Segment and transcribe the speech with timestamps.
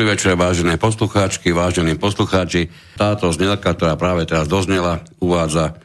[0.00, 2.72] Dobrý večer, vážené poslucháčky, vážení poslucháči.
[2.96, 5.76] Táto znelka, ktorá práve teraz doznela, uvádza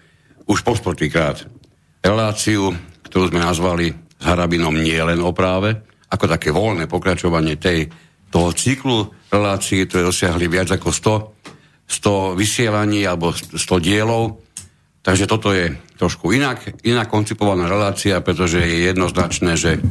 [0.48, 0.72] už po
[1.12, 1.44] krát
[2.00, 2.72] reláciu,
[3.12, 7.92] ktorú sme nazvali s Harabinom nie len o práve, ako také voľné pokračovanie tej,
[8.32, 10.95] toho cyklu relácií, ktoré dosiahli viac ako
[11.84, 14.39] 100, 100 vysielaní alebo 100 dielov.
[15.04, 19.84] Takže toto je trošku inak, inak koncipovaná relácia, pretože je jednoznačné, že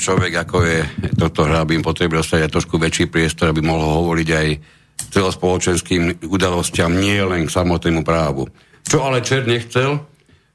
[0.00, 0.78] človek, ako je
[1.12, 4.48] doktor Hrabín, potrebuje dostať aj trošku väčší priestor, aby mohol hovoriť aj
[5.10, 8.48] celospoločenským udalostiam, nie len k samotnému právu.
[8.84, 10.00] Čo ale Čer nechcel,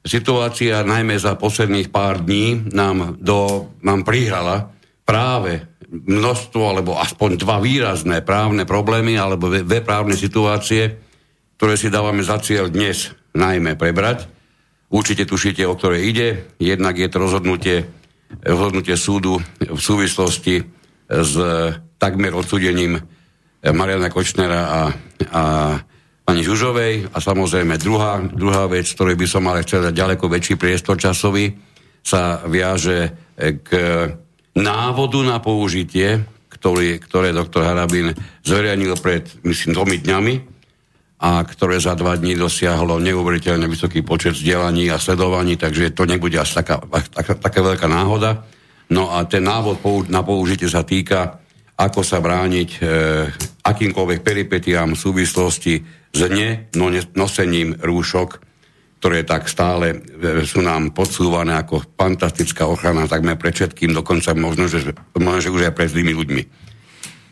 [0.04, 4.72] situácia najmä za posledných pár dní nám, do, nám prihrala
[5.04, 10.96] práve množstvo, alebo aspoň dva výrazné právne problémy, alebo dve právne situácie,
[11.58, 14.30] ktoré si dávame za cieľ dnes najmä prebrať.
[14.90, 16.50] Určite tušíte, o ktoré ide.
[16.58, 17.99] Jednak je to rozhodnutie
[18.46, 20.62] rozhodnutie súdu v súvislosti
[21.10, 21.34] s
[21.98, 23.02] takmer odsudením
[23.60, 24.80] Mariana Kočnera a,
[25.34, 25.42] a
[26.24, 27.10] pani Žužovej.
[27.10, 31.50] A samozrejme druhá, druhá vec, ktorej by som ale chcel dať ďaleko väčší priestor časový,
[32.00, 33.68] sa viaže k
[34.56, 38.12] návodu na použitie, ktorý, ktoré doktor Harabin
[38.44, 40.34] zverejnil pred, myslím, dvomi dňami,
[41.20, 46.40] a ktoré za dva dní dosiahlo neuveriteľne vysoký počet vzdelaní a sledovaní, takže to nebude
[46.40, 46.80] až taká,
[47.12, 48.48] taká, taká veľká náhoda.
[48.88, 51.44] No a ten návod na použitie sa týka,
[51.76, 52.80] ako sa brániť e,
[53.60, 55.74] akýmkoľvek peripetiám v súvislosti
[56.10, 56.20] s
[57.12, 58.28] nosením rúšok,
[59.04, 64.72] ktoré tak stále e, sú nám podsúvané ako fantastická ochrana takmer pred všetkým, dokonca možno,
[64.72, 66.42] že, možno, že už aj pred zlými ľuďmi.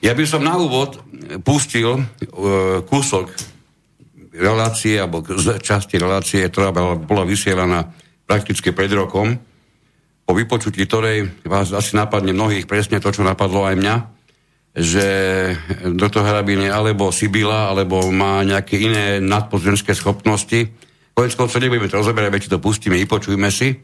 [0.05, 1.01] Ja by som na úvod
[1.41, 2.03] pustil e,
[2.85, 3.58] kúsok
[4.39, 7.91] relácie, alebo z časti relácie, ktorá bola vysielaná
[8.25, 9.35] prakticky pred rokom,
[10.29, 13.97] po vypočutí ktorej vás asi napadne mnohých presne to, čo napadlo aj mňa,
[14.79, 15.07] že
[15.97, 20.71] doktor Harabín je alebo Sibila, alebo má nejaké iné nadpozemské schopnosti.
[21.17, 23.75] Konec koncov nebudeme to rozoberať, veď to pustíme, vypočujme si.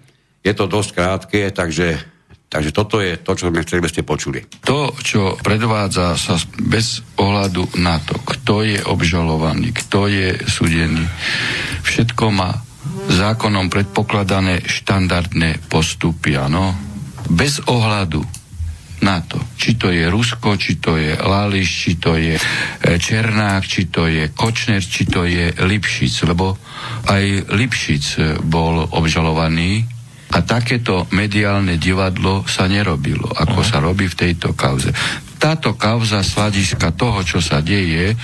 [0.44, 2.13] Je to dosť krátke, takže
[2.48, 4.40] Takže toto je to, čo sme chceli, aby ste počuli.
[4.62, 11.02] To, čo predvádza sa bez ohľadu na to, kto je obžalovaný, kto je súdený,
[11.82, 12.54] všetko má
[13.10, 16.76] zákonom predpokladané štandardné postupy, áno?
[17.26, 18.22] Bez ohľadu
[19.04, 22.42] na to, či to je Rusko, či to je Lališ, či to je e,
[22.96, 26.56] Černák, či to je Kočner, či to je Lipšic, lebo
[27.12, 29.93] aj Lipšic e, bol obžalovaný
[30.34, 33.70] a takéto mediálne divadlo sa nerobilo, ako uh-huh.
[33.70, 34.90] sa robí v tejto kauze.
[35.38, 38.16] Táto kauza z hľadiska toho, čo sa deje eh,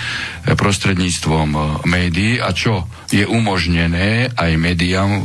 [0.42, 5.22] prostredníctvom eh, médií a čo je umožnené aj médiám eh,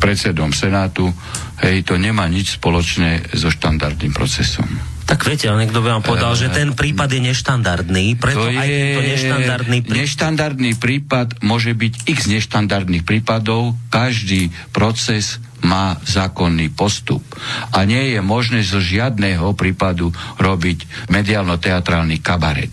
[0.00, 1.12] predsedom Senátu,
[1.60, 4.68] hej, to nemá nič spoločné so štandardným procesom.
[5.10, 8.68] Tak viete, ale niekto by vám povedal, že ten prípad je neštandardný, preto to aj
[8.70, 9.98] tento neštandardný prípad...
[9.98, 17.26] Neštandardný prípad môže byť x neštandardných prípadov, každý proces má zákonný postup.
[17.74, 22.72] A nie je možné zo žiadného prípadu robiť mediálno-teatrálny kabaret.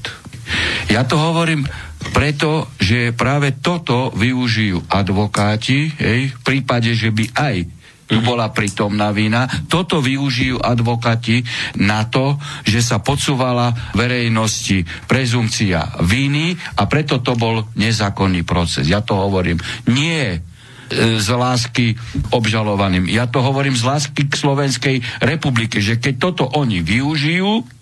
[0.93, 1.65] Ja to hovorím
[2.13, 7.55] preto, že práve toto využijú advokáti, hej, v prípade, že by aj
[8.23, 9.47] bola pritomná vina.
[9.67, 11.43] Toto využijú advokati
[11.83, 18.87] na to, že sa podsúvala verejnosti prezumcia viny a preto to bol nezákonný proces.
[18.87, 19.59] Ja to hovorím.
[19.91, 21.99] Nie e, z lásky
[22.31, 23.11] obžalovaným.
[23.11, 27.76] Ja to hovorím z lásky k Slovenskej republike, že keď toto oni využijú,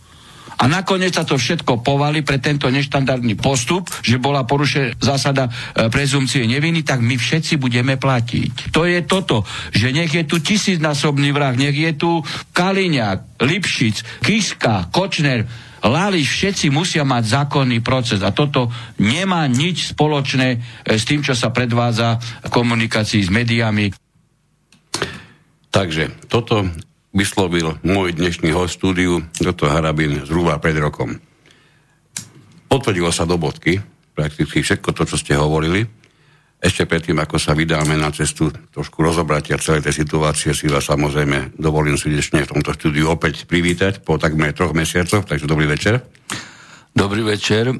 [0.55, 5.91] a nakoniec sa to všetko povali pre tento neštandardný postup, že bola porušená zásada e,
[5.91, 8.71] prezumcie neviny, tak my všetci budeme platiť.
[8.71, 9.43] To je toto,
[9.75, 12.23] že nech je tu tisícnásobný vrah, nech je tu
[12.55, 15.43] Kaliňák, Lipšic, Kiska, Kočner,
[15.85, 20.57] Lališ, všetci musia mať zákonný proces a toto nemá nič spoločné e,
[20.95, 22.17] s tým, čo sa predvádza
[22.47, 23.91] v komunikácii s médiami.
[25.69, 26.63] Takže toto
[27.15, 31.15] vyslovil môj dnešný host štúdiu, doktor Harabin, zhruba pred rokom.
[32.67, 33.79] Potvrdilo sa do bodky,
[34.11, 35.87] prakticky všetko to, čo ste hovorili.
[36.59, 41.55] Ešte predtým, ako sa vydáme na cestu trošku rozobratia celej tej situácie, si vás samozrejme
[41.55, 46.03] dovolím srdečne v tomto štúdiu opäť privítať po takmer troch mesiacoch, takže dobrý večer.
[46.91, 47.71] Dobrý večer,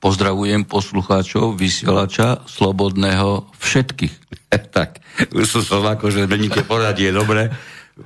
[0.00, 4.14] pozdravujem poslucháčov, vysielača, slobodného, všetkých.
[4.76, 5.02] tak,
[5.34, 7.52] už som sa že meníte poradie, dobre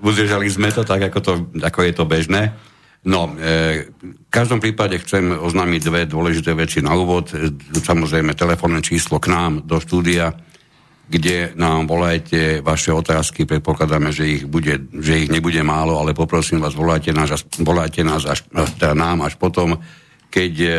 [0.00, 2.42] udržali sme to tak, ako, to, ako je to bežné.
[3.02, 7.34] No, e, v každom prípade chcem oznámiť dve dôležité veci na úvod.
[7.74, 10.32] Samozrejme, telefónne číslo k nám do štúdia,
[11.10, 13.44] kde nám volajte vaše otázky.
[13.44, 18.22] Predpokladáme, že ich, bude, že ich nebude málo, ale poprosím vás, volajte nás, volajte nás
[18.24, 18.46] až,
[18.78, 19.76] teda nám až potom
[20.32, 20.70] keď e,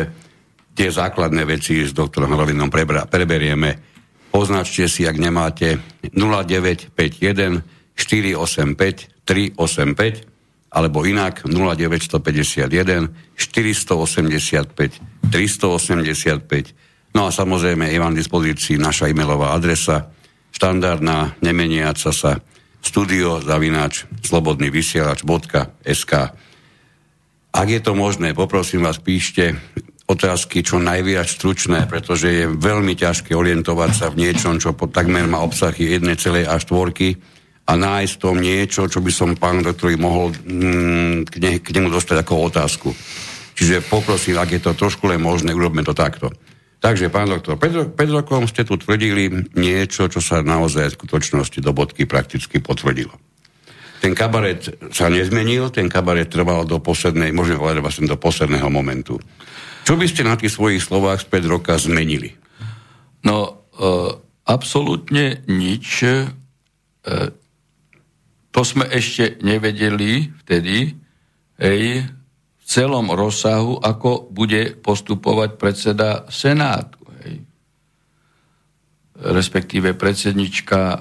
[0.74, 2.66] tie základné veci s doktorom Hrovinom
[3.06, 3.94] preberieme.
[4.34, 5.78] Označte si, ak nemáte
[6.10, 7.62] 0951
[7.96, 10.26] 485 385
[10.74, 15.00] alebo inak 0951 485
[15.30, 17.14] 385.
[17.14, 20.10] No a samozrejme je vám v dispozícii naša e-mailová adresa
[20.50, 22.42] štandardná, nemeniaca sa
[22.82, 26.12] studio zavinač slobodnyvysielač.sk
[27.54, 29.54] Ak je to možné, poprosím vás, píšte
[30.04, 35.40] otázky čo najviac stručné, pretože je veľmi ťažké orientovať sa v niečom, čo takmer má
[35.40, 37.16] obsahy jednej celej až štvorky
[37.64, 41.88] a nájsť tom niečo, čo by som pán doktor mohol mm, k, ne, k nemu
[41.88, 42.88] dostať ako otázku.
[43.54, 46.28] Čiže poprosím, ak je to trošku len možné, urobme to takto.
[46.84, 51.58] Takže, pán doktor, pred, pred rokom ste tu tvrdili niečo, čo sa naozaj v skutočnosti
[51.64, 53.16] do bodky prakticky potvrdilo.
[54.04, 59.16] Ten kabaret sa nezmenil, ten kabaret trval do poslednej, môžeme povedať vlastne do posledného momentu.
[59.88, 62.36] Čo by ste na tých svojich slovách 5 roka zmenili?
[63.24, 64.12] No, e,
[64.44, 66.04] absolútne nič.
[66.04, 66.28] E,
[68.54, 70.94] to sme ešte nevedeli vtedy,
[71.58, 77.02] hej, v celom rozsahu, ako bude postupovať predseda Senátu.
[77.26, 77.42] Hej.
[79.18, 80.98] Respektíve predsednička e,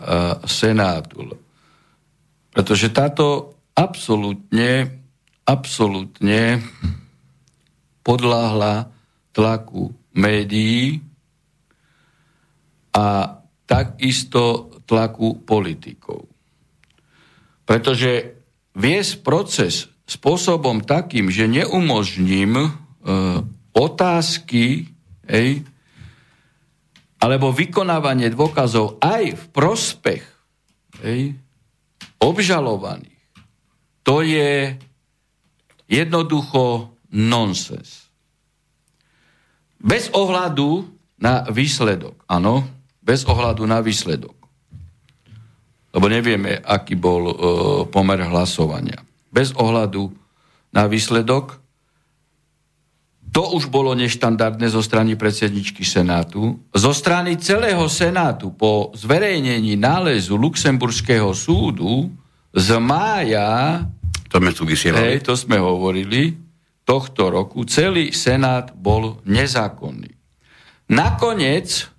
[0.49, 1.37] Senátu.
[2.49, 4.89] Pretože táto absolútne,
[5.45, 6.57] absolútne
[8.01, 8.89] podláhla
[9.29, 11.05] tlaku médií
[12.97, 13.37] a
[13.69, 16.32] takisto tlaku politikov.
[17.63, 18.35] Pretože
[18.75, 22.69] viesť proces spôsobom takým, že neumožním e,
[23.71, 24.91] otázky
[25.27, 25.63] ej,
[27.23, 30.23] alebo vykonávanie dôkazov aj v prospech
[31.07, 31.39] ej,
[32.19, 33.23] obžalovaných,
[34.03, 34.75] to je
[35.87, 38.11] jednoducho nonsens.
[39.79, 40.87] Bez ohľadu
[41.23, 42.67] na výsledok, áno,
[42.99, 44.42] bez ohľadu na výsledok.
[45.93, 47.35] Lebo nevieme, aký bol e,
[47.93, 48.97] pomer hlasovania.
[49.29, 50.09] Bez ohľadu
[50.73, 51.61] na výsledok,
[53.33, 56.53] to už bolo neštandardné zo strany predsedničky Senátu.
[56.69, 62.13] Zo strany celého Senátu po zverejnení nálezu Luxemburského súdu
[62.53, 63.81] z mája,
[64.29, 66.37] to sme tu hej, to sme hovorili,
[66.85, 70.13] tohto roku celý Senát bol nezákonný.
[70.93, 71.92] Nakoniec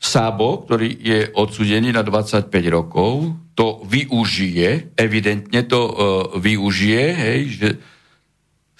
[0.00, 5.92] Sabo, ktorý je odsudený na 25 rokov, to využije, evidentne to uh,
[6.40, 7.68] využije, hej, že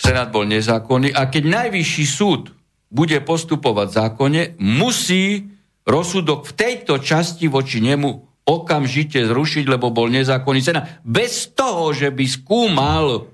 [0.00, 2.56] Senát bol nezákonný a keď najvyšší súd
[2.88, 5.52] bude postupovať zákonne, musí
[5.84, 8.08] rozsudok v tejto časti voči nemu
[8.48, 11.04] okamžite zrušiť, lebo bol nezákonný Senát.
[11.04, 13.28] Bez toho, že by skúmal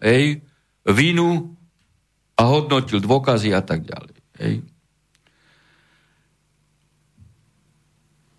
[0.00, 0.40] hej,
[0.88, 1.52] vinu
[2.36, 4.16] a hodnotil dôkazy a tak ďalej.
[4.40, 4.54] Hej.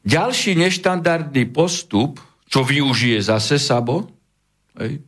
[0.07, 4.07] Ďalší neštandardný postup, čo využije zase Sabo,
[4.79, 5.03] hej,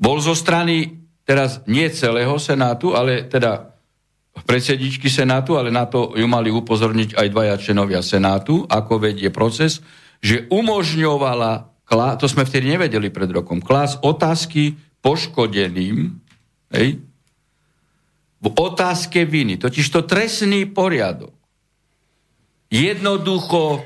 [0.00, 0.96] bol zo strany
[1.28, 3.76] teraz nie celého Senátu, ale teda
[4.48, 9.84] predsedničky Senátu, ale na to ju mali upozorniť aj dvaja členovia Senátu, ako vedie proces,
[10.24, 11.84] že umožňovala,
[12.16, 16.16] to sme vtedy nevedeli pred rokom, klas otázky poškodeným,
[16.70, 17.02] Hej?
[18.40, 21.34] V otázke viny, totiž to trestný poriadok.
[22.70, 23.84] Jednoducho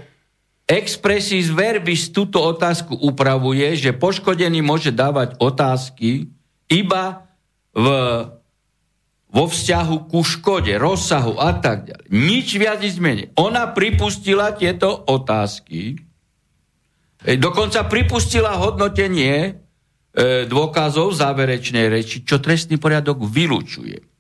[0.65, 6.33] expressis verbis túto otázku upravuje, že poškodený môže dávať otázky
[6.73, 7.29] iba
[7.77, 7.87] v,
[9.29, 12.07] vo vzťahu ku škode, rozsahu a tak ďalej.
[12.09, 13.29] Nič viac nezmení.
[13.37, 16.01] Ona pripustila tieto otázky,
[17.21, 19.53] dokonca pripustila hodnotenie e,
[20.49, 24.14] dôkazov záverečnej reči, čo trestný poriadok vylučuje.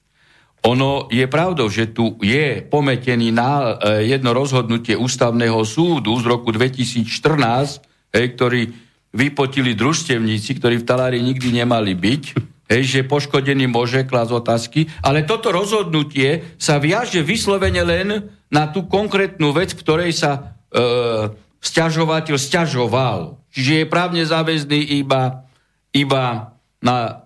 [0.64, 6.49] Ono je pravdou, že tu je pometený na e, jedno rozhodnutie ústavného súdu z roku
[6.52, 7.04] 2014,
[8.12, 8.62] e, ktorý
[9.12, 12.23] vypotili družstevníci, ktorí v talári nikdy nemali byť,
[12.73, 18.09] hej, že poškodený môže klas otázky, ale toto rozhodnutie sa viaže vyslovene len
[18.49, 20.33] na tú konkrétnu vec, ktorej sa
[20.73, 20.80] e,
[21.61, 23.37] stiažovateľ stiažoval.
[23.52, 25.44] Čiže je právne záväzný iba
[25.94, 26.50] iba
[26.83, 27.23] na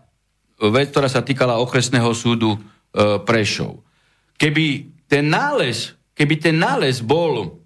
[0.60, 2.60] vec, ktorá sa týkala okresného súdu
[2.94, 3.84] Prešov.
[4.38, 4.66] Keby
[5.08, 7.58] ten nález, keby ten nález bol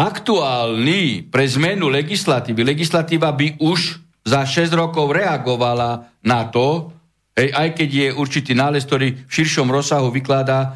[0.00, 6.92] aktuálny pre zmenu legislatívy, legislatíva by už za 6 rokov reagovala na to,
[7.36, 10.68] hej, aj keď je určitý nález, ktorý v širšom rozsahu vykladá e,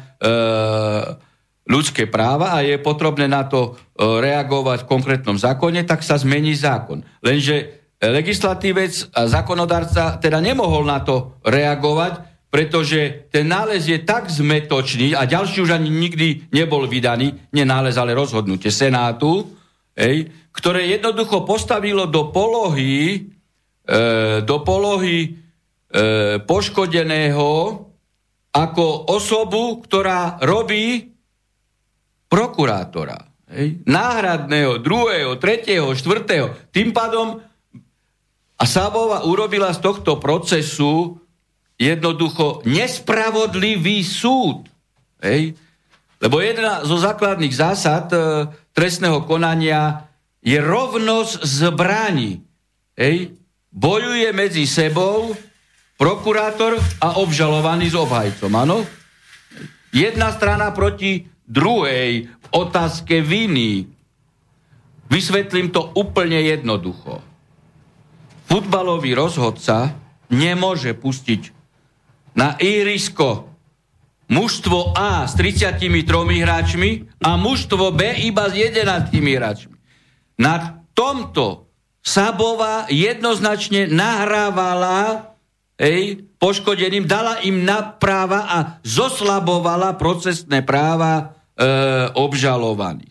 [1.65, 6.53] ľudské práva a je potrebné na to e, reagovať v konkrétnom zákone, tak sa zmení
[6.53, 7.01] zákon.
[7.25, 15.11] Lenže legislatívec a zákonodárca teda nemohol na to reagovať, pretože ten nález je tak zmetočný
[15.11, 19.43] a ďalší už ani nikdy nebol vydaný, nie nález, ale rozhodnutie Senátu,
[19.91, 23.27] hej, ktoré jednoducho postavilo do polohy,
[23.83, 23.99] e,
[24.39, 25.29] do polohy e,
[26.47, 27.51] poškodeného
[28.55, 31.11] ako osobu, ktorá robí
[32.31, 33.19] prokurátora.
[33.51, 36.71] Hej, náhradného, druhého, tretieho, štvrtého.
[36.71, 37.35] Tým pádom
[38.55, 41.19] a Sábova urobila z tohto procesu
[41.75, 44.67] jednoducho nespravodlivý súd.
[45.19, 45.55] Hej?
[46.19, 48.17] Lebo jedna zo základných zásad e,
[48.71, 50.07] trestného konania
[50.39, 52.39] je rovnosť zbraní.
[52.95, 53.35] Hej?
[53.75, 55.35] Bojuje medzi sebou
[55.99, 58.77] prokurátor a obžalovaný s obhajcom, áno?
[59.95, 63.87] Jedna strana proti druhej v otázke viny.
[65.07, 67.23] Vysvetlím to úplne jednoducho.
[68.51, 69.95] Futbalový rozhodca
[70.27, 71.54] nemôže pustiť
[72.35, 73.55] na ihrisko
[74.27, 75.79] mužstvo A s 33
[76.43, 79.75] hráčmi a mužstvo B iba s 11 hráčmi.
[80.41, 81.65] Na tomto
[82.05, 85.33] Sabova jednoznačne nahrávala
[85.81, 91.23] ej, poškodeným, dala im napráva a zoslabovala procesné práva e,
[92.13, 93.09] obžalovaných.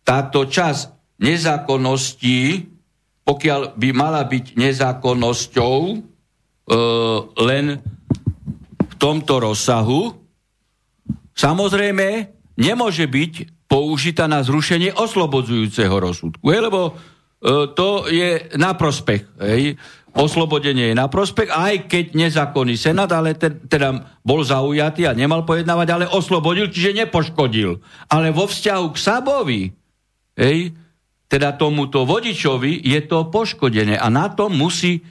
[0.00, 2.64] Táto časť nezákonnosti,
[3.28, 5.96] pokiaľ by mala byť nezákonnosťou, e,
[7.44, 7.64] len
[9.00, 10.12] tomto rozsahu,
[11.32, 12.28] samozrejme
[12.60, 16.44] nemôže byť použitá na zrušenie oslobodzujúceho rozsudku.
[16.52, 16.92] Hej, lebo e,
[17.72, 19.40] to je na prospech.
[19.40, 19.80] Hej.
[20.10, 25.46] Oslobodenie je na prospech, aj keď nezákonný senát, ale te, teda bol zaujatý a nemal
[25.46, 27.78] pojednávať, ale oslobodil, čiže nepoškodil.
[28.10, 29.62] Ale vo vzťahu k Sabovi,
[30.34, 30.74] hej,
[31.30, 35.02] teda tomuto vodičovi, je to poškodené a na to musí e,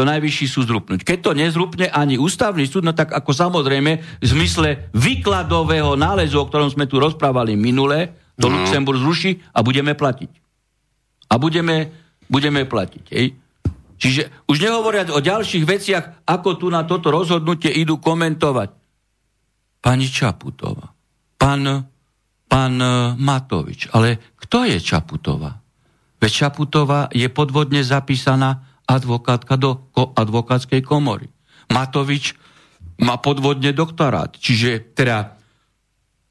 [0.00, 1.04] to najvyšší súd zrupnúť.
[1.04, 6.48] Keď to nezrupne ani ústavný súd, no tak ako samozrejme v zmysle výkladového nálezu, o
[6.48, 8.64] ktorom sme tu rozprávali minule, to no.
[8.64, 10.32] Luxemburg zruší a budeme platiť.
[11.28, 11.92] A budeme,
[12.32, 13.04] budeme platiť.
[13.12, 13.36] Hej.
[14.00, 18.72] Čiže už nehovoriať o ďalších veciach, ako tu na toto rozhodnutie idú komentovať.
[19.84, 20.96] Pani Čaputová,
[21.36, 21.92] pán,
[22.48, 22.74] pán
[23.20, 25.60] Matovič, ale kto je Čaputová?
[26.16, 31.30] Veď Čaputová je podvodne zapísaná advokátka do advokátskej komory.
[31.70, 32.34] Matovič
[32.98, 35.38] má podvodne doktorát, čiže teda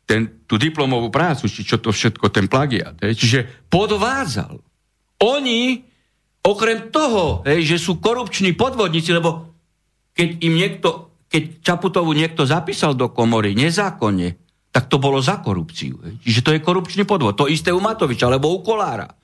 [0.03, 3.39] ten, tú diplomovú prácu, či čo to všetko, ten plagiat, hej, čiže
[3.71, 4.59] podvádzal.
[5.23, 5.85] Oni,
[6.43, 9.53] okrem toho, hej, že sú korupční podvodníci, lebo
[10.17, 10.87] keď im niekto,
[11.29, 14.35] keď Čaputovu niekto zapísal do komory nezákonne,
[14.69, 15.97] tak to bolo za korupciu.
[16.05, 16.13] Hej.
[16.25, 17.37] Čiže to je korupčný podvod.
[17.37, 19.18] To isté u Matoviča, alebo u Kolára.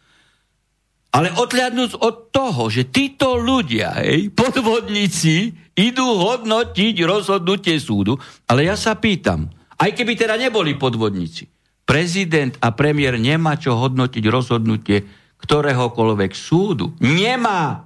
[1.16, 8.20] Ale odhľadnúť od toho, že títo ľudia, hej, podvodníci, idú hodnotiť rozhodnutie súdu,
[8.52, 9.48] ale ja sa pýtam,
[9.80, 11.48] aj keby teda neboli podvodníci,
[11.88, 15.08] prezident a premiér nemá čo hodnotiť rozhodnutie
[15.40, 16.96] ktoréhokoľvek súdu.
[17.00, 17.86] Nemá.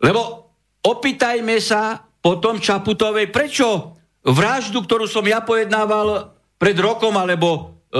[0.00, 0.52] Lebo
[0.84, 7.98] opýtajme sa potom Čaputovej, prečo vraždu, ktorú som ja pojednával pred rokom alebo e,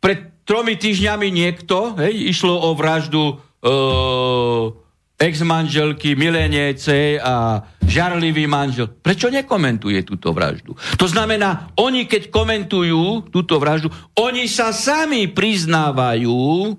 [0.00, 4.74] pred tromi týždňami niekto, hej, išlo o vraždu uh,
[5.14, 8.90] ex-manželky Milenece a žarlivý manžel.
[8.90, 10.74] Prečo nekomentuje túto vraždu?
[10.98, 16.74] To znamená, oni keď komentujú túto vraždu, oni sa sami priznávajú,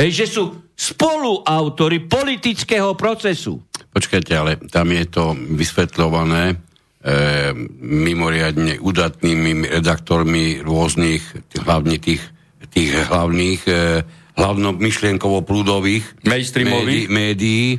[0.00, 3.60] hej, že sú spoluautori politického procesu.
[3.92, 6.56] Počkajte, ale tam je to vysvetľované e,
[7.84, 12.33] mimoriadne udatnými redaktormi rôznych, hlavne tých
[12.74, 14.02] tých hlavných, e,
[14.34, 17.66] hlavno-myšlienkovo-prúdových médií, médií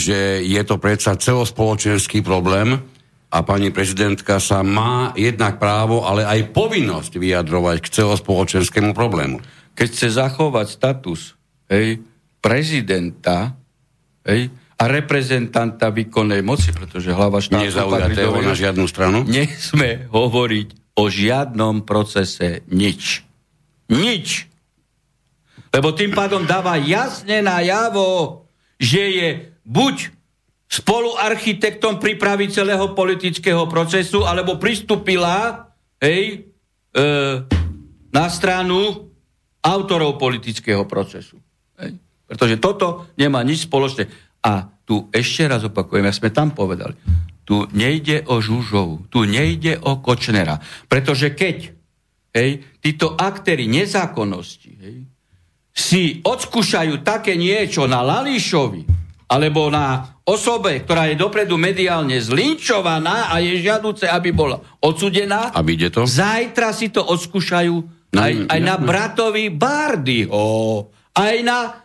[0.00, 2.80] že je to predsa celospoločenský problém
[3.28, 9.44] a pani prezidentka sa má jednak právo, ale aj povinnosť vyjadrovať k celospoločenskému problému.
[9.76, 11.36] Keď chce zachovať status
[11.68, 12.00] hej,
[12.40, 13.52] prezidenta
[14.24, 14.48] hej,
[14.78, 17.68] a reprezentanta výkonnej moci, pretože hlava štátu...
[17.68, 19.28] Nezaujatého na žiadnu stranu?
[19.28, 23.27] Nesme hovoriť o žiadnom procese nič.
[23.88, 24.48] Nič.
[25.72, 28.44] Lebo tým pádom dáva jasne najavo,
[28.80, 29.28] že je
[29.68, 29.96] buď
[30.68, 35.68] spoluarchitektom prípravy celého politického procesu, alebo pristúpila
[36.00, 36.44] hej,
[36.92, 37.04] e,
[38.12, 39.08] na stranu
[39.64, 41.40] autorov politického procesu.
[41.80, 41.96] Hej.
[42.28, 44.08] Pretože toto nemá nič spoločné.
[44.44, 46.96] A tu ešte raz opakujem, ja sme tam povedali,
[47.48, 50.60] tu nejde o Žužovu, tu nejde o Kočnera.
[50.84, 51.77] Pretože keď
[52.38, 54.96] hej, títo aktéry nezákonnosti hej,
[55.74, 58.86] si odskúšajú také niečo na Lališovi
[59.28, 65.60] alebo na osobe, ktorá je dopredu mediálne zlinčovaná a je žiaduce, aby bola odsudená, A
[65.60, 66.00] vyjde to?
[66.08, 71.84] zajtra si to odskúšajú No, aj, aj na bratovi Bardyho, aj na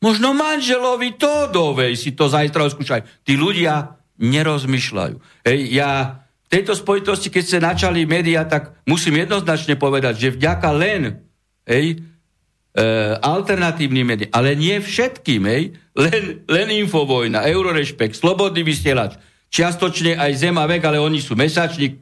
[0.00, 3.04] možno manželovi Tódovej si to zajtra odskúšajú.
[3.28, 5.44] Tí ľudia nerozmýšľajú.
[5.44, 6.23] Hej, ja
[6.54, 11.18] tejto spojitosti, keď ste načali médiá, tak musím jednoznačne povedať, že vďaka len
[11.66, 12.84] hej, e,
[13.18, 19.18] alternatívnym médiám, ale nie všetkým, hej, len, len Infovojna, Eurorešpekt, Slobodný vysielač,
[19.50, 21.98] čiastočne aj Zem a vek, ale oni sú mesačník,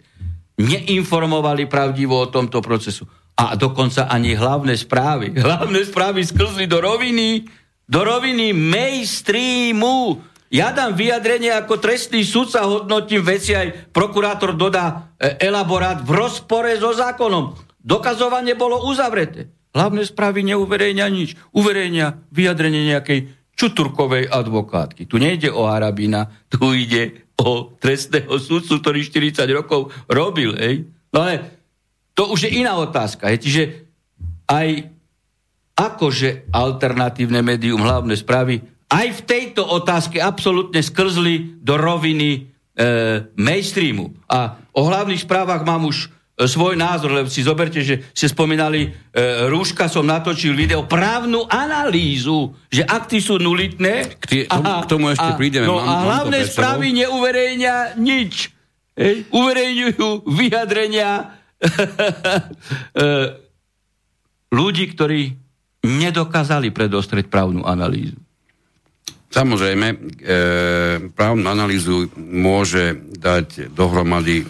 [0.60, 3.08] neinformovali pravdivo o tomto procesu.
[3.32, 5.32] A dokonca ani hlavné správy.
[5.40, 7.48] Hlavné správy sklzli do roviny,
[7.88, 10.20] do roviny mainstreamu.
[10.52, 16.76] Ja dám vyjadrenie ako trestný sudca, hodnotím veci, aj prokurátor dodá e, elaborát v rozpore
[16.76, 17.56] so zákonom.
[17.80, 19.48] Dokazovanie bolo uzavreté.
[19.72, 21.40] Hlavné správy neuverejňa nič.
[21.56, 25.08] Uverejňa vyjadrenie nejakej čuturkovej advokátky.
[25.08, 30.52] Tu nejde o Arabina, tu ide o trestného sudcu, ktorý 40 rokov robil.
[30.60, 30.84] Hej?
[31.16, 31.48] No ale
[32.12, 33.32] to už je iná otázka.
[33.32, 33.40] Hej?
[33.40, 33.62] Čiže
[34.52, 34.68] aj
[35.80, 38.60] akože alternatívne médium hlavné správy
[38.92, 42.40] aj v tejto otázke absolútne skrzli do roviny e,
[43.34, 44.12] mainstreamu.
[44.26, 48.86] A o hlavných správach mám už e, svoj názor, lebo si zoberte, že ste spomínali,
[48.86, 48.90] e,
[49.48, 54.12] Rúška som natočil video, právnu analýzu, že akty sú nulitné.
[54.14, 56.52] K tie- tomu- k tomu ešte prídeme, No mám- a mám hlavné sebou.
[56.54, 58.52] správy neuverejňa nič.
[58.92, 59.24] Hej?
[59.32, 61.32] Uverejňujú vyjadrenia
[62.92, 63.02] e,
[64.50, 65.20] ľudí, ktorí
[65.82, 68.21] nedokázali predostrieť právnu analýzu.
[69.32, 69.96] Samozrejme, e,
[71.08, 74.44] právnu analýzu môže dať dohromady,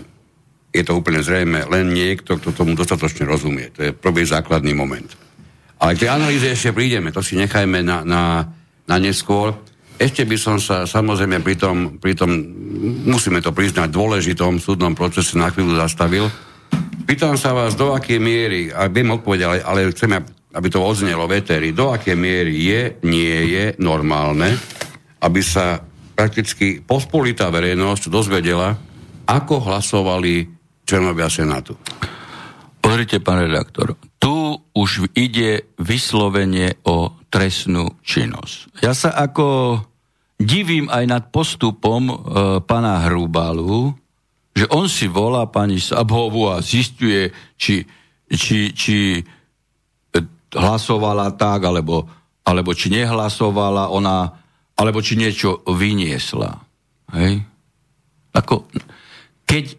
[0.75, 3.71] je to úplne zrejme, len niekto, kto tomu dostatočne rozumie.
[3.79, 5.07] To je prvý základný moment.
[5.79, 8.23] Ale k tej analýze ešte prídeme, to si nechajme na, na,
[8.91, 9.55] na neskôr.
[10.03, 12.35] Ešte by som sa samozrejme pri tom, pri tom,
[13.07, 16.27] musíme to priznať, dôležitom súdnom procese na chvíľu zastavil.
[17.07, 21.25] Pýtam sa vás, do akej miery, a viem odpovedať, ale, ale chcem, aby to odznelo
[21.25, 24.53] v éteri, do akej miery je, nie je normálne,
[25.25, 25.81] aby sa
[26.13, 28.77] prakticky pospolitá verejnosť dozvedela,
[29.25, 30.45] ako hlasovali
[30.85, 31.79] členovia Senátu.
[32.83, 38.83] Pozrite, pán redaktor, tu už ide vyslovene o trestnú činnosť.
[38.85, 39.79] Ja sa ako
[40.37, 42.15] divím aj nad postupom e,
[42.67, 43.95] pana Hrubálu,
[44.53, 47.87] že on si volá pani Sabhovu a zistuje, či,
[48.29, 49.23] či, či
[50.53, 52.07] hlasovala tak, alebo,
[52.45, 54.31] alebo či nehlasovala ona,
[54.77, 56.51] alebo či niečo vyniesla.
[57.17, 57.45] Hej?
[58.33, 58.69] Ako,
[59.45, 59.77] keď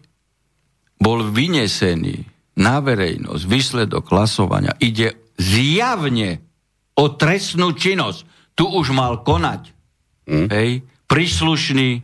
[0.98, 2.22] bol vynesený
[2.62, 6.38] na verejnosť výsledok hlasovania, ide zjavne
[6.94, 8.52] o trestnú činnosť.
[8.54, 9.74] Tu už mal konať
[10.24, 10.48] Hm?
[10.48, 10.70] hej,
[11.04, 12.00] príslušný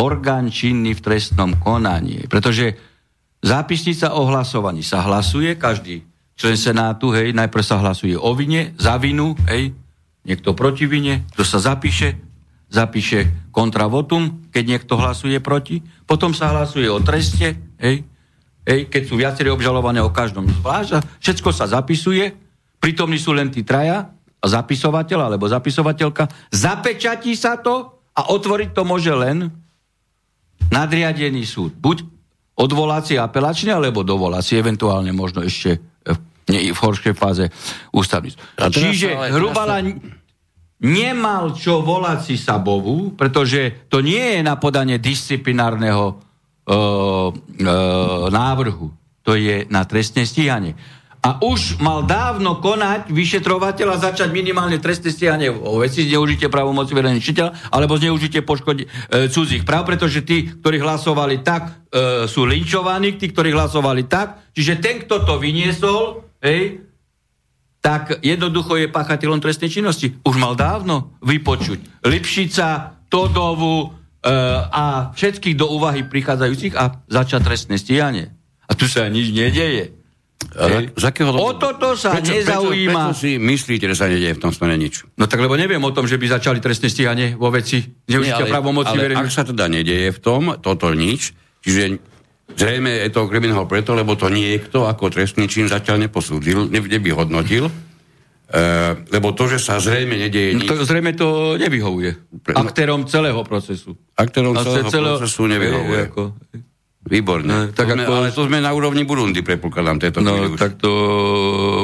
[0.00, 2.28] orgán činný v trestnom konaní.
[2.28, 2.76] Pretože
[3.40, 6.04] zápisnica o hlasovaní sa hlasuje, každý
[6.40, 9.76] člen Senátu, hej, najprv sa hlasuje o vine, za vinu, hej,
[10.24, 12.16] niekto proti vine, to sa zapíše,
[12.72, 18.08] zapíše kontra votum, keď niekto hlasuje proti, potom sa hlasuje o treste, hej,
[18.64, 22.32] hej, keď sú viaceré obžalované o každom zvlášť, všetko sa zapisuje,
[22.80, 24.08] prítomní sú len tí traja,
[24.40, 29.52] zapisovateľ alebo zapisovateľka, zapečatí sa to a otvoriť to môže len
[30.72, 31.76] nadriadený súd.
[31.76, 32.08] Buď
[32.56, 35.89] odvolací apelačný, alebo dovolací, eventuálne možno ešte
[36.50, 37.46] nie, v horšej fáze
[37.94, 38.42] ústavný súd.
[38.74, 39.78] Čiže ale- Hrubala
[40.80, 46.74] nemal čo volať si Sabovu, pretože to nie je na podanie disciplinárneho e, e,
[48.32, 48.88] návrhu.
[49.28, 50.72] To je na trestné stíhanie.
[51.20, 56.96] A už mal dávno konať vyšetrovateľ a začať minimálne trestné stíhanie o veci zneužitie právomoci
[56.96, 62.48] verejného čiteľa alebo zneužitie poškodi e, cudzích práv, pretože tí, ktorí hlasovali tak, e, sú
[62.48, 64.48] linčovaní, tí, ktorí hlasovali tak.
[64.56, 66.84] Čiže ten, kto to vyniesol, hej,
[67.80, 70.12] tak jednoducho je páchateľom trestnej činnosti.
[70.20, 73.88] Už mal dávno vypočuť Lipšica, Todovu e,
[74.68, 78.36] a všetkých do úvahy prichádzajúcich a začať trestné stíhanie.
[78.68, 79.96] A tu sa nič nedeje.
[80.50, 80.96] Hej.
[80.96, 83.12] Z akého O toto sa nezaujíma.
[83.12, 85.04] Prečo, prečo si myslíte, že sa nedieje v tom smere nič?
[85.20, 88.96] No tak lebo neviem o tom, že by začali trestné stíhanie vo veci zneužitia právomoci
[88.96, 89.20] verejných.
[89.20, 92.00] ak sa teda nedieje v tom, toto nič, čiže
[92.52, 97.66] zrejme je to kriminál preto, lebo to niekto ako trestný čin zatiaľ neposúdil, ne- nevyhodnotil,
[97.66, 97.72] e,
[99.08, 102.10] lebo to, že sa zrejme nedieje No nič, to, zrejme to nevyhovuje
[102.40, 103.94] Pre- no- aktérom celého procesu.
[104.14, 106.02] aktérom celého celého- procesu nevyhovuje.
[106.08, 106.34] Ako-
[107.00, 107.48] Výborné.
[107.48, 108.12] No, tak to sme, ako...
[108.12, 110.92] Ale to sme na úrovni Burundi, predpokladám, tejto No, tak to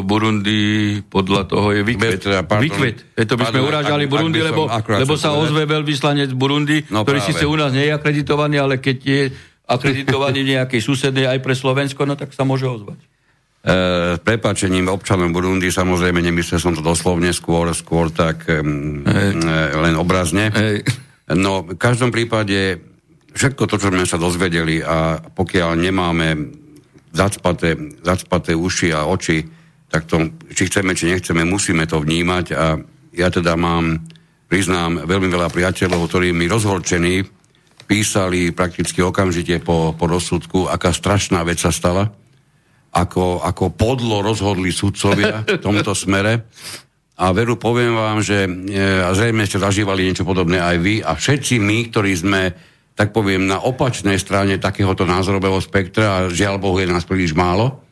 [0.02, 0.60] Burundi
[1.02, 2.20] podľa toho je vykvet.
[2.20, 3.16] Teda, vykvet.
[3.16, 7.00] E, to by sme urážali ak, Burundi, ak lebo, lebo sa ozve veľvyslanec Burundi, no,
[7.00, 7.28] ktorý práve.
[7.32, 9.20] síce u nás nie je akreditovaný, ale keď je
[9.66, 12.98] akreditovaný nejakej susednej aj pre Slovensko, no tak sa môže ozvať.
[13.02, 13.06] E,
[14.22, 18.62] prepáčením občanom Burundi, samozrejme, nemyslel som to doslovne, skôr, skôr tak e,
[19.74, 20.54] len obrazne.
[20.54, 20.86] Hej.
[21.34, 22.78] No, v každom prípade
[23.34, 26.28] všetko to, čo sme sa dozvedeli a pokiaľ nemáme
[27.10, 27.74] zacpaté,
[28.06, 29.42] zacpaté uši a oči,
[29.90, 32.78] tak to, či chceme, či nechceme, musíme to vnímať a
[33.16, 33.98] ja teda mám,
[34.46, 37.24] priznám, veľmi veľa priateľov, ktorí mi rozhorčení
[37.86, 42.10] písali prakticky okamžite po, po rozsudku, aká strašná vec sa stala,
[42.90, 46.50] ako, ako podlo rozhodli sudcovia v tomto smere.
[47.16, 48.50] A veru poviem vám, že e,
[49.16, 52.42] zrejme ste zažívali niečo podobné aj vy a všetci my, ktorí sme
[52.96, 57.84] tak poviem, na opačnej strane takéhoto názorového spektra a žiaľ Bohu je nás príliš málo,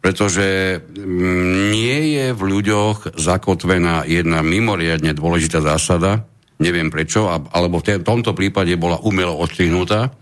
[0.00, 6.24] pretože mm, nie je v ľuďoch zakotvená jedna mimoriadne dôležitá zásada,
[6.62, 10.12] neviem prečo, alebo v tomto prípade bola umelo odstrihnutá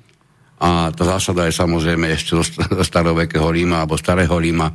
[0.59, 2.45] a tá zásada je samozrejme ešte zo
[2.83, 4.71] starovekého Ríma alebo starého Ríma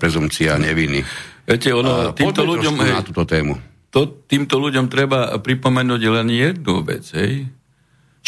[0.00, 1.04] prezumcia neviny.
[1.48, 3.56] Viete, ono, týmto ľuďom, hej, na túto tému.
[3.92, 7.58] To, týmto ľuďom treba pripomenúť len jednu vec, hej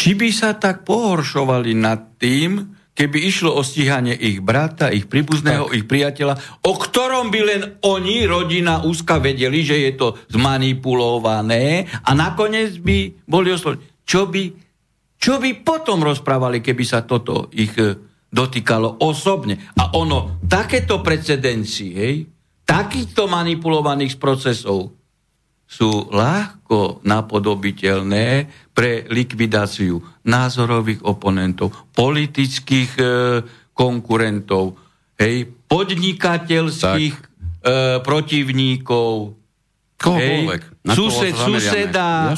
[0.01, 5.71] či by sa tak pohoršovali nad tým, keby išlo o stíhanie ich brata, ich príbuzného,
[5.71, 5.75] tak.
[5.75, 6.35] ich priateľa,
[6.67, 13.23] o ktorom by len oni, rodina úzka, vedeli, že je to zmanipulované a nakoniec by
[13.23, 13.83] boli oslovení.
[14.03, 14.43] Čo by,
[15.15, 17.95] čo by potom rozprávali, keby sa toto ich e,
[18.27, 19.71] dotýkalo osobne?
[19.79, 22.17] A ono, takéto precedencie, hej,
[22.67, 25.00] takýchto manipulovaných procesov
[25.71, 33.03] sú ľahko napodobiteľné pre likvidáciu názorových oponentov, politických e,
[33.71, 34.75] konkurentov,
[35.15, 37.23] hej, podnikateľských e,
[38.03, 39.39] protivníkov,
[40.01, 40.61] Kohokoľvek.
[40.81, 42.33] Hej, sused, suseda,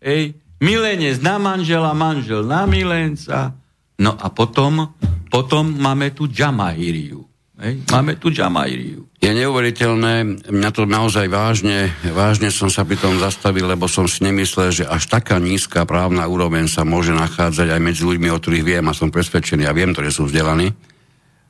[0.00, 3.52] hej, milenec na manžela, manžel na milenca.
[4.00, 4.96] No a potom,
[5.28, 7.27] potom máme tu Džamahíriu.
[7.58, 7.82] Hej?
[7.90, 9.10] Máme tu Džamajriu.
[9.18, 14.22] Je neuveriteľné, mňa to naozaj vážne, vážne som sa pri tom zastavil, lebo som si
[14.22, 18.62] nemyslel, že až taká nízka právna úroveň sa môže nachádzať aj medzi ľuďmi, o ktorých
[18.62, 20.70] viem a som presvedčený a viem, ktorí sú vzdelaní.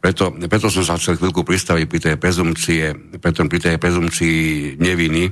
[0.00, 4.38] Preto, preto som sa chcel chvíľku pristaviť pri tej prezumcie, preto pri tej prezumcii
[4.80, 5.28] neviny,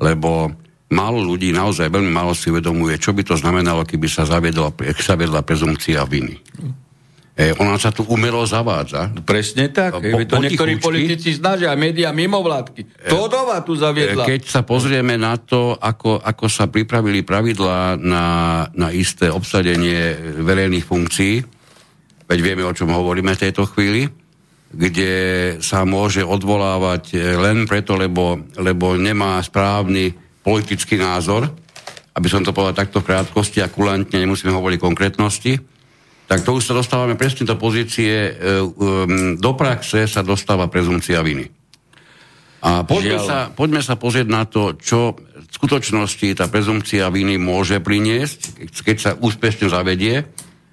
[0.00, 0.48] lebo
[0.88, 5.44] málo ľudí, naozaj veľmi málo si uvedomuje, čo by to znamenalo, keby sa zaviedla, zaviedla
[5.44, 6.40] prezumcia viny.
[7.36, 9.12] E, ona sa tu umelo zavádza.
[9.28, 10.00] Presne tak.
[10.00, 13.12] Po, to niektorí politici snažia, médiá mimovládky.
[13.12, 14.24] Todova tu zaviedla.
[14.24, 18.24] Keď sa pozrieme na to, ako, ako sa pripravili pravidlá na,
[18.72, 21.44] na isté obsadenie verejných funkcií,
[22.24, 24.08] veď vieme, o čom hovoríme v tejto chvíli,
[24.72, 25.12] kde
[25.60, 30.08] sa môže odvolávať len preto, lebo, lebo nemá správny
[30.40, 31.52] politický názor,
[32.16, 35.75] aby som to povedal takto v krátkosti a kulantne, nemusíme hovoriť konkrétnosti,
[36.26, 41.22] tak to už sa dostávame presne do pozície, e, um, do praxe sa dostáva prezumcia
[41.22, 41.46] viny.
[42.66, 47.78] A poďme sa, poďme sa pozrieť na to, čo v skutočnosti tá prezumcia viny môže
[47.78, 50.26] priniesť, keď sa úspešne zavedie.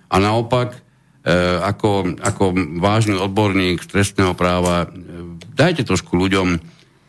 [0.10, 1.30] A naopak, e,
[1.62, 2.44] ako, ako
[2.82, 4.98] vážny odborník trestného práva, e,
[5.54, 6.58] dajte trošku ľuďom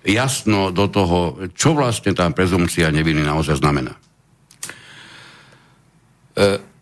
[0.05, 3.97] jasno do toho, čo vlastne tá prezumcia neviny naozaj znamená.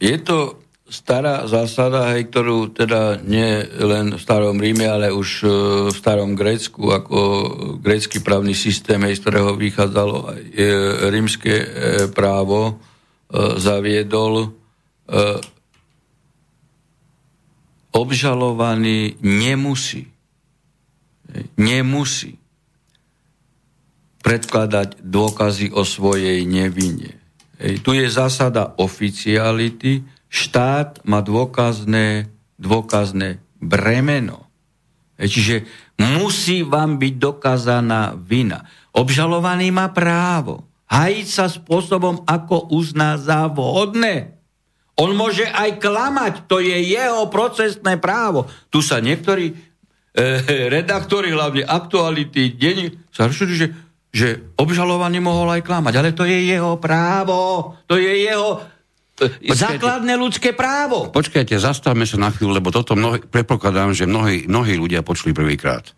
[0.02, 0.61] Je to
[0.92, 5.46] stará zásada, hej, ktorú teda nie len v starom Ríme, ale už e,
[5.88, 7.18] v starom Grécku, ako
[7.80, 10.68] grécky právny systém, hej, z ktorého vychádzalo aj e,
[11.08, 11.66] rímske e,
[12.12, 12.76] právo,
[13.32, 14.52] zaviedol
[17.96, 20.12] obžalovaný nemusí
[21.56, 22.36] nemusí
[24.22, 27.18] predkladať dôkazy o svojej nevine.
[27.58, 34.48] Hej, tu je zásada oficiality, štát má dôkazné, dôkazné bremeno.
[35.20, 35.68] Čiže
[36.00, 38.64] musí vám byť dokázaná vina.
[38.96, 44.36] Obžalovaný má právo hajiť sa spôsobom, ako uzná za vhodné.
[45.00, 48.44] On môže aj klamať, to je jeho procesné právo.
[48.68, 49.54] Tu sa niektorí e,
[50.68, 53.66] redaktori, hlavne aktuality, denní, sa rozšujú, že,
[54.12, 54.28] že
[54.60, 58.60] obžalovaný mohol aj klamať, ale to je jeho právo, to je jeho
[59.28, 61.12] Počkajte, základné ľudské právo.
[61.14, 65.94] Počkajte, zastavme sa na chvíľu, lebo toto mnohí, predpokladám, že mnohí, mnohí ľudia počuli prvýkrát.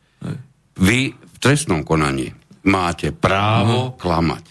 [0.81, 2.35] Vy v trestnom konaní
[2.67, 3.97] máte právo uh-huh.
[4.01, 4.45] klamať.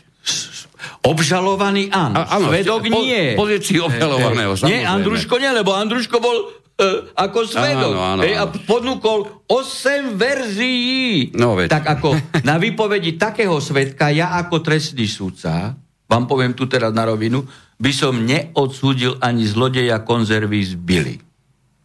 [1.04, 3.36] Obžalovaný áno, A, áno svedok po, nie.
[3.36, 6.38] Pozícii obžalovaného, Nie, Andruško nie, lebo Andruško bol
[6.80, 7.92] e, ako svedok.
[7.92, 8.56] Áno, áno, hej, a áno.
[8.64, 11.36] ponúkol 8 verzií.
[11.36, 11.72] No, veď.
[11.72, 12.16] Tak ako
[12.48, 15.76] na výpovedi takého svedka, ja ako trestný sudca,
[16.08, 17.44] vám poviem tu teraz na rovinu,
[17.80, 21.16] by som neodsúdil ani zlodeja konzervy z Bily.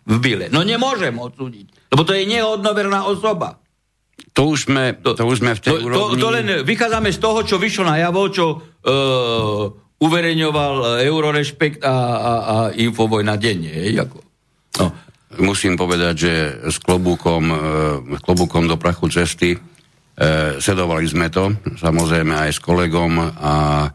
[0.08, 0.48] V Bile.
[0.48, 3.60] No nemôžem odsúdiť, lebo to je nehodnoverná osoba.
[4.32, 6.20] To už sme, to, to už sme v tej To, to, úrovni...
[6.20, 9.66] to len vychádzame z toho, čo vyšlo na javo, čo uh,
[9.98, 13.68] uverejňoval Eurorešpekt a, a, a Infovojna denne.
[13.68, 14.18] Hej, ako.
[14.78, 14.86] No.
[15.38, 16.32] Musím povedať, že
[16.72, 17.56] s klobúkom, e,
[18.24, 19.58] klobúkom do prachu cesty e,
[20.56, 23.86] sledovali sme to, samozrejme aj s kolegom a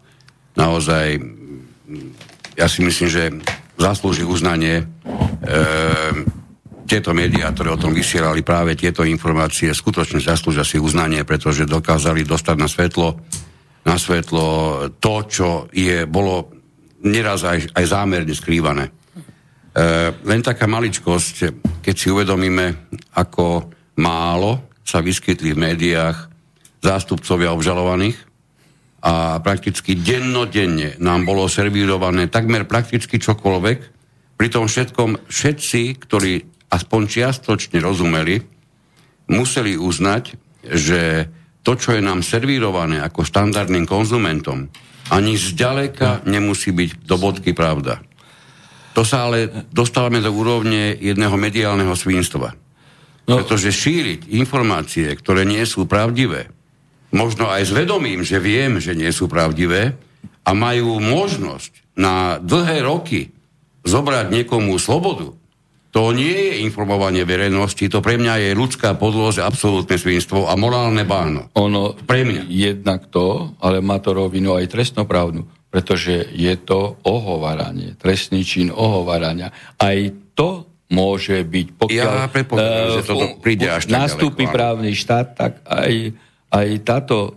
[0.53, 1.17] naozaj
[2.53, 3.23] ja si myslím, že
[3.77, 4.86] zaslúži uznanie e,
[6.86, 12.27] tieto médiá, ktoré o tom vysielali práve tieto informácie, skutočne zaslúžia si uznanie, pretože dokázali
[12.27, 13.17] dostať na svetlo,
[13.88, 14.47] na svetlo
[15.01, 16.53] to, čo je, bolo
[17.03, 18.86] neraz aj, aj zámerne skrývané.
[18.88, 18.91] E,
[20.13, 21.36] len taká maličkosť,
[21.82, 26.17] keď si uvedomíme, ako málo sa vyskytli v médiách
[26.84, 28.32] zástupcovia obžalovaných
[29.03, 33.79] a prakticky dennodenne nám bolo servírované takmer prakticky čokoľvek,
[34.39, 36.33] pri tom všetkom všetci, ktorí
[36.71, 38.39] aspoň čiastočne rozumeli,
[39.27, 40.23] museli uznať,
[40.63, 41.27] že
[41.63, 44.71] to, čo je nám servírované ako štandardným konzumentom,
[45.11, 47.99] ani zďaleka nemusí byť do bodky pravda.
[48.95, 52.55] To sa ale dostávame do úrovne jedného mediálneho svinstva.
[53.27, 53.39] No.
[53.39, 56.51] Pretože šíriť informácie, ktoré nie sú pravdivé,
[57.13, 59.93] možno aj s vedomím, že viem, že nie sú pravdivé,
[60.43, 63.32] a majú možnosť na dlhé roky
[63.88, 65.32] zobrať niekomu slobodu,
[65.93, 71.06] to nie je informovanie verejnosti, to pre mňa je ľudská podlož, absolútne svinstvo a morálne
[71.06, 71.54] báno.
[71.54, 72.49] Ono Pre mňa.
[72.49, 79.54] jednak to, ale má to rovinu aj trestnoprávnu, pretože je to ohovaranie, trestný čin ohovarania.
[79.78, 79.97] Aj
[80.34, 84.91] to môže byť, pokiaľ Ja predpokladám, že eh, toto fu- príde až nastúpi ďaleko, právny
[84.97, 85.93] štát, tak aj,
[86.53, 87.33] aj táto uh,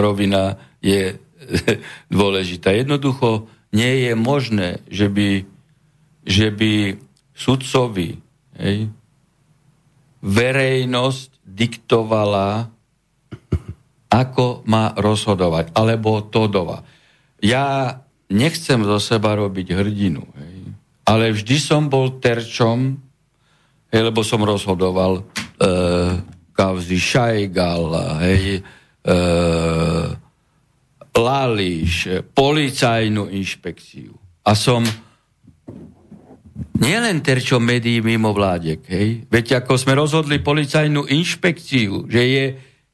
[0.00, 1.20] rovina je
[2.16, 2.72] dôležitá.
[2.72, 5.44] Jednoducho nie je možné, že by,
[6.24, 6.72] že by
[7.36, 8.16] sudcovi
[8.56, 8.88] hej,
[10.24, 12.72] verejnosť diktovala,
[14.08, 16.86] ako má rozhodovať, alebo Todova.
[17.42, 17.98] Ja
[18.30, 20.56] nechcem zo seba robiť hrdinu, hej,
[21.04, 22.96] ale vždy som bol terčom,
[23.90, 25.22] hej, lebo som rozhodoval e,
[26.54, 27.90] kauzy Šajgal,
[28.22, 28.62] hej,
[29.02, 29.14] e,
[31.14, 34.14] Lališ, policajnú inšpekciu.
[34.46, 34.82] A som
[36.78, 39.08] nielen terčom médií mimo vládek, hej?
[39.30, 42.44] Veď ako sme rozhodli policajnú inšpekciu, že je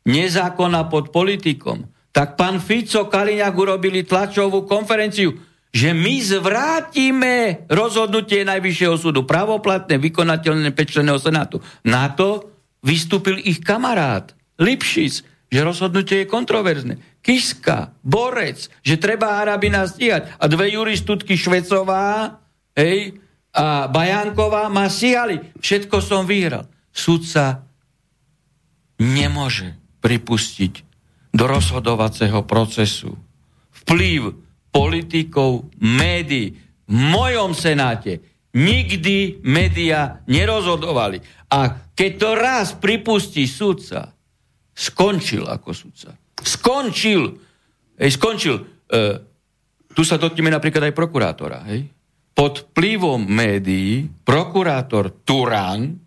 [0.08, 5.32] nezákonná pod politikom, tak pán Fico Kaliňák urobili tlačovú konferenciu,
[5.70, 11.62] že my zvrátime rozhodnutie Najvyššieho súdu, pravoplatné, vykonateľné pečleného senátu.
[11.86, 12.49] Na to
[12.80, 16.94] vystúpil ich kamarát Lipšic, že rozhodnutie je kontroverzne.
[17.20, 20.36] Kiska, Borec, že treba Arabina stíhať.
[20.40, 22.40] A dve juristutky Švecová,
[22.76, 23.18] hej,
[23.50, 25.42] a Bajánková ma stíhali.
[25.58, 26.70] Všetko som vyhral.
[26.94, 27.66] Sudca
[29.00, 30.86] nemôže pripustiť
[31.34, 33.18] do rozhodovacieho procesu
[33.82, 34.38] vplyv
[34.70, 36.54] politikov, médií.
[36.90, 38.22] V mojom senáte
[38.54, 41.22] nikdy média nerozhodovali.
[41.50, 44.14] A keď to raz pripustí sudca,
[44.70, 46.14] skončil ako sudca.
[46.38, 47.36] Skončil.
[47.98, 48.56] Hej, skončil.
[48.86, 48.98] E,
[49.90, 51.58] tu sa dotkneme napríklad aj prokurátora.
[51.68, 51.90] Hej.
[52.32, 55.98] Pod vplyvom médií prokurátor Turán,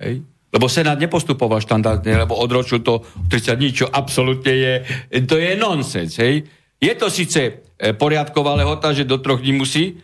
[0.00, 4.74] hej, lebo Senát nepostupoval štandardne, lebo odročil to 30 dní, čo absolútne je,
[5.26, 6.16] to je nonsens.
[6.16, 6.46] Hej.
[6.80, 7.52] Je to síce e,
[7.92, 10.00] poriadková lehota, že do troch dní musí,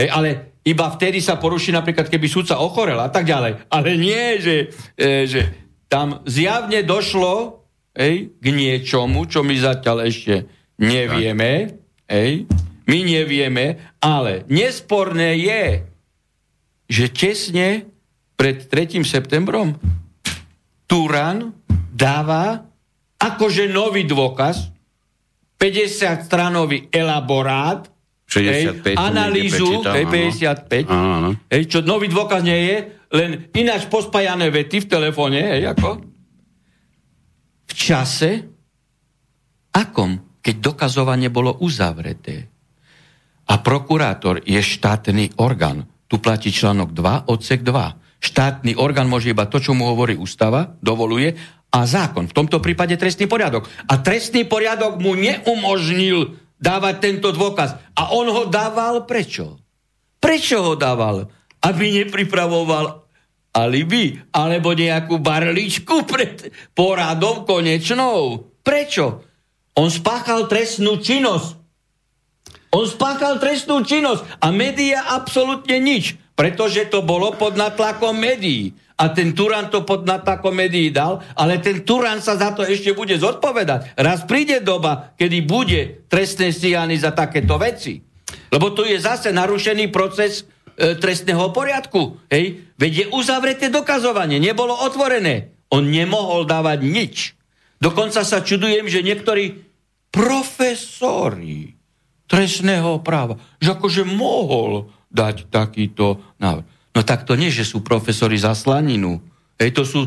[0.00, 3.70] hej, ale iba vtedy sa poruší napríklad, keby súdca ochorel a tak ďalej.
[3.70, 4.56] Ale nie, že,
[4.98, 5.46] e, že
[5.86, 7.62] tam zjavne došlo
[7.94, 10.50] hej, k niečomu, čo my zatiaľ ešte
[10.82, 11.78] nevieme.
[12.10, 12.50] Hej,
[12.86, 15.64] my nevieme, ale nesporné je,
[16.86, 17.86] že tesne
[18.38, 19.02] pred 3.
[19.02, 19.74] septembrom
[20.86, 21.50] Turan
[21.90, 22.62] dáva
[23.18, 24.70] akože nový dôkaz,
[25.58, 27.88] 50 stranový elaborát,
[28.26, 30.10] 65 hej, som analýzu, hej, áno.
[30.10, 31.30] 55, Áno, áno.
[31.46, 32.76] hej, čo nový dôkaz nie je,
[33.14, 36.02] len ináč pospájané vety v telefóne, hej, ako?
[37.66, 38.30] V čase,
[39.70, 42.50] akom, keď dokazovanie bolo uzavreté.
[43.46, 45.86] A prokurátor je štátny orgán.
[46.10, 48.18] Tu platí článok 2, odsek 2.
[48.18, 51.34] Štátny orgán môže iba to, čo mu hovorí ústava, dovoluje,
[51.70, 52.26] a zákon.
[52.30, 53.68] V tomto prípade trestný poriadok.
[53.90, 57.76] A trestný poriadok mu neumožnil dávať tento dôkaz.
[57.96, 59.60] A on ho dával prečo?
[60.20, 61.28] Prečo ho dával?
[61.66, 63.02] aby nepripravoval
[63.56, 68.46] alibi alebo nejakú barličku pred poradom konečnou.
[68.62, 69.26] Prečo?
[69.76, 71.58] On spáchal trestnú činnosť.
[72.72, 78.76] On spáchal trestnú činnosť a média absolútne nič, pretože to bolo pod natlakom médií.
[78.96, 82.96] A ten Turan to pod natlakom médií dal, ale ten Turan sa za to ešte
[82.96, 83.92] bude zodpovedať.
[83.92, 88.00] Raz príde doba, kedy bude trestne stíhaný za takéto veci.
[88.48, 90.48] Lebo tu je zase narušený proces
[90.80, 92.24] e, trestného poriadku.
[92.32, 92.72] Hej?
[92.80, 95.52] Veď je uzavreté dokazovanie, nebolo otvorené.
[95.68, 97.14] On nemohol dávať nič.
[97.76, 99.60] Dokonca sa čudujem, že niektorí
[100.08, 101.76] profesori
[102.24, 106.75] trestného práva, že akože mohol dať takýto návrh.
[106.96, 109.20] No tak to nie, že sú profesori za slaninu.
[109.60, 110.00] Hej, to sú,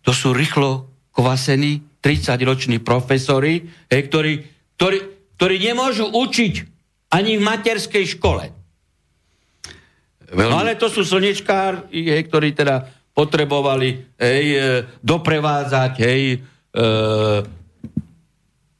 [0.00, 4.32] to sú rýchlo kvasení 30-roční profesori, hej, ktorí,
[4.80, 4.98] ktorí,
[5.36, 6.54] ktorí nemôžu učiť
[7.12, 8.44] ani v materskej škole.
[10.32, 10.48] Veľmi...
[10.48, 14.60] No ale to sú slnečkári, hej, ktorí teda potrebovali hej, e,
[15.04, 16.82] doprevádzať hej, e,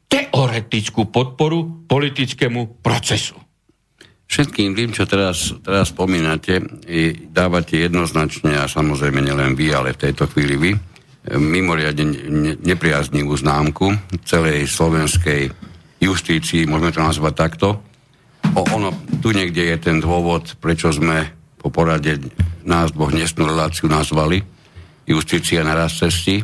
[0.08, 3.36] teoretickú podporu politickému procesu.
[4.32, 6.64] Všetkým tým, čo teraz, teraz spomínate,
[7.28, 10.72] dávate jednoznačne, a samozrejme nielen vy, ale v tejto chvíli vy,
[11.36, 13.92] mimoriadne nepriaznivú známku
[14.24, 15.52] celej slovenskej
[16.00, 17.68] justícii, môžeme to nazvať takto.
[18.56, 18.90] O, ono,
[19.20, 21.28] tu niekde je ten dôvod, prečo sme
[21.60, 22.16] po porade
[22.64, 24.40] nás dvoch dnesnú reláciu nazvali
[25.06, 26.42] justícia na raz cesti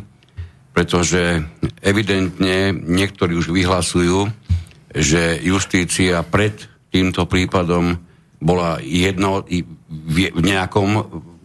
[0.79, 1.43] pretože
[1.83, 4.31] evidentne niektorí už vyhlasujú,
[4.95, 6.55] že justícia pred
[6.89, 7.97] týmto prípadom
[8.39, 9.43] bola jedno
[9.89, 10.89] v nejakom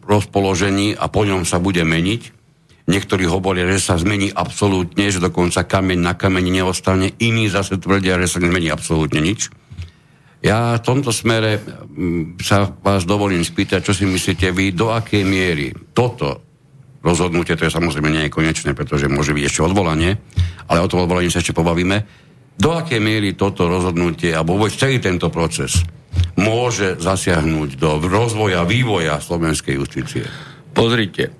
[0.04, 2.22] rozpoložení a po ňom sa bude meniť.
[2.84, 7.16] Niektorí hovoria, že sa zmení absolútne, že dokonca kameň na kameni neostane.
[7.16, 9.48] Iní zase tvrdia, že sa nezmení absolútne nič.
[10.44, 11.64] Ja v tomto smere
[12.44, 16.44] sa vás dovolím spýtať, čo si myslíte vy, do akej miery toto
[17.00, 20.20] rozhodnutie, to je samozrejme nie je konečné, pretože môže byť ešte odvolanie,
[20.68, 22.04] ale o tom odvolaní sa ešte pobavíme.
[22.54, 25.82] Do akej miery toto rozhodnutie, alebo vôbec celý tento proces
[26.38, 30.24] môže zasiahnuť do rozvoja, vývoja slovenskej justície?
[30.74, 31.34] Pozrite,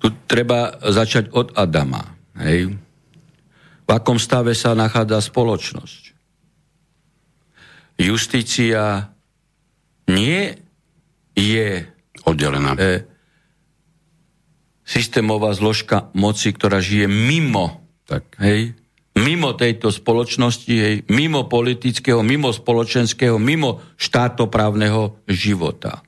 [0.00, 2.16] tu treba začať od Adama.
[2.40, 2.76] Hej?
[3.84, 6.02] V akom stave sa nachádza spoločnosť?
[8.00, 9.12] Justícia
[10.08, 10.56] nie
[11.36, 11.84] je
[12.24, 12.72] oddelená.
[12.80, 13.04] E,
[14.88, 18.24] systémová zložka moci, ktorá žije mimo, tak.
[18.40, 18.72] hej,
[19.18, 26.02] mimo tejto spoločnosti, hej, mimo politického, mimo spoločenského, mimo štátoprávneho života.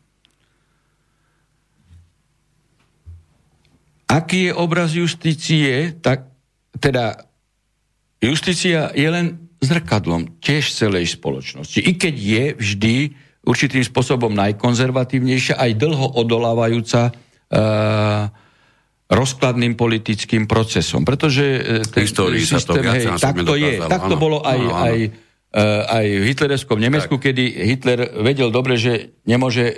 [4.12, 6.28] Aký je obraz justície, tak
[6.76, 7.26] teda
[8.20, 11.80] justícia je len zrkadlom tiež celej spoločnosti.
[11.80, 12.96] I keď je vždy
[13.42, 18.28] určitým spôsobom najkonzervatívnejšia, aj dlho odolávajúca uh,
[19.12, 21.04] rozkladným politickým procesom.
[21.04, 23.76] Pretože e, ten Histórii systém, to hej, tak to je.
[23.84, 24.84] Tak to bolo aj, áno, áno.
[24.88, 24.96] aj,
[25.52, 27.22] uh, aj v hitlerovskom Nemecku, tak.
[27.30, 29.76] kedy Hitler vedel dobre, že nemôže uh,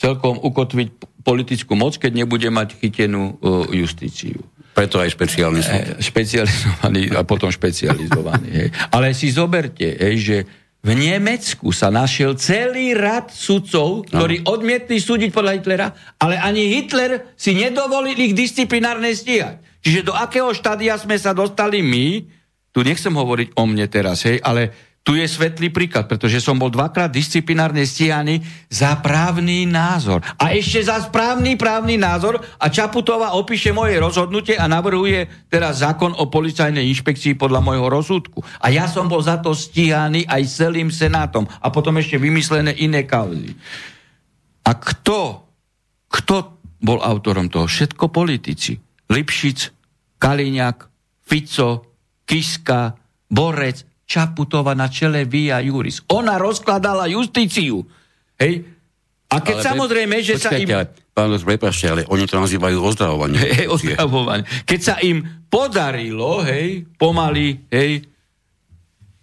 [0.00, 0.88] celkom ukotviť
[1.22, 4.40] politickú moc, keď nebude mať chytenú uh, justíciu.
[4.72, 5.80] Preto aj špeciálny súd.
[5.84, 8.48] E, špecializovaný a potom špecializovaný.
[8.48, 8.68] Hej.
[8.88, 10.36] Ale si zoberte, hej, že
[10.82, 17.30] v Nemecku sa našiel celý rad sudcov, ktorí odmietli súdiť podľa Hitlera, ale ani Hitler
[17.38, 19.62] si nedovolil ich disciplinárne stíhať.
[19.78, 22.26] Čiže do akého štádia sme sa dostali my,
[22.74, 26.70] tu nechcem hovoriť o mne teraz, hej, ale tu je svetlý príklad, pretože som bol
[26.70, 28.38] dvakrát disciplinárne stíhaný
[28.70, 30.22] za právny názor.
[30.38, 36.14] A ešte za správny právny názor a Čaputová opíše moje rozhodnutie a navrhuje teraz zákon
[36.14, 38.46] o policajnej inšpekcii podľa môjho rozsudku.
[38.62, 41.50] A ja som bol za to stíhaný aj celým senátom.
[41.58, 43.58] A potom ešte vymyslené iné kauzy.
[44.62, 45.50] A kto,
[46.06, 47.66] kto bol autorom toho?
[47.66, 48.78] Všetko politici.
[49.10, 49.58] Lipšic,
[50.22, 50.78] Kaliňák,
[51.26, 51.90] Fico,
[52.22, 52.94] Kiska,
[53.26, 56.04] Borec, Čaputova na čele Via Juris.
[56.12, 57.80] Ona rozkladala justíciu.
[58.36, 58.68] Hej?
[59.32, 60.68] A keď ale samozrejme, že počkajte, sa im...
[60.68, 60.84] Ale,
[61.16, 63.40] pán prepašte, ale oni to nazývajú ozdravovanie.
[63.56, 64.44] Hej, ozdravovanie.
[64.68, 68.04] Keď sa im podarilo, hej, pomaly, hej,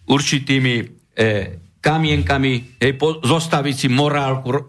[0.09, 0.75] určitými
[1.13, 1.29] e,
[1.77, 4.61] kamienkami, hej, po, zostaviť si morálku, e,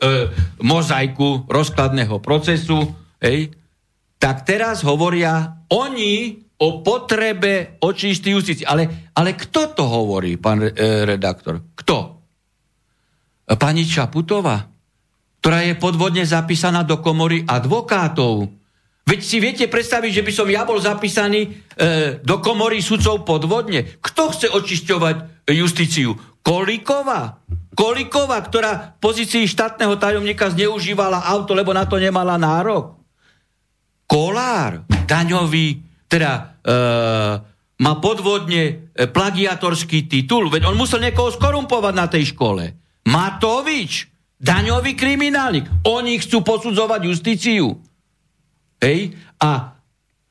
[0.61, 2.85] mozaiku rozkladného procesu,
[3.25, 3.57] hej,
[4.21, 8.69] tak teraz hovoria, oni o potrebe očistí justície.
[8.69, 10.71] Ale, ale kto to hovorí, pán e,
[11.09, 11.73] redaktor?
[11.73, 12.21] Kto?
[13.51, 14.63] Pani Čaputová,
[15.41, 18.53] ktorá je podvodne zapísaná do komory advokátov.
[19.09, 21.49] Veď si viete predstaviť, že by som ja bol zapísaný e,
[22.21, 23.99] do komory sudcov podvodne.
[23.99, 26.15] Kto chce očisťovať justíciu?
[26.45, 27.43] Kolíková?
[27.75, 33.01] Koliková, ktorá v pozícii štátneho tajomníka zneužívala auto, lebo na to nemala nárok.
[34.05, 36.73] Kolár, daňový, teda e,
[37.81, 42.75] má podvodne e, plagiatorský titul, veď on musel niekoho skorumpovať na tej škole.
[43.07, 44.11] Matovič,
[44.43, 45.71] daňový kriminálnik.
[45.87, 47.79] Oni chcú posudzovať justíciu.
[48.83, 49.15] Hej?
[49.39, 49.81] A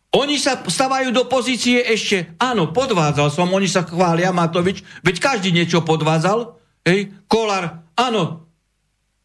[0.10, 5.54] oni sa stavajú do pozície ešte, áno, podvádzal som, oni sa chvália, Matovič, veď každý
[5.54, 8.50] niečo podvádzal, hej, Kolár, áno,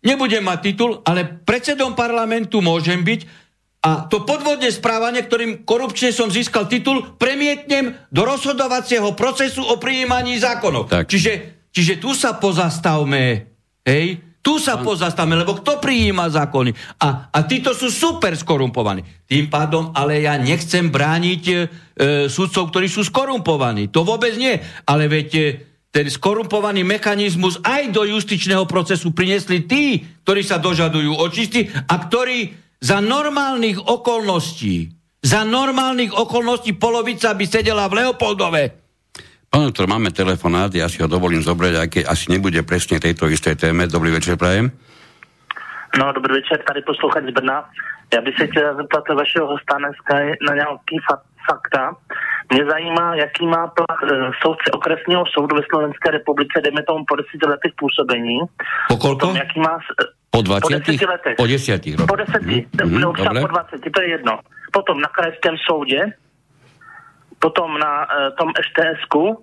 [0.04, 3.43] nebudem mať titul, ale predsedom parlamentu môžem byť,
[3.84, 10.40] a to podvodné správanie, ktorým korupčne som získal titul, premietnem do rozhodovacieho procesu o prijímaní
[10.40, 10.88] zákonov.
[10.88, 11.04] Tak.
[11.04, 11.32] Čiže,
[11.68, 13.44] čiže tu sa pozastavme,
[13.84, 14.88] hej, tu sa Pán...
[14.88, 16.72] pozastavme, lebo kto prijíma zákony?
[17.00, 19.04] A, a títo sú super skorumpovaní.
[19.28, 21.56] Tým pádom, ale ja nechcem brániť e,
[22.28, 23.92] sudcov, ktorí sú skorumpovaní.
[23.92, 24.56] To vôbec nie.
[24.88, 25.44] Ale veď e,
[25.88, 32.63] ten skorumpovaný mechanizmus aj do justičného procesu priniesli tí, ktorí sa dožadujú očistí a ktorí
[32.84, 34.92] za normálnych okolností,
[35.24, 38.62] za normálnych okolností polovica by sedela v Leopoldove.
[39.48, 43.30] Pán doktor, máme telefonát, ja si ho dovolím zobrať, aj keď asi nebude presne tejto
[43.30, 43.88] istej téme.
[43.88, 44.68] Dobrý večer, prajem.
[45.94, 47.64] No, dobrý večer, tady poslouchať z Brna.
[48.14, 50.14] Já bych se chtěl zeptat vašeho hosta dneska
[50.48, 50.96] na nějaký
[51.46, 51.96] fakta.
[52.52, 57.16] Mě zajímá, jaký má plat e, soudce okresního soudu ve Slovenské republice, dejme tomu po
[57.16, 58.38] deseti letech působení.
[58.88, 59.26] Po kolko?
[59.26, 59.78] Tom, jaký má
[60.34, 60.66] po 20?
[60.66, 61.36] Po 10 letech.
[61.38, 62.10] Po 10 rokoch.
[62.10, 62.42] Po 10.
[62.42, 63.40] Mm-hmm, no, dobre.
[63.40, 64.34] po 20, to je jedno.
[64.74, 66.12] Potom na krajském soudě,
[67.38, 69.38] potom na uh, tom STS-ku,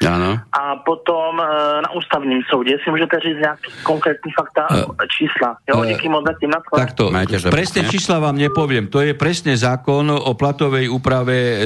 [0.00, 0.32] Áno.
[0.48, 1.44] A potom e,
[1.84, 5.60] na ústavním soudě, si můžete říct nějaký konkrétní fakta, uh, čísla.
[5.68, 7.12] Jo, uh, díky moc za tým Takto,
[7.52, 8.88] presne čísla vám nepoviem.
[8.88, 11.56] To je presne zákon o platovej úprave e,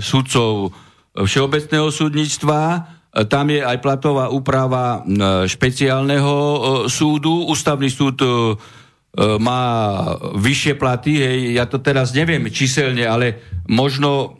[0.00, 0.72] sudcov
[1.12, 7.50] Všeobecného súdnictva E, tam je aj platová úprava e, špeciálneho e, súdu.
[7.50, 8.22] Ústavný súd
[9.42, 9.62] má
[10.38, 14.38] vyššie platy, hej, ja to teraz neviem číselne, ale možno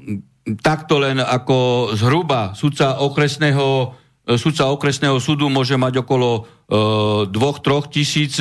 [0.62, 3.98] takto len ako zhruba sudca okresného,
[4.38, 6.46] sudca okresného súdu môže mať okolo
[7.26, 8.38] dvoch, troch tisíc,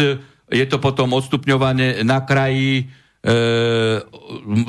[0.50, 2.90] je to potom odstupňované na kraji,
[3.22, 3.32] e,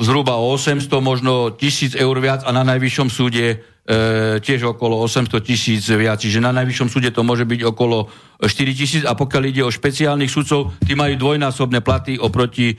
[0.01, 5.83] zhruba 800, možno tisíc eur viac a na najvyššom súde e, tiež okolo 800 tisíc
[5.89, 6.21] viac.
[6.21, 8.09] Čiže na najvyššom súde to môže byť okolo
[8.41, 12.75] 4 tisíc a pokiaľ ide o špeciálnych sudcov, tí majú dvojnásobné platy oproti e,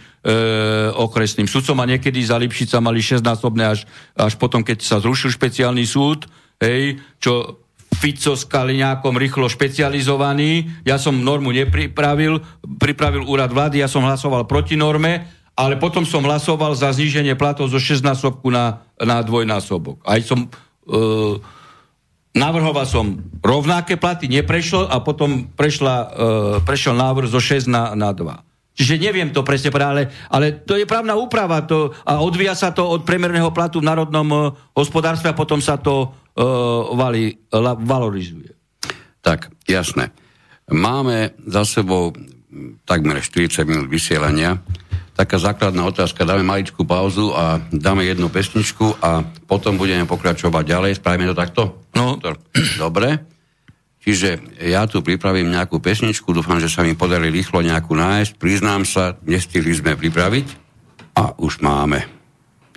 [0.95, 5.87] okresným sudcom a niekedy za Lipšica mali 6-násobné až, až potom, keď sa zrušil špeciálny
[5.87, 6.27] súd,
[6.63, 10.83] hej, čo Fico s Kaliňákom rýchlo špecializovaný.
[10.89, 12.41] Ja som normu nepripravil,
[12.81, 17.69] pripravil úrad vlády, ja som hlasoval proti norme, ale potom som hlasoval za zníženie platov
[17.69, 20.01] zo 6 násobku na, na dvojnásobok.
[20.09, 20.49] Aj som
[22.33, 26.09] navrhoval som rovnaké platy, neprešlo a potom prešla, uh,
[26.65, 28.25] prešiel návrh zo 6 na, na 2.
[28.73, 32.73] Čiže neviem to presne povedať, ale, ale to je právna úprava to, a odvíja sa
[32.73, 34.41] to od premerného platu v národnom uh,
[34.73, 38.49] hospodárstve a potom sa to uh, vali, la, valorizuje.
[39.21, 40.11] Tak, jasné.
[40.73, 42.17] Máme za sebou
[42.89, 44.61] takmer 40 minút vysielania
[45.13, 46.25] taká základná otázka.
[46.25, 50.93] Dáme maličkú pauzu a dáme jednu pesničku a potom budeme pokračovať ďalej.
[50.99, 51.63] Spravíme to takto?
[51.93, 52.17] No.
[52.81, 53.33] Dobre.
[54.03, 58.35] Čiže ja tu pripravím nejakú pesničku, dúfam, že sa mi podarí rýchlo nejakú nájsť.
[58.35, 60.47] Priznám sa, nestihli sme pripraviť
[61.15, 62.03] a už máme.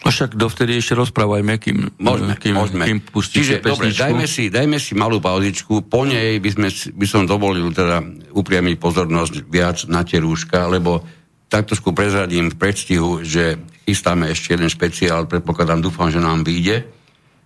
[0.05, 2.85] A však dovtedy ešte rozprávajme, kým, môžeme, kým, môžeme.
[2.85, 3.73] kým Čiže, pesničku.
[3.73, 8.05] dobre, dajme si, dajme si malú pauzičku, po nej by, sme, by som dovolil teda
[8.29, 11.01] upriamiť pozornosť viac na tie rúška, lebo
[11.49, 16.85] tak trošku prezradím v predstihu, že chystáme ešte jeden špeciál, predpokladám, dúfam, že nám vyjde,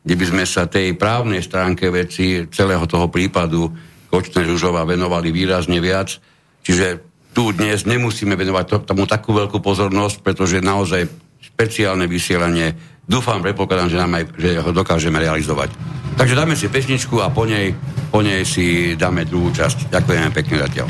[0.04, 3.68] kde by sme sa tej právnej stránke veci celého toho prípadu
[4.10, 6.18] Kočné Žužova venovali výrazne viac.
[6.66, 11.06] Čiže tu dnes nemusíme venovať tomu takú veľkú pozornosť, pretože naozaj
[11.39, 12.74] špeciálne vysielanie,
[13.06, 15.70] dúfam, predpokladám, že, nám aj, že ho dokážeme realizovať.
[16.18, 17.72] Takže dáme si pesničku a po nej,
[18.10, 19.93] po nej si dáme druhú časť.
[19.93, 20.89] Ďakujeme pekne zatiaľ.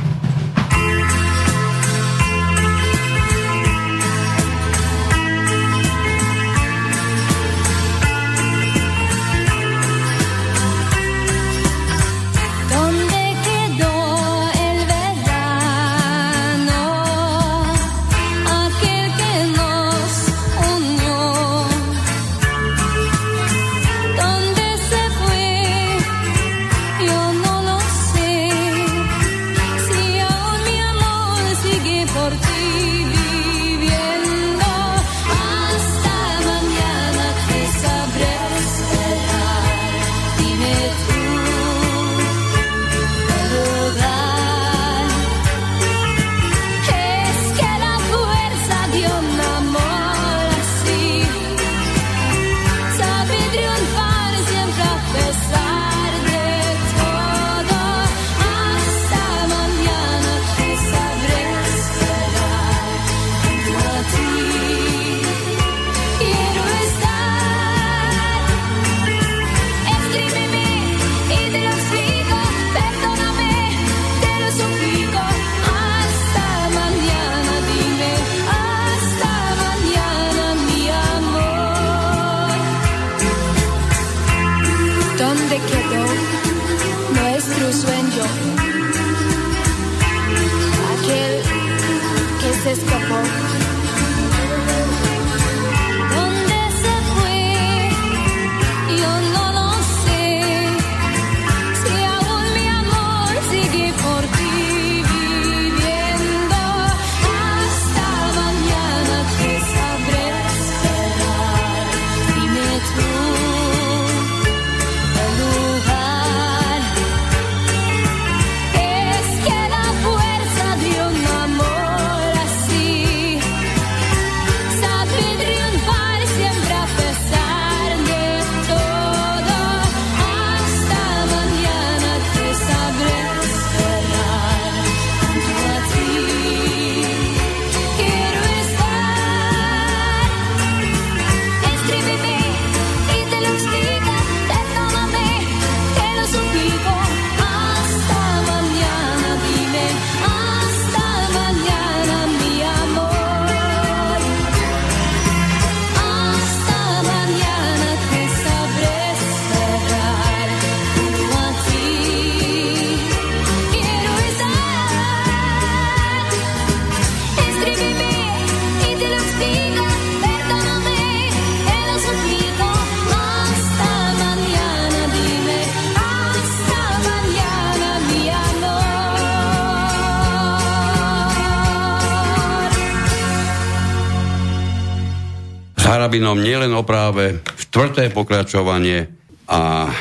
[186.10, 187.38] Harabinom nielen o práve,
[187.70, 189.14] štvrté pokračovanie
[189.46, 189.94] a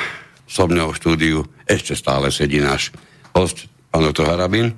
[0.49, 1.39] so mnou v štúdiu
[1.69, 2.97] ešte stále sedí náš
[3.37, 4.73] host, pán doktor Harabin.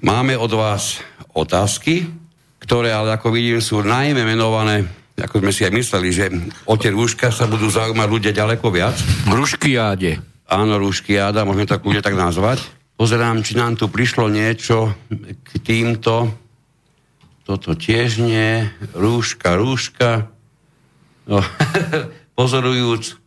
[0.00, 1.04] Máme od vás
[1.36, 2.08] otázky,
[2.56, 4.88] ktoré ale ako vidím sú najmä menované,
[5.20, 6.32] ako sme si aj mysleli, že
[6.64, 8.96] o tie rúška sa budú zaujímať ľudia ďaleko viac.
[9.28, 10.24] Rúškiáde.
[10.48, 12.64] Áno, rúškiáda, môžeme tak ľudia tak nazvať.
[12.96, 16.32] Pozerám, či nám tu prišlo niečo k týmto.
[17.44, 18.64] Toto tiež nie.
[18.96, 20.32] Rúška, rúška.
[21.26, 21.42] No,
[22.38, 23.18] pozorujúc,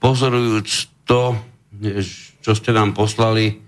[0.00, 0.68] pozorujúc
[1.08, 1.36] to,
[2.44, 3.64] čo ste nám poslali,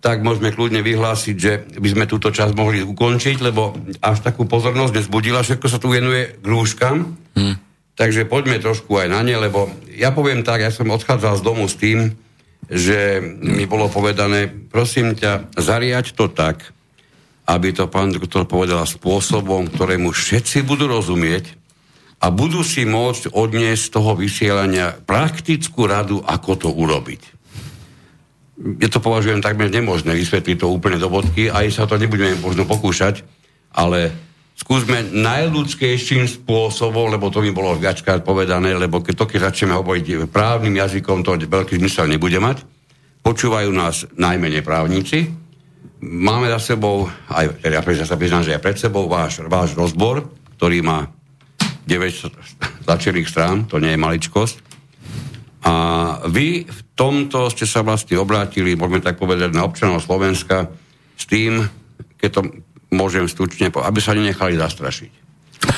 [0.00, 4.96] tak môžeme kľudne vyhlásiť, že by sme túto časť mohli ukončiť, lebo až takú pozornosť
[4.96, 7.04] nezbudila, všetko sa tu venuje k rúškam.
[7.36, 7.56] Hmm.
[8.00, 11.68] Takže poďme trošku aj na ne, lebo ja poviem tak, ja som odchádzal z domu
[11.68, 12.16] s tým,
[12.64, 16.64] že mi bolo povedané, prosím ťa, zariať to tak,
[17.44, 21.59] aby to pán doktor povedal spôsobom, ktorému všetci budú rozumieť,
[22.20, 27.22] a budú si môcť odniesť z toho vysielania praktickú radu, ako to urobiť.
[28.76, 32.68] Ja to považujem takmer nemožné vysvetliť to úplne do bodky, aj sa to nebudeme možno
[32.68, 33.24] pokúšať,
[33.72, 34.12] ale
[34.52, 40.28] skúsme najľudskejším spôsobom, lebo to mi bolo viackrát povedané, lebo keď to, keď začneme hovoriť
[40.28, 42.60] právnym jazykom, to veľký zmysel nebude mať.
[43.24, 45.24] Počúvajú nás najmenej právnici.
[46.04, 50.28] Máme za sebou, aj, ja sa priznám, že aj pred sebou váš, váš rozbor,
[50.60, 51.08] ktorý má
[51.90, 54.56] 9 tlačených strán, to nie je maličkosť.
[55.66, 55.74] A
[56.30, 60.70] vy v tomto ste sa vlastne obrátili, môžeme tak povedať, na občanov Slovenska
[61.18, 61.66] s tým,
[62.16, 62.40] keď to
[62.94, 65.12] môžem stručne povedať, aby sa nenechali zastrašiť.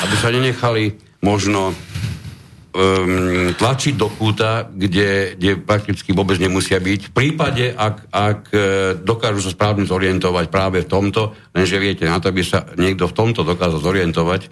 [0.07, 7.01] Aby sa nenechali možno um, tlačiť do kúta, kde, kde prakticky vôbec nemusia byť.
[7.11, 8.59] V prípade, ak, ak e,
[9.03, 13.17] dokážu sa správne zorientovať práve v tomto, lenže viete, na to, aby sa niekto v
[13.19, 14.49] tomto dokázal zorientovať,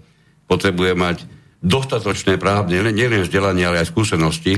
[0.51, 4.57] potrebuje mať dostatočné právne, nielen vzdelanie, ale aj skúsenosti,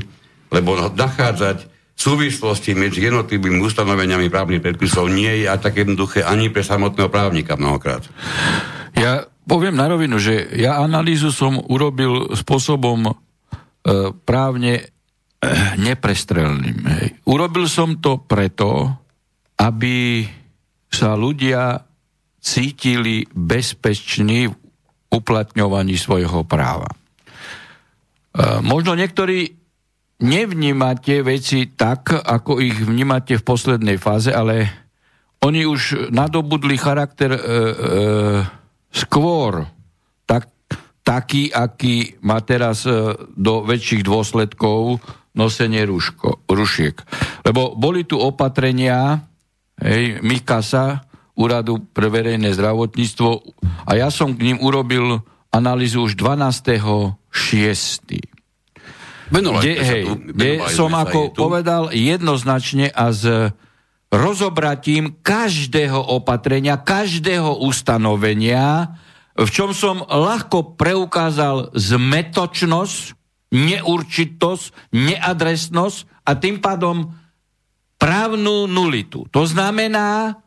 [0.55, 1.67] lebo nachádzať
[2.03, 7.55] súvislosti medzi jednotlivými ustanoveniami právnych predpisov nie je aj tak jednoduché ani pre samotného právnika
[7.55, 8.03] mnohokrát.
[8.97, 13.13] Ja poviem na rovinu, že ja analýzu som urobil spôsobom e,
[14.25, 14.85] právne e,
[15.79, 16.79] neprestrelným.
[16.87, 17.07] Hej.
[17.29, 18.89] Urobil som to preto,
[19.61, 20.27] aby
[20.93, 21.87] sa ľudia
[22.43, 24.51] cítili bezpeční
[25.13, 26.89] uplatňovaní svojho práva.
[26.89, 26.97] E,
[28.65, 29.53] možno niektorí
[30.23, 34.71] nevnímate veci tak, ako ich vnímate v poslednej fáze, ale
[35.43, 37.47] oni už nadobudli charakter e, e,
[38.95, 39.67] skôr
[40.23, 40.47] tak,
[41.03, 45.03] taký, aký má teraz e, do väčších dôsledkov
[45.35, 46.95] nosenie ruško, rušiek.
[47.43, 49.19] Lebo boli tu opatrenia,
[49.83, 51.03] hej, Mikasa,
[51.33, 53.29] Úradu pre verejné zdravotníctvo
[53.89, 57.17] a ja som k ním urobil analýzu už 12.6.
[59.33, 63.25] Kde, hej, kde som ako povedal jednoznačne a s
[64.13, 68.93] rozobratím každého opatrenia, každého ustanovenia,
[69.33, 73.17] v čom som ľahko preukázal zmetočnosť,
[73.57, 77.17] neurčitosť, neadresnosť a tým pádom
[77.97, 79.25] právnu nulitu.
[79.33, 80.42] To znamená,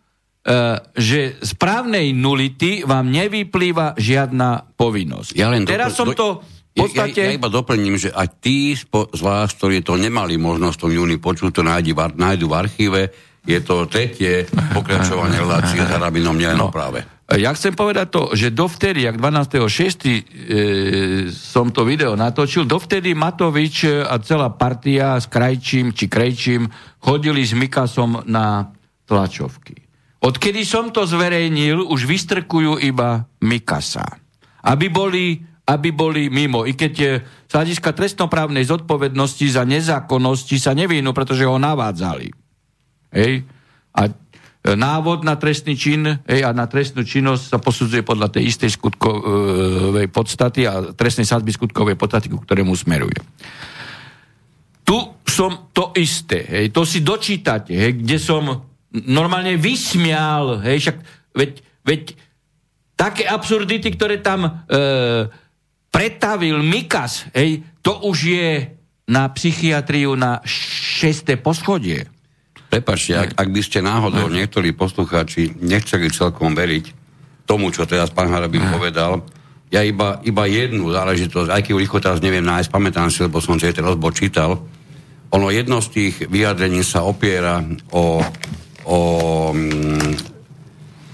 [0.93, 5.34] že z právnej nulity vám nevyplýva žiadna povinnosť.
[5.34, 6.28] Ja len Teraz dopl- som to
[6.76, 7.20] v podstate...
[7.24, 11.02] Ja, ja iba doplním, že aj tí spo, z vás, ktorí to nemali možnosť v
[11.02, 13.02] júni počuť, to nájdu, nájdu v archíve.
[13.46, 16.74] Je to tretie pokračovanie relácie s Harabinom nielen no.
[16.74, 17.06] práve.
[17.26, 19.66] Ja chcem povedať to, že dovtedy, ak 12.6.
[19.66, 20.22] E,
[21.34, 26.70] som to video natočil, dovtedy Matovič a celá partia s Krajčím či Krejčím
[27.02, 28.70] chodili s Mikasom na
[29.10, 29.85] tlačovky.
[30.26, 34.17] Odkedy som to zverejnil, už vystrkujú iba Mikasa.
[34.65, 35.38] Aby boli,
[35.69, 36.65] aby boli mimo.
[36.65, 42.34] I keď je z hľadiska trestnoprávnej zodpovednosti za nezákonnosti sa nevinú, pretože ho navádzali.
[43.13, 43.45] Hej?
[43.93, 44.09] A
[44.73, 50.09] návod na trestný čin hej, a na trestnú činnosť sa posudzuje podľa tej istej skutkovej
[50.09, 53.21] podstaty a trestnej sadby skutkovej podstaty, ku ktorému smeruje.
[54.82, 54.97] Tu
[55.30, 58.73] som to isté, hej, to si dočítate, hej, kde som
[59.04, 60.98] normálne vysmial, hej, však,
[61.36, 61.52] veď,
[61.84, 62.02] veď
[62.96, 64.52] také absurdity, ktoré tam e,
[65.91, 68.50] pretavil Mikas, hej, to už je
[69.06, 72.10] na psychiatriu na šesté poschodie.
[72.72, 77.06] Prepačte, ak, ak by ste náhodou niektorí poslucháči nechceli celkom veriť
[77.46, 79.22] tomu, čo teraz pán Harabin povedal,
[79.70, 83.62] ja iba, iba jednu záležitosť, aj keď rýchlo teraz neviem nájsť, pamätám si, lebo som
[83.62, 84.58] si teraz čítal,
[85.30, 88.24] ono jedno z tých vyjadrení sa opiera o,
[88.86, 89.02] o
[89.52, 90.36] mm,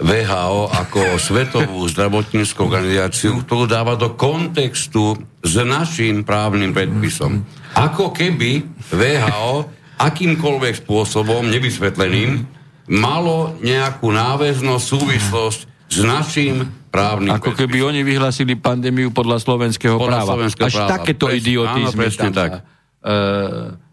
[0.01, 5.13] VHO ako svetovú zdravotníckú organizáciu, ktorú dáva do kontextu
[5.45, 7.45] s našim právnym predpisom.
[7.77, 9.69] Ako keby VHO
[10.01, 12.41] akýmkoľvek spôsobom, nevysvetleným,
[12.89, 15.59] malo nejakú náväznosť, súvislosť
[15.91, 20.31] s našim právnym Ako keby oni vyhlásili pandémiu podľa slovenského Podľa práva.
[20.33, 20.91] slovenského Až práva.
[20.97, 22.51] takéto Presne, idiotizmy áno, tam tak.
[22.51, 22.59] e,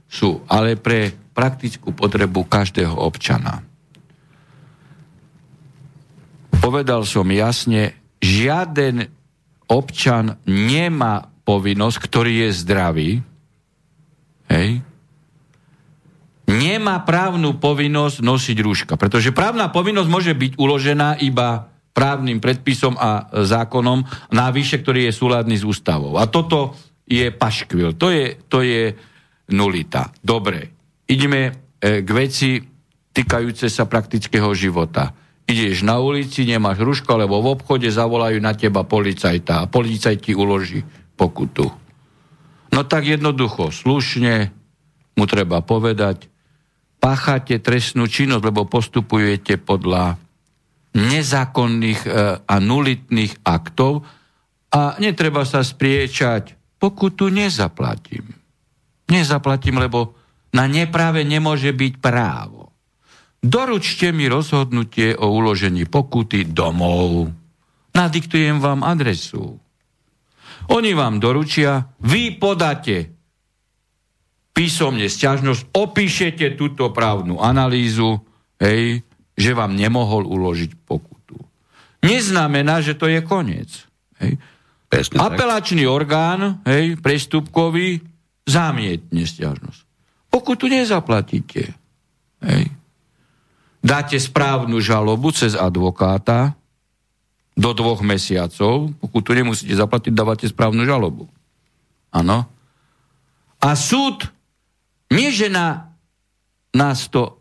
[0.09, 0.43] sú.
[0.49, 3.68] Ale pre praktickú potrebu každého občana.
[6.59, 9.09] Povedal som jasne, žiaden
[9.71, 13.11] občan nemá povinnosť, ktorý je zdravý,
[14.53, 14.83] hej,
[16.49, 18.95] nemá právnu povinnosť nosiť rúška.
[18.97, 25.57] Pretože právna povinnosť môže byť uložená iba právnym predpisom a zákonom, návyše, ktorý je súladný
[25.61, 26.17] s ústavou.
[26.17, 27.99] A toto je paškvil.
[27.99, 28.95] To je, to je
[29.53, 30.15] nulita.
[30.21, 30.73] Dobre.
[31.09, 31.41] Ideme
[31.81, 32.61] e, k veci
[33.11, 35.11] týkajúce sa praktického života.
[35.49, 40.33] Ideš na ulici, nemáš rúško, lebo v obchode zavolajú na teba policajta a policajt ti
[40.37, 40.85] uloží
[41.17, 41.73] pokutu.
[42.69, 44.53] No tak jednoducho, slušne
[45.17, 46.29] mu treba povedať,
[47.01, 50.21] páchate trestnú činnosť, lebo postupujete podľa
[50.93, 52.11] nezákonných e,
[52.45, 54.05] a nulitných aktov
[54.69, 58.29] a netreba sa spriečať, pokutu nezaplatím.
[59.09, 60.13] Nezaplatím, lebo
[60.53, 62.68] na neprave nemôže byť právo.
[63.39, 67.31] Doručte mi rozhodnutie o uložení pokuty domov.
[67.95, 69.59] Nadiktujem vám adresu.
[70.69, 73.09] Oni vám doručia, vy podáte
[74.53, 78.19] písomne sťažnosť, opíšete túto právnu analýzu,
[78.59, 79.07] hej,
[79.39, 81.39] že vám nemohol uložiť pokutu.
[82.03, 83.71] Neznamená, že to je koniec.
[84.19, 84.35] Hej.
[84.91, 85.39] Presne tak.
[85.39, 88.03] Apelačný orgán, hej, prestupkový,
[88.45, 89.81] zamietne sťažnosť.
[90.27, 91.63] Pokutu nezaplatíte.
[92.43, 92.78] Hej.
[93.79, 96.59] Dáte správnu žalobu cez advokáta
[97.59, 101.27] do dvoch mesiacov, pokutu nemusíte zaplatiť, dávate správnu žalobu.
[102.15, 102.47] Áno.
[103.59, 104.31] A súd,
[105.11, 105.91] nie že na,
[106.71, 107.35] na 100,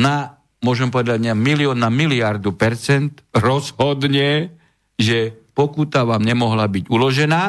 [0.00, 4.56] na, môžem povedať, na milión, na miliardu percent rozhodne,
[4.96, 7.44] že pokuta vám nemohla byť uložená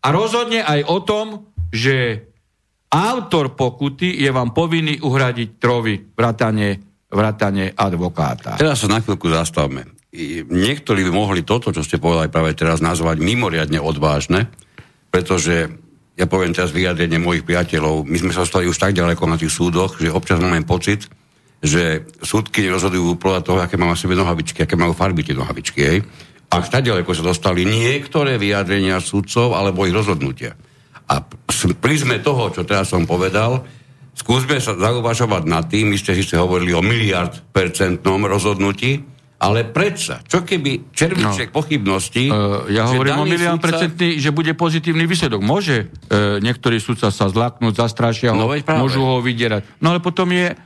[0.00, 1.26] a rozhodne aj o tom,
[1.68, 2.24] že
[2.88, 8.60] autor pokuty je vám povinný uhradiť trovy vrátane, vrátane advokáta.
[8.60, 9.88] Teraz sa na chvíľku zastavme.
[10.48, 14.48] Niektorí by mohli toto, čo ste povedali práve teraz, nazvať mimoriadne odvážne,
[15.12, 15.68] pretože
[16.18, 19.52] ja poviem teraz vyjadrenie mojich priateľov, my sme sa dostali už tak ďaleko na tých
[19.54, 21.06] súdoch, že občas máme pocit,
[21.62, 25.80] že súdky rozhodujú podľa toho, aké majú na sebe nohavičky, aké majú farby tie nohavičky.
[25.82, 25.98] Hej.
[26.48, 30.56] A tak ďaleko sa dostali niektoré vyjadrenia súdcov alebo ich rozhodnutia.
[31.08, 33.64] A z prízme toho, čo teraz som povedal,
[34.18, 39.06] skúsme sa zauvažovať nad tým, my ste si hovorili o miliard percentnom rozhodnutí,
[39.38, 41.62] ale predsa, čo keby červiček no.
[41.62, 42.26] pochybnosti...
[42.26, 45.38] Uh, ja že hovorím o milión sudca- percentný, že bude pozitívny výsledok.
[45.46, 49.78] Môže uh, niektorý sudca sa zlaknúť, zastrašia ho, No môžu ho vydierať.
[49.78, 50.58] No ale potom je uh,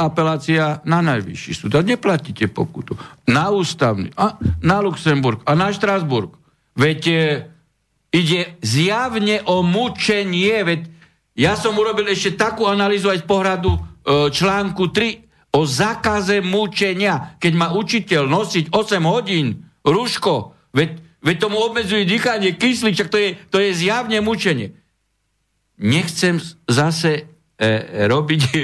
[0.00, 1.76] apelácia na najvyšší súd.
[1.76, 2.96] A neplatíte pokutu.
[3.28, 6.32] Na ústavný, a na Luxemburg a na Štrasburg.
[6.80, 7.18] Veď uh,
[8.08, 10.64] ide zjavne o mučenie.
[10.64, 10.80] Veď
[11.34, 13.80] ja som urobil ešte takú analýzu aj z pohľadu uh,
[14.30, 17.38] článku 3 o zákaze mučenia.
[17.38, 23.38] Keď má učiteľ nosiť 8 hodín rúško, veď, veď tomu obmedzuje dýchanie, kyslík, to je,
[23.50, 24.74] to je zjavne mučenie.
[25.78, 27.10] Nechcem zase
[27.58, 27.66] e,
[28.06, 28.58] robiť e,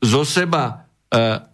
[0.00, 0.72] zo seba e,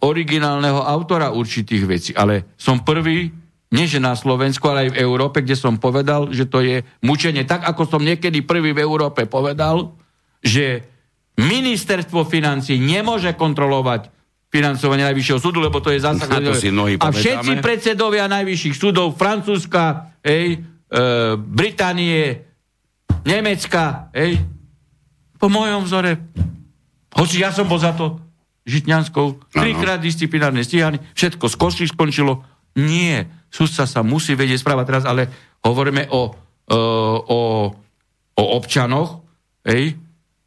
[0.03, 3.31] originálneho autora určitých vecí, ale som prvý,
[3.71, 7.47] nie že na Slovensku, ale aj v Európe, kde som povedal, že to je mučenie.
[7.47, 9.95] Tak ako som niekedy prvý v Európe povedal,
[10.43, 10.83] že
[11.39, 14.11] ministerstvo financí nemôže kontrolovať
[14.51, 16.27] financovanie Najvyššieho súdu, lebo to je zásah.
[16.27, 20.99] A všetci predsedovia Najvyšších súdov, Francúzska, hej, e,
[21.39, 22.43] Británie,
[23.23, 24.43] Nemecka, hej,
[25.39, 26.19] po mojom vzore,
[27.15, 28.19] hoci ja som bol za to
[28.61, 32.45] Žitňanskou, trikrát disciplinárne stíhaný, všetko koši skončilo.
[32.77, 35.27] Nie, sudca sa musí vedieť správať teraz, ale
[35.61, 36.31] hovoríme o,
[36.65, 36.77] e,
[37.27, 37.41] o,
[38.39, 39.21] o občanoch,
[39.67, 39.99] hej,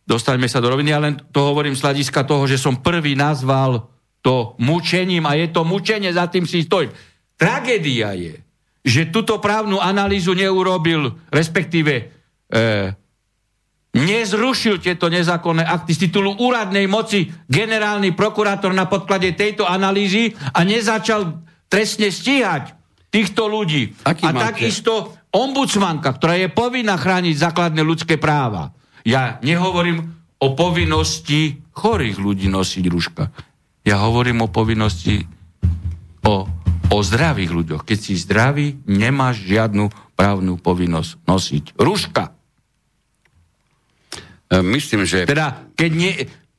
[0.08, 3.92] dostaňme sa do roviny, ale to hovorím z hľadiska toho, že som prvý nazval
[4.24, 6.88] to mučením a je to mučenie, za tým si stojím.
[7.36, 8.40] Tragédia je,
[8.80, 12.02] že túto právnu analýzu neurobil, respektíve e,
[13.94, 20.64] nezrušil tieto nezákonné akty z titulu úradnej moci generálny prokurátor na podklade tejto analýzy a
[20.64, 22.83] nezačal trestne stíhať
[23.14, 23.94] týchto ľudí.
[24.02, 24.58] Aký a máte?
[24.58, 28.74] takisto ombudsmanka, ktorá je povinná chrániť základné ľudské práva.
[29.06, 30.02] Ja nehovorím
[30.42, 33.30] o povinnosti chorých ľudí nosiť rúška.
[33.86, 35.22] Ja hovorím o povinnosti
[36.26, 36.48] o,
[36.90, 37.82] o zdravých ľuďoch.
[37.86, 42.34] Keď si zdravý, nemáš žiadnu právnu povinnosť nosiť rúška.
[44.50, 45.28] E, myslím, že...
[45.28, 46.12] Teda, keď nie,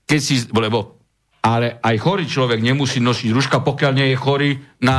[0.06, 1.02] keď si, lebo,
[1.42, 4.52] ale aj chorý človek nemusí nosiť rúška, pokiaľ nie je chorý
[4.84, 4.98] na,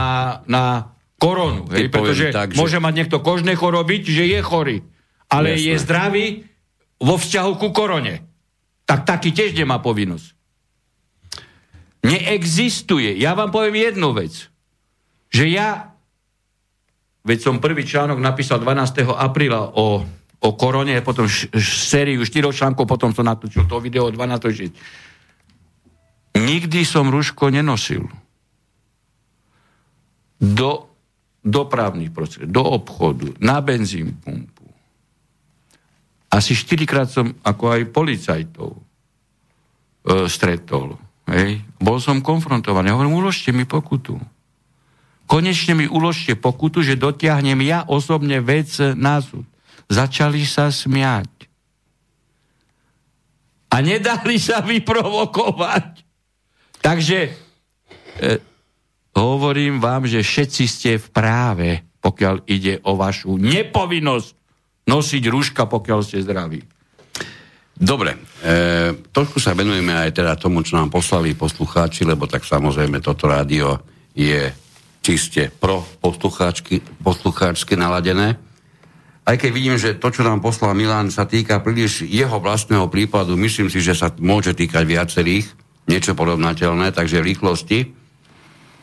[0.50, 1.68] na koronu.
[1.72, 2.58] Hej, pretože tak, že...
[2.60, 4.76] môže mať niekto kožné choroby, že je chorý.
[5.26, 5.66] Ale Jasne.
[5.66, 6.26] je zdravý
[7.02, 8.22] vo vzťahu ku korone.
[8.86, 10.36] Tak taký tiež nemá povinnosť.
[12.06, 13.18] Neexistuje.
[13.18, 14.46] Ja vám poviem jednu vec.
[15.34, 15.90] Že ja,
[17.26, 19.10] veď som prvý článok napísal 12.
[19.10, 20.06] apríla o
[20.40, 24.70] o korone, potom š- sériu štyroch článkov, potom som natočil to video 12.
[26.36, 28.06] Nikdy som ruško nenosil.
[30.36, 30.85] Do
[31.46, 34.66] dopravných prostriedkov, do obchodu, na benzín pumpu.
[36.26, 38.80] Asi štyrikrát som ako aj policajtov e,
[40.26, 40.98] stretol.
[41.30, 41.62] Hej.
[41.78, 42.90] Bol som konfrontovaný.
[42.90, 44.18] Hovorím, uložte mi pokutu.
[45.26, 49.46] Konečne mi uložte pokutu, že dotiahnem ja osobne vec na súd
[49.86, 51.30] začali sa smiať.
[53.70, 56.02] A nedali sa vyprovokovať.
[56.80, 57.32] Takže e,
[59.20, 61.68] hovorím vám, že všetci ste v práve,
[62.00, 64.28] pokiaľ ide o vašu nepovinnosť
[64.86, 66.60] nosiť rúška, pokiaľ ste zdraví.
[67.76, 68.18] Dobre, e,
[69.12, 73.84] trošku sa venujeme aj teda tomu, čo nám poslali poslucháči, lebo tak samozrejme toto rádio
[74.16, 74.48] je
[75.04, 78.40] čiste pro poslucháčky, naladené
[79.26, 83.34] aj keď vidím, že to, čo nám poslal Milan, sa týka príliš jeho vlastného prípadu,
[83.34, 85.50] myslím si, že sa môže týkať viacerých,
[85.90, 87.90] niečo porovnateľné, takže rýchlosti.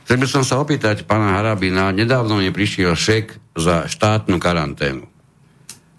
[0.03, 5.07] Chcel by som sa opýtať pána Harabina, nedávno mi prišiel šek za štátnu karanténu.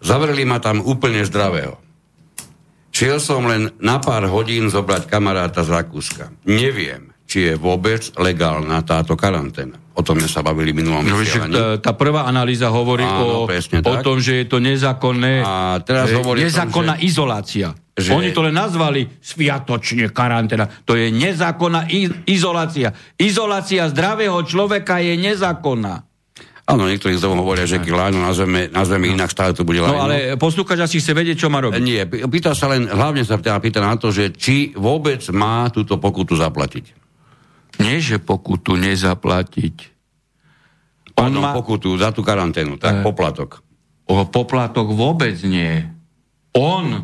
[0.04, 1.80] Zavreli ma tam úplne zdravého.
[2.92, 6.30] Šiel som len na pár hodín zobrať kamaráta z Rakúska.
[6.44, 9.74] Neviem, či je vôbec legálna táto karanténa.
[9.98, 11.18] O tom sme sa bavili minulom no,
[11.50, 13.50] tá, tá prvá analýza hovorí Áno, o,
[13.90, 17.68] o tom, že je to nezákonné, a teraz hovorí nezákonná tom, že, izolácia.
[17.98, 18.10] Že...
[18.14, 20.70] Oni to len nazvali sviatočne karanténa.
[20.86, 21.90] To je nezákonná
[22.30, 22.94] izolácia.
[23.18, 26.06] Izolácia zdravého človeka je nezákonná.
[26.70, 29.94] Áno, niektorí z toho hovoria, že keď lánu nazveme, nazveme inak, stále to bude lánu.
[29.94, 31.82] No ale poslúkač asi chce vedieť, čo má robiť.
[31.82, 36.38] Nie, pýta sa len, hlavne sa pýta na to, že či vôbec má túto pokutu
[36.38, 37.03] zaplatiť.
[37.82, 39.76] Nie, že pokutu nezaplatiť.
[41.14, 41.52] On Pardon, má...
[41.54, 43.62] pokutu za tú karanténu, tak e, poplatok.
[44.10, 45.86] O, poplatok vôbec nie.
[46.54, 47.02] On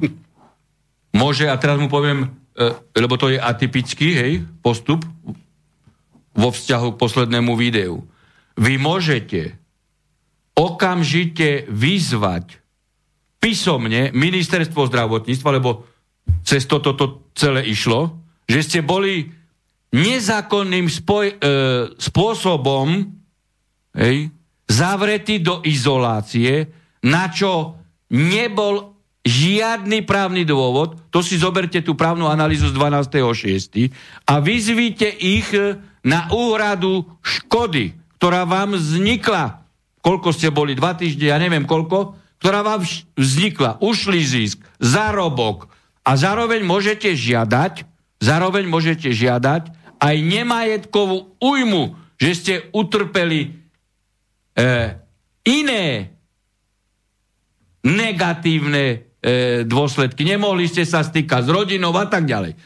[1.14, 5.06] môže, a teraz mu poviem, e, lebo to je atypický, hej, postup
[6.34, 8.02] vo vzťahu k poslednému videu.
[8.58, 9.60] Vy môžete
[10.60, 12.60] okamžite vyzvať
[13.40, 15.88] písomne ministerstvo zdravotníctva, lebo
[16.44, 19.32] cez toto to celé išlo, že ste boli
[19.90, 21.36] nezákonným spoj, e,
[21.98, 23.10] spôsobom
[23.98, 24.30] hej,
[24.70, 26.70] zavretý do izolácie,
[27.02, 27.74] na čo
[28.14, 28.94] nebol
[29.26, 33.92] žiadny právny dôvod, to si zoberte tú právnu analýzu z 12.6.
[34.24, 35.50] a vyzvíte ich
[36.00, 39.60] na úhradu škody, ktorá vám vznikla,
[40.00, 42.80] koľko ste boli, dva týždne, ja neviem koľko, ktorá vám
[43.20, 45.68] vznikla, ušli zisk, zárobok
[46.00, 47.84] a zároveň môžete žiadať,
[48.24, 53.48] zároveň môžete žiadať, aj nemajetkovú újmu, že ste utrpeli e,
[55.44, 55.84] iné
[57.84, 58.96] negatívne e,
[59.68, 60.24] dôsledky.
[60.24, 62.56] Nemohli ste sa stýkať s rodinou a tak ďalej.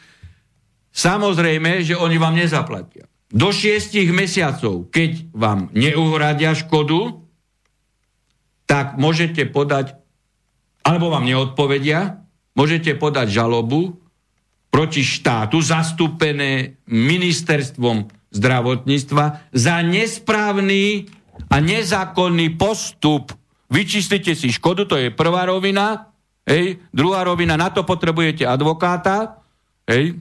[0.95, 3.07] Samozrejme, že oni vám nezaplatia.
[3.27, 7.19] Do šiestich mesiacov, keď vám neuhradia škodu,
[8.63, 9.99] tak môžete podať,
[10.87, 12.23] alebo vám neodpovedia,
[12.55, 13.99] môžete podať žalobu
[14.75, 21.07] proti štátu, zastúpené ministerstvom zdravotníctva, za nesprávny
[21.47, 23.31] a nezákonný postup.
[23.71, 26.11] Vyčíslite si škodu, to je prvá rovina.
[26.43, 26.83] Hej.
[26.91, 29.39] Druhá rovina, na to potrebujete advokáta.
[29.87, 30.19] Hej.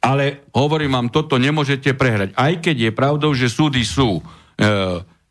[0.00, 2.32] Ale hovorím vám, toto nemôžete prehrať.
[2.40, 4.22] Aj keď je pravdou, že súdy sú e,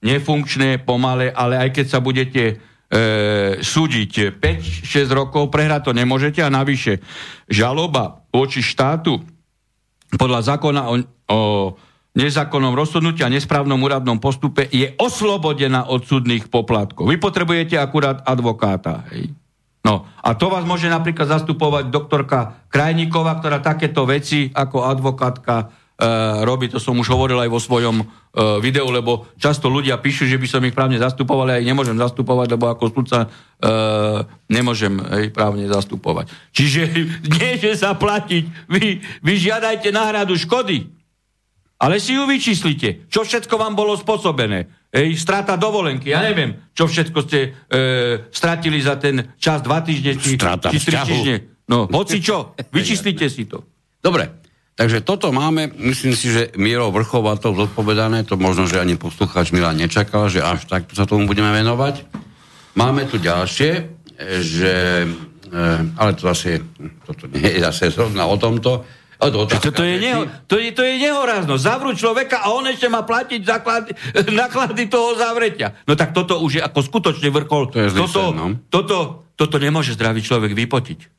[0.05, 6.51] nefunkčné, pomalé, ale aj keď sa budete e, súdiť 5-6 rokov, prehrať to nemôžete a
[6.51, 7.03] navyše
[7.47, 9.19] žaloba voči štátu
[10.15, 10.95] podľa zákona o,
[11.27, 11.39] o
[12.17, 17.11] nezákonnom rozhodnutí a nesprávnom úradnom postupe je oslobodená od súdnych poplatkov.
[17.13, 19.05] Vy potrebujete akurát advokáta.
[19.13, 19.35] Hej.
[19.85, 25.71] No a to vás môže napríklad zastupovať doktorka Krajníková, ktorá takéto veci ako advokátka
[26.45, 28.05] robí, to som už hovoril aj vo svojom e,
[28.61, 31.97] videu, lebo často ľudia píšu, že by som ich právne zastupoval, ale ja ich nemôžem
[31.97, 33.27] zastupovať, lebo ako sudca e,
[34.45, 36.29] nemôžem hej, právne zastupovať.
[36.53, 36.81] Čiže
[37.41, 40.85] nie, že zaplatiť, vy, vy žiadajte náhradu škody,
[41.81, 43.09] ale si ju vyčíslite.
[43.09, 44.69] Čo všetko vám bolo spôsobené?
[44.93, 47.49] Ej, strata dovolenky, ja neviem, čo všetko ste e,
[48.29, 51.35] stratili za ten čas, dva týždne, či, Strata či tri týždne.
[51.67, 53.65] No, hoci čo, vyčíslite si to.
[53.99, 54.46] Dobre,
[54.77, 59.81] takže toto máme, myslím si, že mierou vrchovato zodpovedané, to možno, že ani poslucháč Milan
[59.81, 62.05] nečakal, že až takto sa tomu budeme venovať.
[62.77, 63.81] Máme tu ďalšie, e,
[64.39, 64.75] že,
[65.49, 65.59] e,
[65.97, 66.61] ale to zase,
[67.01, 68.85] toto nie je zase zrovna o tomto,
[69.17, 71.57] o to To, to, je otázka neho, to, je, to je nehorázno.
[71.57, 73.89] Zavrú človeka a on ešte má platiť základy,
[74.29, 75.73] náklady toho zavretia.
[75.89, 77.73] No tak toto už je ako skutočne vrchol.
[77.73, 78.45] To je zlý toto, no.
[78.69, 78.97] toto,
[79.33, 81.16] toto nemôže zdravý človek vypotiť.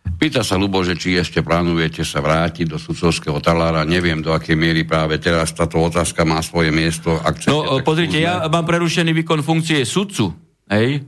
[0.00, 3.88] Pýta sa Lubo, že či ešte plánujete sa vrátiť do sudcovského talára.
[3.88, 7.16] Neviem, do akej miery práve teraz táto otázka má svoje miesto.
[7.20, 8.28] Ak chcete, No, pozrite, skúsme.
[8.28, 10.32] ja mám prerušený výkon funkcie sudcu.
[10.68, 11.04] Hej.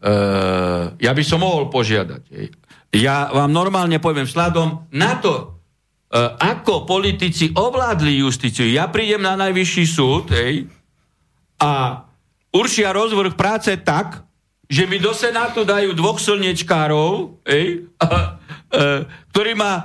[0.00, 0.10] E,
[0.96, 2.22] ja by som mohol požiadať.
[2.32, 2.46] Hej.
[2.96, 5.60] Ja vám normálne poviem, vzhľadom na to,
[6.08, 8.64] e, ako politici ovládli justíciu.
[8.64, 10.68] Ja prídem na najvyšší súd hej,
[11.60, 12.00] a
[12.52, 14.24] určia rozvrh práce tak,
[14.68, 18.36] že mi do Senátu dajú dvoch slnečkárov, hej, a,
[18.78, 19.82] e, ktorí ma e,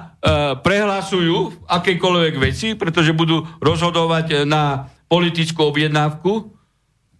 [0.59, 6.51] prehlasujú v akejkoľvek veci, pretože budú rozhodovať e, na politickú objednávku.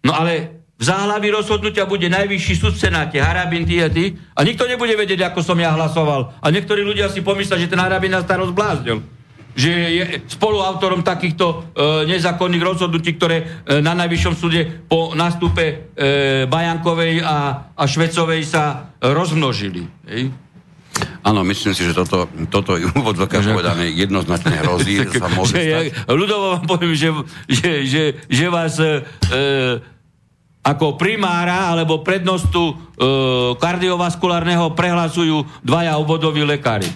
[0.03, 4.43] No ale v záhlaví rozhodnutia bude najvyšší súd v Senáte, Harabin, ty a ty, a
[4.43, 6.35] nikto nebude vedieť, ako som ja hlasoval.
[6.43, 8.99] A niektorí ľudia si pomyslia, že ten Harabin nás starosť bláznil
[9.53, 11.55] že je spoluautorom takýchto e,
[12.09, 13.45] nezákonných rozhodnutí, ktoré e,
[13.85, 15.73] na najvyššom súde po nástupe e,
[16.49, 19.85] Bajankovej a, a Švecovej sa rozmnožili.
[20.09, 20.33] Hej?
[21.23, 25.63] Áno, myslím si, že toto, toto je úvod povedané jednoznačne hrozí, že sa môže že
[25.65, 25.79] ja,
[26.11, 27.09] ľudovo vám poviem, že,
[27.47, 29.01] že, že, že vás e,
[29.31, 29.41] e,
[30.63, 32.73] ako primára alebo prednostu e,
[33.57, 36.91] kardiovaskulárneho prehlasujú dvaja obvodoví lekári.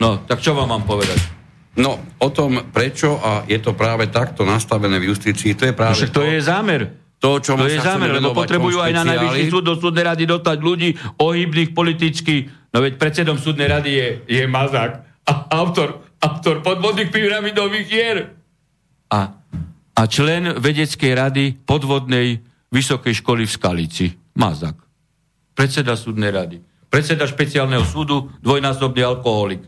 [0.00, 1.35] No, tak čo vám mám povedať?
[1.76, 5.78] No, o tom prečo a je to práve takto nastavené v justícii, to je No,
[5.78, 6.80] práve však to je zámer.
[7.20, 10.58] to, čo To je zámer, lebo potrebujú aj na najvyšší súd do súdnej rady dostať
[10.60, 12.48] ľudí ohybných politicky.
[12.72, 14.92] No veď predsedom súdnej rady je, je Mazák,
[15.26, 18.18] a autor, autor podvodných pyramidových hier.
[19.12, 19.36] A,
[19.96, 22.40] a člen vedeckej rady podvodnej
[22.72, 24.06] vysokej školy v Skalici.
[24.36, 24.76] Mazák.
[25.56, 26.56] Predseda súdnej rady.
[26.92, 29.64] Predseda špeciálneho súdu, dvojnásobný alkoholik.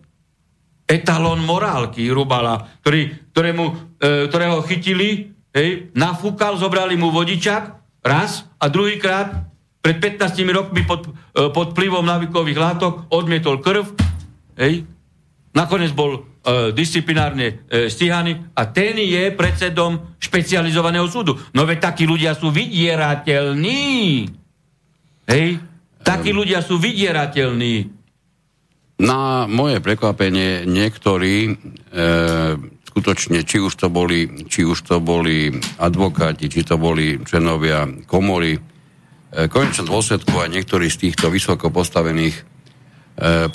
[0.89, 3.65] Etalon morálky Rubala, ktorý, ktorému,
[4.01, 9.53] e, ktorého chytili, hej, nafúkal, zobrali mu vodičak raz a druhýkrát
[9.85, 13.85] pred 15 rokmi pod, e, pod vplyvom návykových látok odmietol krv,
[14.57, 14.89] hej,
[15.53, 16.21] nakoniec bol e,
[16.73, 21.37] disciplinárne e, stíhaný a ten je predsedom špecializovaného súdu.
[21.53, 23.85] No veď takí ľudia sú vydierateľní.
[25.29, 25.49] Hej,
[26.01, 27.98] takí ľudia sú vydierateľní.
[28.99, 31.51] Na moje prekvapenie niektorí e,
[32.83, 38.59] skutočne, či už to boli, či už to boli advokáti, či to boli členovia komory,
[38.59, 42.43] e, konečnom dôsledku aj niektorí z týchto vysoko postavených e,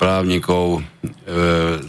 [0.00, 0.82] právnikov e,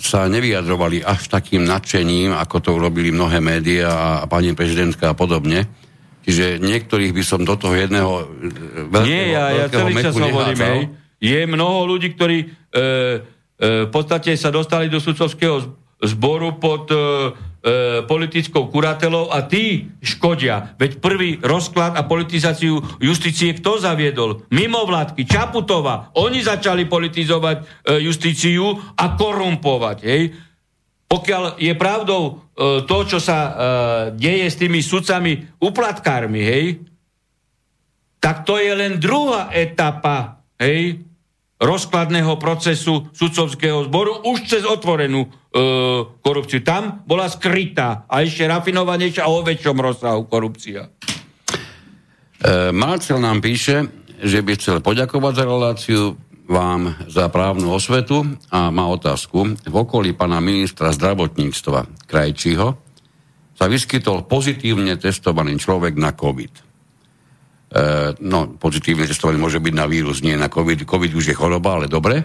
[0.04, 5.64] sa nevyjadrovali až takým nadšením, ako to urobili mnohé médiá a pani prezidentka a podobne.
[6.28, 8.24] Čiže niektorých by som do toho jedného e,
[8.92, 10.92] veľkého, Nie, ja, ja veľkého celý čas hovorím.
[11.24, 12.48] Je mnoho ľudí, ktorí e,
[13.56, 17.00] v podstate sa dostali do sudcovského zboru pod e, e,
[18.04, 20.76] politickou kuratelou a tí škodia.
[20.76, 24.44] Veď prvý rozklad a politizáciu justície kto zaviedol?
[24.52, 26.12] Mimovládky, Čaputová.
[26.20, 27.64] Oni začali politizovať e,
[28.04, 29.98] justíciu a korumpovať.
[30.04, 30.22] Hej?
[31.08, 32.34] Pokiaľ je pravdou e,
[32.84, 33.52] to, čo sa e,
[34.20, 36.66] deje s tými sudcami uplatkármi, hej,
[38.20, 40.98] tak to je len druhá etapa, hej,
[41.60, 45.30] rozkladného procesu sudcovského zboru už cez otvorenú e,
[46.20, 46.60] korupciu.
[46.60, 50.88] Tam bola skrytá a ešte rafinovanejšia a o väčšom rozsahu korupcia.
[50.88, 50.90] E,
[52.76, 53.88] Marcel nám píše,
[54.20, 56.04] že by chcel poďakovať za reláciu
[56.46, 58.22] vám za právnu osvetu
[58.54, 59.58] a má otázku.
[59.66, 62.78] V okolí pána ministra zdravotníctva Krajčího
[63.56, 66.65] sa vyskytol pozitívne testovaný človek na COVID.
[67.76, 70.88] E, no, pozitívne testovanie môže byť na vírus, nie na COVID.
[70.88, 72.24] COVID už je choroba, ale dobre.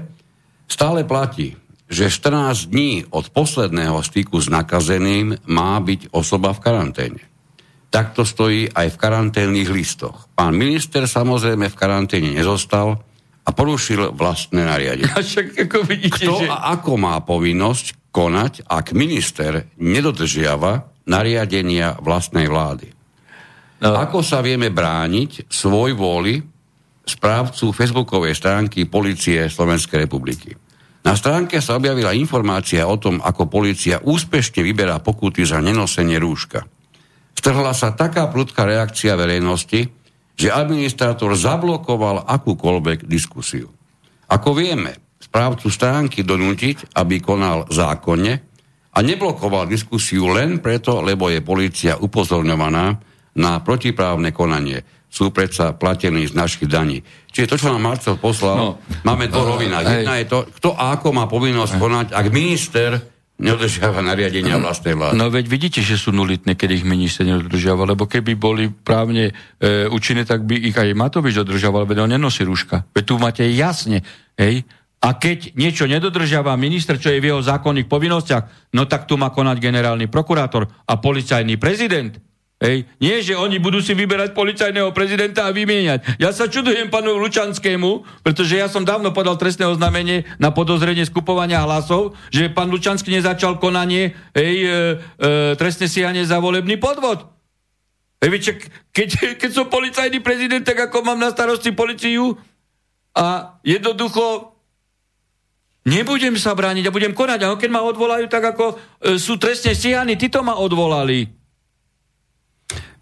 [0.71, 1.59] Stále platí,
[1.91, 7.23] že 14 dní od posledného styku s nakazeným má byť osoba v karanténe.
[7.91, 10.31] Takto stojí aj v karanténnych listoch.
[10.39, 13.03] Pán minister samozrejme v karanténe nezostal
[13.43, 15.11] a porušil vlastné nariadenie.
[15.67, 16.47] ako vidíte, Kto že...
[16.47, 23.00] a ako má povinnosť konať, ak minister nedodržiava nariadenia vlastnej vlády?
[23.81, 23.97] No.
[23.97, 26.37] Ako sa vieme brániť svoj vôli
[27.01, 30.53] správcu facebookovej stránky Polície Slovenskej republiky?
[31.01, 36.61] Na stránke sa objavila informácia o tom, ako policia úspešne vyberá pokuty za nenosenie rúška.
[37.33, 39.89] Strhla sa taká prudká reakcia verejnosti,
[40.37, 43.73] že administrátor zablokoval akúkoľvek diskusiu.
[44.29, 48.35] Ako vieme, správcu stránky donútiť, aby konal zákonne
[48.93, 56.23] a neblokoval diskusiu len preto, lebo je policia upozorňovaná, na protiprávne konanie sú predsa platení
[56.31, 57.03] z našich daní.
[57.35, 58.69] Čiže to, čo nám Marcel poslal, no,
[59.03, 59.83] máme uh, rovinách.
[59.83, 62.91] Jedna je to, kto a ako má povinnosť konať, ak minister
[63.41, 65.17] nedodržiava nariadenia vlastnej vlády.
[65.17, 69.89] No veď vidíte, že sú nulitné, keď ich minister nedodržiava, lebo keby boli právne e,
[69.89, 72.85] účinné, tak by ich aj Matovič dodržiaval, veď on nenosí rúška.
[72.93, 74.05] Veď tu máte jasne,
[74.37, 74.69] hej,
[75.01, 79.33] a keď niečo nedodržiava minister, čo je v jeho zákonných povinnostiach, no tak tu má
[79.33, 82.13] konať generálny prokurátor a policajný prezident.
[82.61, 82.85] Hej.
[83.01, 86.21] Nie, že oni budú si vyberať policajného prezidenta a vymieňať.
[86.21, 91.65] Ja sa čudujem panu Lučanskému, pretože ja som dávno podal trestné oznámenie na podozrenie skupovania
[91.65, 97.33] hlasov, že pán Lučanský nezačal konanie hej, e, e, trestné sianie za volebný podvod.
[98.21, 98.61] Hej,
[98.93, 99.09] keď,
[99.41, 102.37] keď som policajný prezident, tak ako mám na starosti policiu
[103.17, 104.53] a jednoducho
[105.89, 107.41] nebudem sa brániť a budem konať.
[107.41, 111.40] A keď ma odvolajú, tak ako e, sú trestne stíhaní, títo ma odvolali.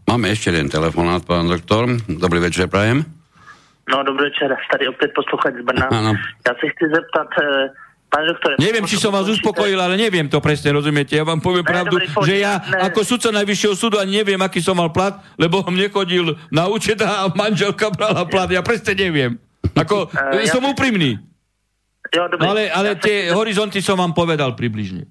[0.08, 1.84] Máme ešte jeden telefonát, pán doktor.
[2.08, 3.04] Dobrý večer, prajem.
[3.92, 5.86] No, dobrý večer, tady opět posluchač z Brna.
[5.92, 6.12] Ano.
[6.48, 7.68] Já se chci zeptat, eh,
[8.08, 11.12] Pane doktore, neviem, či som vás uspokojil, ale neviem to presne, rozumiete?
[11.12, 12.88] Ja vám poviem ne, pravdu, dobrý, že ja ne.
[12.88, 16.96] ako sudca Najvyššieho súdu ani neviem, aký som mal plat, lebo mne chodil na účet
[17.04, 18.48] a manželka brala plat.
[18.48, 19.36] Ja presne neviem.
[19.76, 21.20] Ako, uh, som ja úprimný.
[22.08, 22.48] Jo, dobrý.
[22.48, 25.04] Ale, ale ja tie horizonty som vám povedal približne.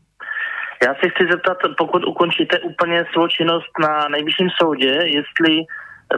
[0.84, 5.66] Já si chci zeptat, pokud ukončíte úplně svou činnost na nejvyšším soudě, jestli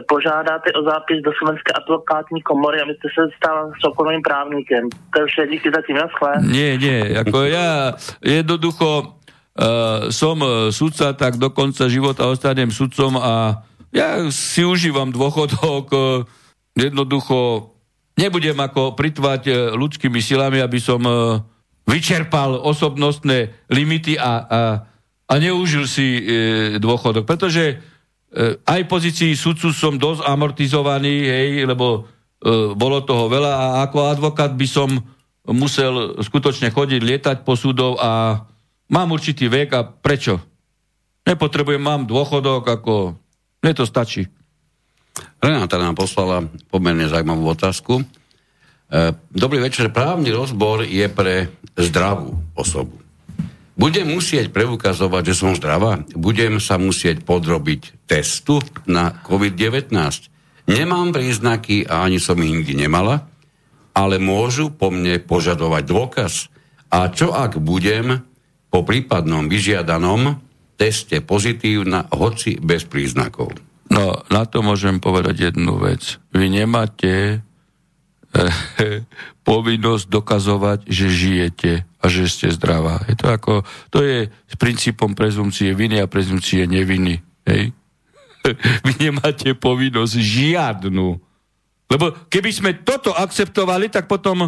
[0.08, 4.88] požádáte o zápis do Slovenské advokátní komory, abyste se stal soukromým právníkem.
[5.14, 6.32] To je vše, díky zatím, naschle.
[6.46, 10.38] Nie, nie, ako ja jednoducho uh, som
[10.70, 16.22] sudca, tak do konca života ostanem sudcom a ja si užívam dôchodok, uh,
[16.78, 17.72] jednoducho
[18.14, 21.42] nebudem ako pritvať ľudskými silami, aby som uh,
[21.90, 24.32] vyčerpal osobnostné limity a, a,
[25.26, 26.22] a neužil si e,
[26.78, 27.26] dôchodok.
[27.26, 27.76] Pretože e,
[28.62, 32.00] aj pozícii sudcu som dosť amortizovaný, hej, lebo e,
[32.78, 35.02] bolo toho veľa a ako advokát by som
[35.50, 38.38] musel skutočne chodiť, lietať po súdov a
[38.86, 40.38] mám určitý vek a prečo?
[41.26, 43.18] Nepotrebujem, mám dôchodok, ako
[43.60, 44.24] mne to stačí.
[45.42, 48.06] Renáta nám poslala pomerne zaujímavú otázku.
[48.90, 49.94] E, dobrý večer.
[49.94, 51.46] Právny rozbor je pre
[51.78, 52.98] zdravú osobu.
[53.78, 56.04] Budem musieť preukazovať, že som zdravá?
[56.12, 59.94] Budem sa musieť podrobiť testu na COVID-19?
[60.68, 63.24] Nemám príznaky a ani som ich nikdy nemala,
[63.96, 66.32] ale môžu po mne požadovať dôkaz.
[66.92, 68.20] A čo ak budem
[68.68, 70.36] po prípadnom vyžiadanom
[70.76, 73.54] teste pozitívna, hoci bez príznakov?
[73.90, 76.20] No, na to môžem povedať jednu vec.
[76.36, 77.42] Vy nemáte
[79.50, 83.02] povinnosť dokazovať, že žijete a že ste zdravá.
[83.10, 83.52] Je to ako,
[83.90, 87.20] to je s princípom prezumcie viny a prezumcie neviny.
[87.44, 87.74] Hej?
[88.86, 91.18] Vy nemáte povinnosť žiadnu.
[91.90, 94.46] Lebo keby sme toto akceptovali, tak potom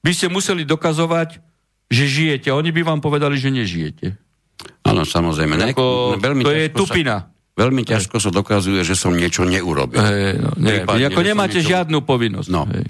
[0.00, 1.42] by ste museli dokazovať,
[1.90, 2.48] že žijete.
[2.54, 4.14] Oni by vám povedali, že nežijete.
[4.86, 5.74] Áno, samozrejme.
[5.74, 7.26] Ako, veľmi to je tupina.
[7.26, 9.98] Sa, veľmi ťažko sa dokazuje, že som niečo neurobil.
[9.98, 12.48] Hej, no, nie, Prípadne, ako nemáte niečo- žiadnu povinnosť.
[12.54, 12.70] No.
[12.70, 12.86] Hej.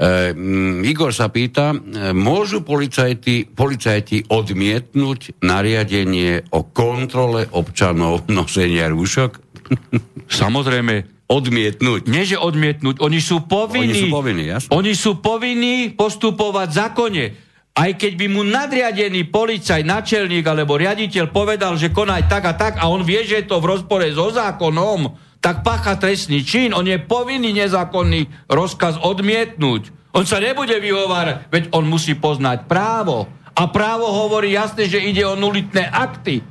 [0.00, 9.36] Mm, Igor sa pýta, e, môžu policajti, policajti odmietnúť nariadenie o kontrole občanov nosenia rúšok?
[10.40, 12.10] Samozrejme, Odmietnúť.
[12.10, 13.94] nie že odmietnúť, oni sú povinní.
[13.94, 14.70] Oni sú povinní, jasné.
[14.74, 17.24] Oni sú povinní postupovať zákone.
[17.70, 22.82] Aj keď by mu nadriadený policaj, načelník alebo riaditeľ povedal, že konaj tak a tak
[22.82, 26.76] a on vie, že je to v rozpore so zákonom, tak pácha trestný čin.
[26.76, 30.12] On je povinný nezákonný rozkaz odmietnúť.
[30.12, 33.26] On sa nebude vyhovárať, veď on musí poznať právo.
[33.56, 36.44] A právo hovorí jasne, že ide o nulitné akty.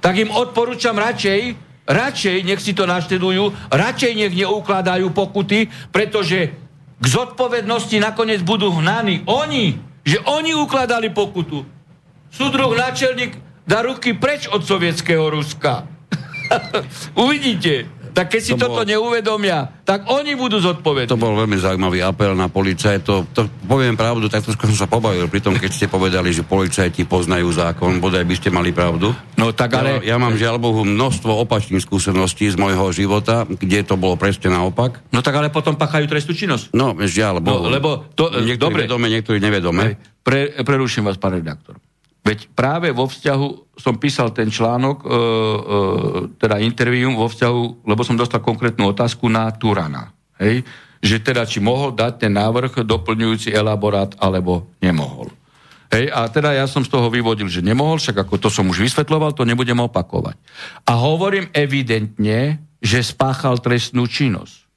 [0.00, 1.56] Tak im odporúčam radšej,
[1.86, 6.56] radšej nech si to naštedujú, radšej nech neukladajú pokuty, pretože
[7.00, 11.64] k zodpovednosti nakoniec budú hnaní oni, že oni ukladali pokutu.
[12.32, 13.36] Súdruh náčelník
[13.68, 15.84] dá ruky preč od sovietského Ruska.
[17.16, 17.99] Uvidíte.
[18.10, 21.10] Tak keď si To toto bol- neuvedomia, tak oni budú zodpovední.
[21.10, 23.06] To bol veľmi zaujímavý apel na policajt.
[23.06, 26.42] To, to poviem pravdu, tak trošku som sa pobavil pri tom, keď ste povedali, že
[26.42, 29.14] policajti poznajú zákon, bodaj by ste mali pravdu.
[29.34, 30.02] No tak ale...
[30.02, 34.50] Ja, ja mám žiaľ Bohu množstvo opačných skúseností z môjho života, kde to bolo presne
[34.50, 35.00] naopak.
[35.10, 36.74] No tak ale potom pachajú trestnú činnosť.
[36.74, 37.66] No, žiaľ Bohu.
[37.66, 38.80] No, lebo to- niektorí dobre.
[38.90, 39.96] vedome, niektorí nevedome.
[40.20, 41.78] Pre, preruším vás, pán redaktor.
[42.20, 45.16] Veď práve vo vzťahu som písal ten článok, e, e,
[46.36, 50.12] teda intervium vo vzťahu, lebo som dostal konkrétnu otázku na Turana.
[50.36, 50.68] Hej?
[51.00, 55.32] Že teda, či mohol dať ten návrh doplňujúci elaborát, alebo nemohol.
[55.90, 58.78] Hej, a teda ja som z toho vyvodil, že nemohol, však ako to som už
[58.84, 60.38] vysvetloval, to nebudem opakovať.
[60.86, 64.70] A hovorím evidentne, že spáchal trestnú činnosť.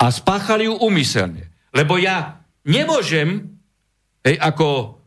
[0.00, 1.52] A spáchali ju umyselne.
[1.76, 3.52] Lebo ja nemôžem,
[4.24, 4.99] hej, ako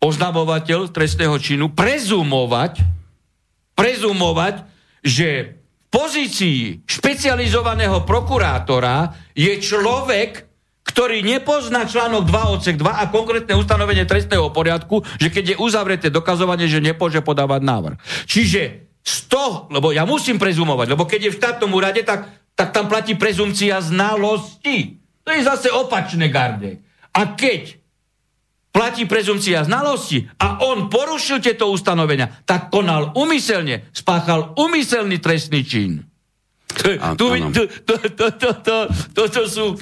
[0.00, 2.80] oznamovateľ trestného činu, prezumovať,
[3.76, 4.64] prezumovať,
[5.04, 10.48] že v pozícii špecializovaného prokurátora je človek,
[10.86, 16.08] ktorý nepozná článok 2 odsek 2 a konkrétne ustanovenie trestného poriadku, že keď je uzavreté
[16.08, 17.96] dokazovanie, že nepôže podávať návrh.
[18.24, 22.72] Čiže z toho, lebo ja musím prezumovať, lebo keď je v štátnom úrade, tak, tak
[22.72, 25.00] tam platí prezumcia znalosti.
[25.24, 26.84] To je zase opačné garde.
[27.16, 27.79] A keď
[28.70, 36.06] platí prezumcia znalosti a on porušil tieto ustanovenia, tak konal umyselne, spáchal umyselný trestný čin.
[39.10, 39.74] Toto sú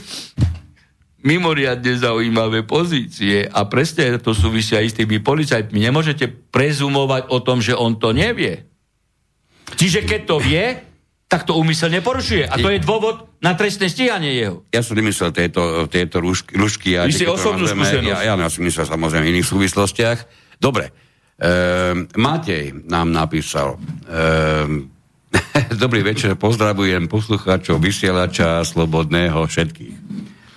[1.20, 5.78] mimoriadne zaujímavé pozície a presne to súvisia aj s tými policajtmi.
[5.84, 8.64] Nemôžete prezumovať o tom, že on to nevie.
[9.76, 10.87] Čiže keď to vie,
[11.28, 12.48] tak to úmyselne porušuje.
[12.48, 14.64] A to je dôvod na trestné stíhanie jeho.
[14.72, 18.08] Ja som nemyslel tieto, tieto rúšky, rúšky a Vy si osobnú skúsenosť.
[18.08, 20.18] Ja, ja, ja som myslel samozrejme v iných súvislostiach.
[20.56, 20.88] Dobre.
[21.36, 23.76] Ehm, Matej nám napísal.
[24.08, 24.88] Ehm,
[25.84, 29.96] Dobrý večer, pozdravujem poslucháčov vysielača Slobodného všetkých.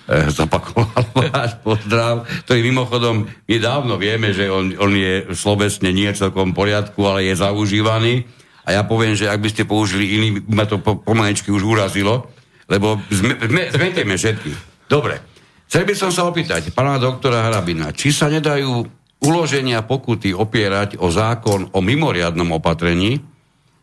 [0.08, 1.04] E, zopakoval
[1.36, 6.64] váš pozdrav, ktorý mimochodom my dávno vieme, že on, on je slovesne nie celkom v
[6.64, 8.24] poriadku, ale je zaužívaný.
[8.62, 12.30] A ja poviem, že ak by ste použili iný, ma to po, pomalečky už urazilo,
[12.70, 14.86] lebo zme, zme, zmetieme všetkých.
[14.86, 15.18] Dobre.
[15.66, 18.84] Chcel by som sa opýtať pána doktora Harabina, či sa nedajú
[19.24, 23.24] uloženia pokuty opierať o zákon o mimoriadnom opatrení,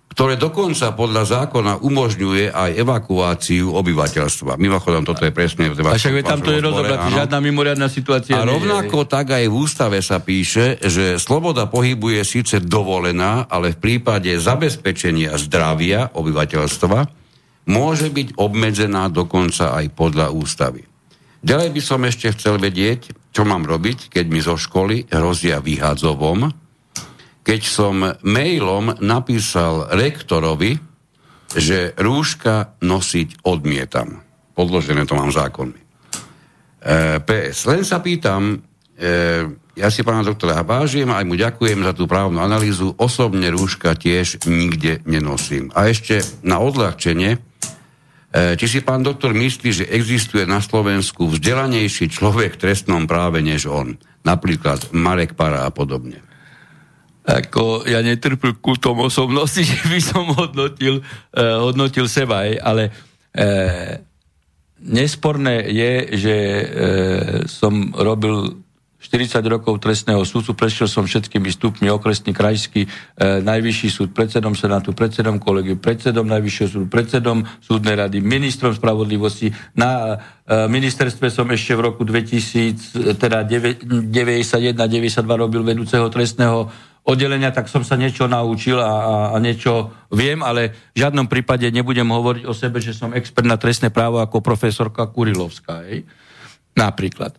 [0.09, 4.57] ktoré dokonca podľa zákona umožňuje aj evakuáciu obyvateľstva.
[4.57, 8.43] Mimochodom, toto je presne v A však tam to je rozobratý, žiadna mimoriadná situácia a
[8.43, 13.77] nie rovnako tak aj v ústave sa píše, že sloboda pohybu je síce dovolená, ale
[13.77, 16.99] v prípade zabezpečenia zdravia obyvateľstva
[17.69, 20.89] môže byť obmedzená dokonca aj podľa ústavy.
[21.39, 26.68] Ďalej by som ešte chcel vedieť, čo mám robiť, keď mi zo školy hrozia vyhadzovom,
[27.49, 30.77] keď som mailom napísal rektorovi,
[31.49, 34.21] že rúška nosiť odmietam.
[34.53, 35.81] Podložené to mám zákonmi.
[35.81, 35.85] E,
[37.17, 37.65] PS.
[37.65, 38.57] Len sa pýtam, e,
[39.73, 42.93] ja si pána doktora vážim a aj mu ďakujem za tú právnu analýzu.
[43.01, 45.73] Osobne rúška tiež nikde nenosím.
[45.73, 47.39] A ešte na odľahčenie, e,
[48.61, 53.65] či si pán doktor myslí, že existuje na Slovensku vzdelanejší človek v trestnom práve než
[53.65, 53.97] on.
[54.21, 56.28] Napríklad Marek Para a podobne.
[57.29, 61.05] Ako ja netrpím kultom osobnosti, že by som hodnotil,
[61.37, 62.83] eh, hodnotil seba, aj, ale
[63.37, 64.01] eh,
[64.81, 66.63] nesporné je, že eh,
[67.45, 68.57] som robil
[68.99, 72.89] 40 rokov trestného súdu, prešiel som všetkými stupmi, okresný, krajský, e,
[73.39, 79.55] najvyšší súd, predsedom senátu, predsedom kolegy, predsedom najvyššieho súdu, predsedom súdnej rady, ministrom spravodlivosti.
[79.79, 84.67] Na e, ministerstve som ešte v roku 2000, teda 91-92
[85.31, 86.67] robil vedúceho trestného
[87.03, 91.65] oddelenia, tak som sa niečo naučil a, a, a niečo viem, ale v žiadnom prípade
[91.71, 95.89] nebudem hovoriť o sebe, že som expert na trestné právo ako profesorka Kurilovská.
[95.89, 96.05] Hej?
[96.77, 97.33] Napríklad.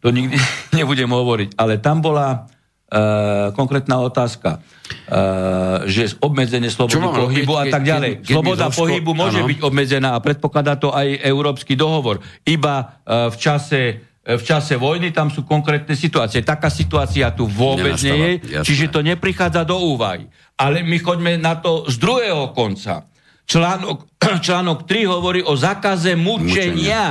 [0.00, 0.36] To nikdy
[0.78, 1.58] nebudem hovoriť.
[1.58, 8.20] Ale tam bola uh, konkrétna otázka, uh, že obmedzenie slobody pohybu a tak ďalej.
[8.20, 8.80] Keď, keď Sloboda zoško...
[8.84, 9.48] pohybu môže ano.
[9.50, 12.24] byť obmedzená a predpokladá to aj Európsky dohovor.
[12.46, 13.80] Iba uh, v čase
[14.24, 16.40] v čase vojny, tam sú konkrétne situácie.
[16.40, 20.32] Taká situácia tu vôbec nie je, čiže to neprichádza do úvahy.
[20.56, 23.04] Ale my choďme na to z druhého konca.
[23.44, 24.08] Článok,
[24.46, 26.72] článok 3 hovorí o zákaze mučenia.
[26.72, 27.04] mučenia.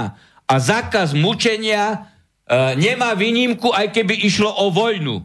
[0.44, 1.98] A zákaz mučenia e,
[2.82, 5.22] nemá výnimku, aj keby išlo o vojnu.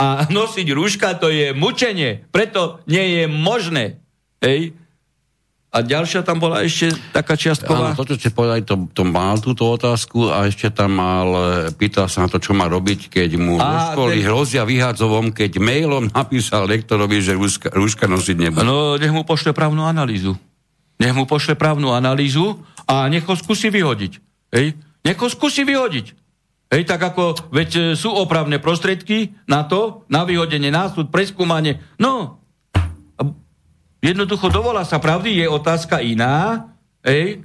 [0.00, 4.00] A nosiť rúška to je mučenie, preto nie je možné.
[4.40, 4.72] Hej?
[5.76, 7.92] A ďalšia tam bola ešte taká čiastková?
[7.92, 11.28] Áno, to, čo ste povedali, to, to mal túto otázku a ešte tam mal,
[11.68, 14.24] e, pýtal sa na to, čo má robiť, keď mu vo školy ten...
[14.24, 18.64] hrozia vyhádzovom, keď mailom napísal lektorovi, že rúška, rúška nosiť nebude.
[18.64, 20.32] No, nech mu pošle právnu analýzu.
[20.96, 22.56] Nech mu pošle právnu analýzu
[22.88, 24.12] a nech ho skúsi vyhodiť.
[24.56, 24.80] Hej?
[25.04, 26.16] Nech ho skúsi vyhodiť.
[26.72, 31.84] Hej, tak ako, veď e, sú opravné prostriedky na to, na vyhodenie, na súd, preskúmanie.
[32.00, 32.40] No,
[34.04, 36.68] Jednoducho dovolá sa pravdy, je otázka iná,
[37.00, 37.42] ej,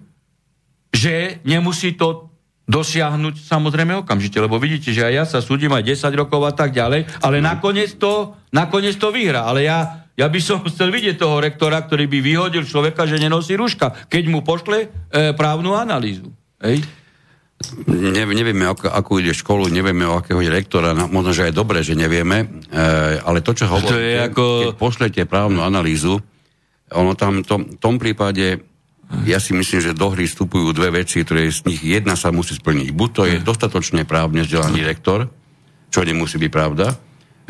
[0.92, 2.32] že nemusí to
[2.72, 6.72] dosiahnuť samozrejme okamžite, lebo vidíte, že aj ja sa súdim aj 10 rokov a tak
[6.72, 9.44] ďalej, ale nakoniec to, nakoniec to vyhra.
[9.44, 13.60] Ale ja, ja by som chcel vidieť toho rektora, ktorý by vyhodil človeka, že nenosí
[13.60, 16.32] ruška, keď mu pošle e, právnu analýzu.
[16.64, 16.80] Ej?
[17.86, 21.54] Ne, nevieme, ako, ako ide školu, nevieme, o akého je rektora, no, možno, že aj
[21.54, 22.86] dobre, že nevieme, e,
[23.22, 24.44] ale to, čo hovoríte, ako...
[24.66, 26.24] keď pošlete právnu analýzu,
[26.92, 28.64] ono tam v tom prípade
[29.28, 32.56] ja si myslím, že do hry vstupujú dve veci, ktoré z nich jedna sa musí
[32.56, 32.96] splniť.
[32.96, 33.44] Buď to je hm.
[33.44, 35.28] dostatočne právne vzdelaný rektor,
[35.92, 36.96] čo nemusí byť pravda.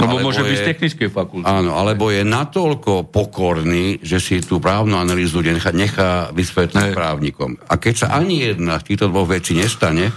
[0.01, 1.45] Lebo môže byť z technickej fakulty.
[1.45, 7.61] Áno, alebo je natoľko pokorný, že si tú právnu analýzu nechá, nechá vysvetliť právnikom.
[7.69, 10.09] A keď sa ani jedna z týchto dvoch vecí nestane,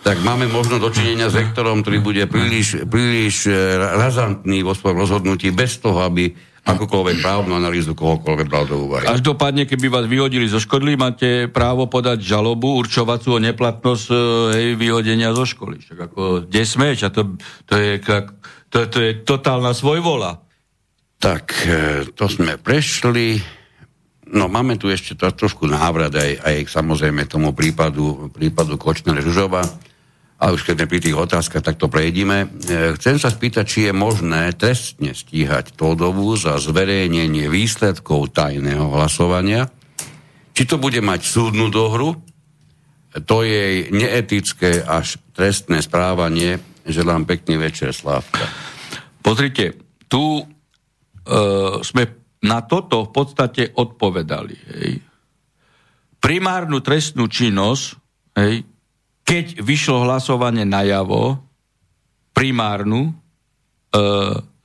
[0.00, 5.52] tak máme možno dočinenia s rektorom, ktorý bude príliš, príliš eh, razantný vo svojom rozhodnutí
[5.52, 6.32] bez toho, aby
[6.64, 9.08] akúkoľvek právnu analýzu kohokoľvek bral do úvahy.
[9.24, 14.16] dopadne, keby vás vyhodili zo školy, máte právo podať žalobu určovacú o neplatnosť e,
[14.52, 15.80] hej, vyhodenia zo školy.
[15.80, 16.92] Však ako, kde sme?
[16.92, 17.22] A to,
[17.64, 17.92] to, je,
[18.68, 20.44] to, to je totálna svojvola.
[21.20, 21.76] Tak, e,
[22.12, 23.40] to sme prešli.
[24.30, 29.89] No, máme tu ešte trošku návrat aj, aj samozrejme tomu prípadu, prípadu Kočner-Žužova
[30.40, 32.48] ale už keď pri tých otázkach, tak to prejdime.
[32.48, 39.68] E, chcem sa spýtať, či je možné trestne stíhať Todovu za zverejnenie výsledkov tajného hlasovania,
[40.56, 42.16] či to bude mať súdnu dohru,
[43.28, 46.62] to je neetické až trestné správanie.
[46.88, 48.48] Želám pekný večer, Slávka.
[49.20, 49.76] Pozrite,
[50.08, 50.44] tu e,
[51.84, 52.02] sme
[52.40, 54.56] na toto v podstate odpovedali.
[54.72, 54.92] Hej.
[56.16, 57.84] Primárnu trestnú činnosť
[58.40, 58.64] hej,
[59.30, 61.38] keď vyšlo hlasovanie najavo,
[62.34, 63.12] primárnu, e,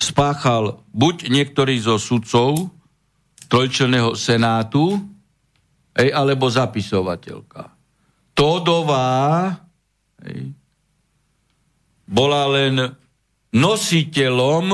[0.02, 2.74] spáchal buď niektorý zo sudcov
[3.46, 4.98] trojčelného senátu,
[5.94, 7.78] ej, alebo zapisovateľka.
[8.34, 9.54] Todová
[10.26, 10.50] ej,
[12.10, 12.90] bola len
[13.54, 14.66] nositeľom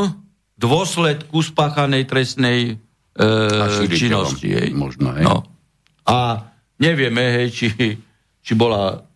[0.56, 2.80] dôsledku spáchanej trestnej
[3.20, 4.56] e, činnosti.
[4.56, 4.72] Ej.
[4.72, 5.28] Možno, hej.
[5.28, 5.44] No.
[6.08, 6.48] A
[6.80, 7.68] nevieme, hej, či,
[8.40, 9.11] či bola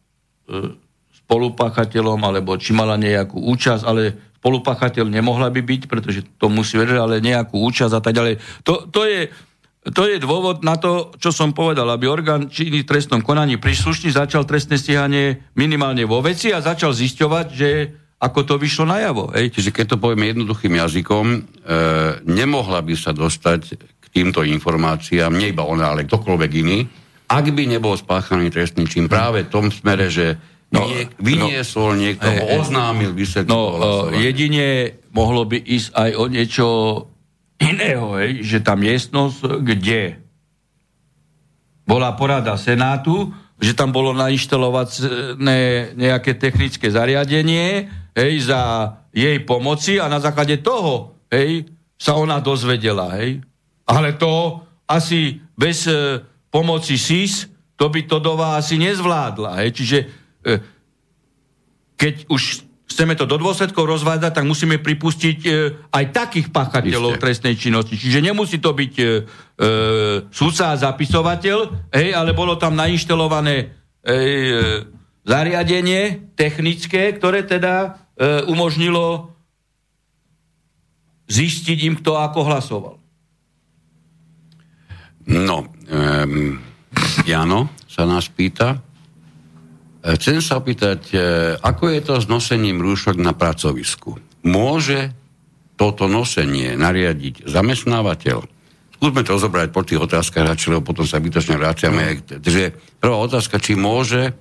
[1.25, 7.01] spolupáchateľom, alebo či mala nejakú účasť, ale spolupáchateľ nemohla by byť, pretože to musí vedieť,
[7.01, 8.37] ale nejakú účasť a tak ďalej.
[8.61, 9.33] To, to, je,
[9.89, 14.13] to je dôvod na to, čo som povedal, aby orgán činný v trestnom konaní príslušný
[14.13, 17.69] začal trestné stíhanie minimálne vo veci a začal zisťovať, že
[18.21, 19.33] ako to vyšlo najavo.
[19.33, 19.49] Ej.
[19.57, 21.39] Čiže keď to povieme jednoduchým jazykom, e,
[22.29, 26.85] nemohla by sa dostať k týmto informáciám, nie iba ona, ale ktokoľvek iný,
[27.25, 30.37] ak by nebol spáchaný trestný čin práve v tom smere, že
[30.69, 33.61] no, niek- vyniesol no, niekto, e, oznámil výsledky No,
[34.13, 36.67] e, jedine mohlo by ísť aj o niečo
[37.57, 40.19] iného, hej, že tá miestnosť, kde
[41.85, 43.31] bola porada Senátu,
[43.61, 51.23] že tam bolo nainštalované nejaké technické zariadenie hej, za jej pomoci a na základe toho
[51.31, 51.63] hej,
[51.95, 53.15] sa ona dozvedela.
[53.15, 53.39] Hej.
[53.87, 56.19] Ale to asi bez e,
[56.55, 59.59] pomoci SIS, to by Todová asi nezvládla.
[59.59, 59.69] Hej.
[59.75, 60.51] Čiže e,
[61.99, 65.51] keď už chceme to do dôsledkov rozvádzať, tak musíme pripustiť e,
[65.91, 67.23] aj takých páchateľov Isté.
[67.27, 67.99] trestnej činnosti.
[67.99, 69.09] Čiže nemusí to byť e, e,
[70.31, 74.15] súdca a zapisovateľ, hej, ale bolo tam nainštalované e,
[75.27, 79.35] zariadenie technické, ktoré teda e, umožnilo
[81.27, 82.95] zistiť im, kto ako hlasoval.
[85.25, 86.59] No, um,
[87.25, 88.79] Jano sa nás pýta.
[90.03, 91.17] E, chcem sa opýtať, e,
[91.59, 94.19] ako je to s nosením rúšok na pracovisku?
[94.45, 95.15] Môže
[95.75, 98.37] toto nosenie nariadiť zamestnávateľ?
[98.95, 102.23] Skúsme to zobrať po tých otázkach, lebo potom sa bytočne vráciame.
[102.23, 104.31] Takže prvá otázka, či môže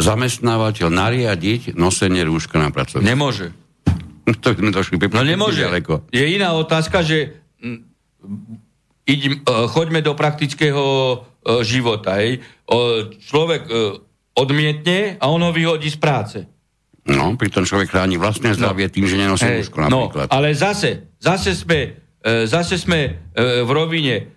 [0.00, 3.04] zamestnávateľ nariadiť nosenie rúška na pracovisku?
[3.04, 3.52] Nemôže.
[4.42, 5.68] to sme došli no nemôže.
[5.68, 6.08] Ďaleko.
[6.08, 7.36] Je iná otázka, že
[9.06, 12.22] idem, uh, choďme do praktického uh, života.
[12.22, 12.42] Hej.
[13.28, 13.98] Človek uh,
[14.32, 16.38] odmietne a on ho vyhodí z práce.
[17.02, 18.56] No, pritom človek chráni vlastné no.
[18.56, 18.94] zdravie no.
[18.94, 20.26] tým, že nenosí hey, rúško no, napríklad.
[20.30, 21.98] No, ale zase, zase sme,
[22.46, 24.30] zase sme v rovine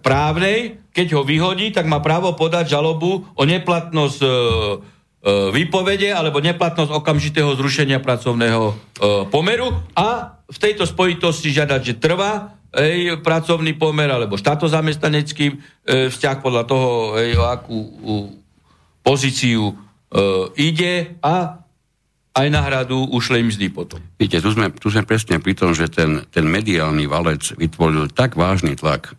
[0.00, 4.20] právnej, keď ho vyhodí, tak má právo podať žalobu o neplatnosť
[5.52, 8.72] výpovede alebo neplatnosť okamžitého zrušenia pracovného
[9.28, 15.56] pomeru a v tejto spojitosti žiadať, že trvá ej, pracovný pomer alebo štátozamestnanecký e,
[16.12, 18.14] vzťah podľa toho, ej, o akú u,
[19.00, 19.74] pozíciu e,
[20.60, 21.64] ide a
[22.38, 23.98] aj náhradu ušlej mzdy potom.
[24.20, 28.38] Viete, tu sme, tu sme presne pri tom, že ten, ten mediálny valec vytvoril tak
[28.38, 29.16] vážny tlak,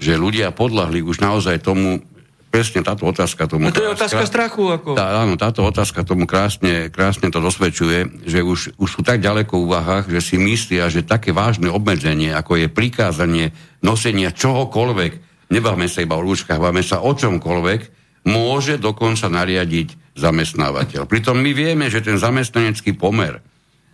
[0.00, 2.02] že ľudia podľahli už naozaj tomu,
[2.48, 3.68] presne táto otázka tomu...
[3.68, 4.64] No to je otázka strachu.
[4.72, 4.96] Ako...
[4.96, 9.52] Tá, áno, táto otázka tomu krásne, krásne to dosvedčuje, že už, už sú tak ďaleko
[9.54, 13.52] v úvahách, že si myslia, že také vážne obmedzenie, ako je prikázanie
[13.84, 15.12] nosenia čohokoľvek,
[15.52, 17.80] nebavme sa iba o rúčkach, bavme sa o čomkoľvek,
[18.28, 21.06] môže dokonca nariadiť zamestnávateľ.
[21.06, 23.40] Pritom my vieme, že ten zamestnanecký pomer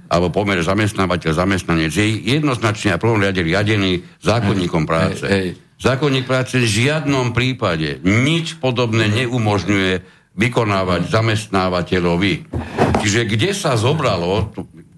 [0.04, 2.06] alebo pomer zamestnávateľ-zamestnanec je
[2.38, 5.24] jednoznačne a prvom riade riadený zákonníkom práce.
[5.24, 5.48] Hej, hej.
[5.84, 10.00] Zákonník práce v žiadnom prípade nič podobné neumožňuje
[10.32, 12.48] vykonávať zamestnávateľovi.
[13.04, 14.48] Čiže kde sa zobralo,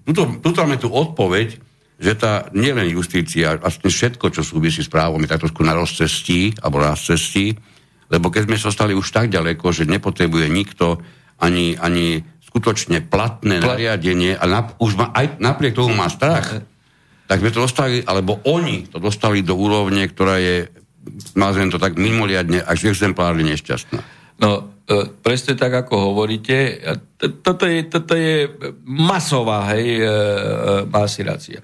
[0.07, 1.59] tuto, tuto máme tu odpoveď,
[1.99, 6.55] že tá nielen justícia, vlastne všetko, čo súvisí s právom, je tak trošku na rozcestí,
[6.63, 7.51] alebo na cestí,
[8.07, 11.03] lebo keď sme sa stali už tak ďaleko, že nepotrebuje nikto
[11.43, 13.75] ani, ani skutočne platné Plat...
[13.75, 16.63] nariadenie a na, už ma, aj napriek tomu má strach,
[17.27, 20.76] tak sme to dostali, alebo oni to dostali do úrovne, ktorá je
[21.35, 23.99] nazvem to tak mimoriadne až exemplárne nešťastná.
[24.37, 26.77] No, e, presne tak, ako hovoríte.
[27.41, 28.45] Toto je, toto je
[28.85, 30.11] masová hej, e, e,
[30.87, 31.59] masirácia.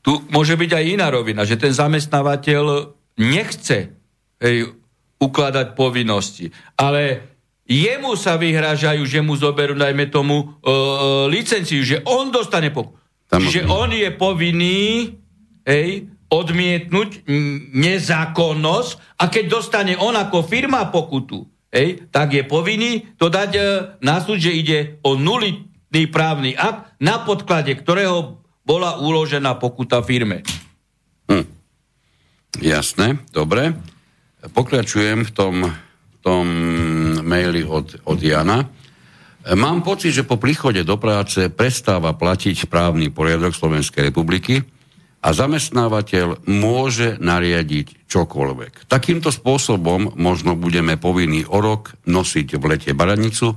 [0.00, 3.92] Tu môže byť aj iná rovina, že ten zamestnávateľ nechce
[4.40, 4.72] hej,
[5.20, 6.48] ukladať povinnosti,
[6.80, 7.30] ale
[7.68, 10.46] jemu sa vyhrážajú, že mu zoberú najmä tomu e,
[11.30, 12.98] licenciu, že on dostane pokutu.
[13.30, 15.14] Čiže on je povinný
[15.62, 17.26] hej, odmietnúť
[17.74, 21.42] nezákonnosť a keď dostane on ako firma pokutu,
[21.74, 23.62] hej, tak je povinný to dať e,
[24.06, 30.46] na súd, že ide o nulitný právny akt, na podklade ktorého bola uložená pokuta firme.
[31.26, 31.46] Hm.
[32.62, 33.74] Jasné, dobre.
[34.40, 35.54] Pokračujem v tom,
[36.22, 36.44] tom
[37.26, 38.70] maili od, od Jana.
[39.40, 44.60] Mám pocit, že po príchode do práce prestáva platiť právny poriadok Slovenskej republiky,
[45.20, 48.88] a zamestnávateľ môže nariadiť čokoľvek.
[48.88, 53.52] Takýmto spôsobom možno budeme povinní o rok nosiť v lete baranicu.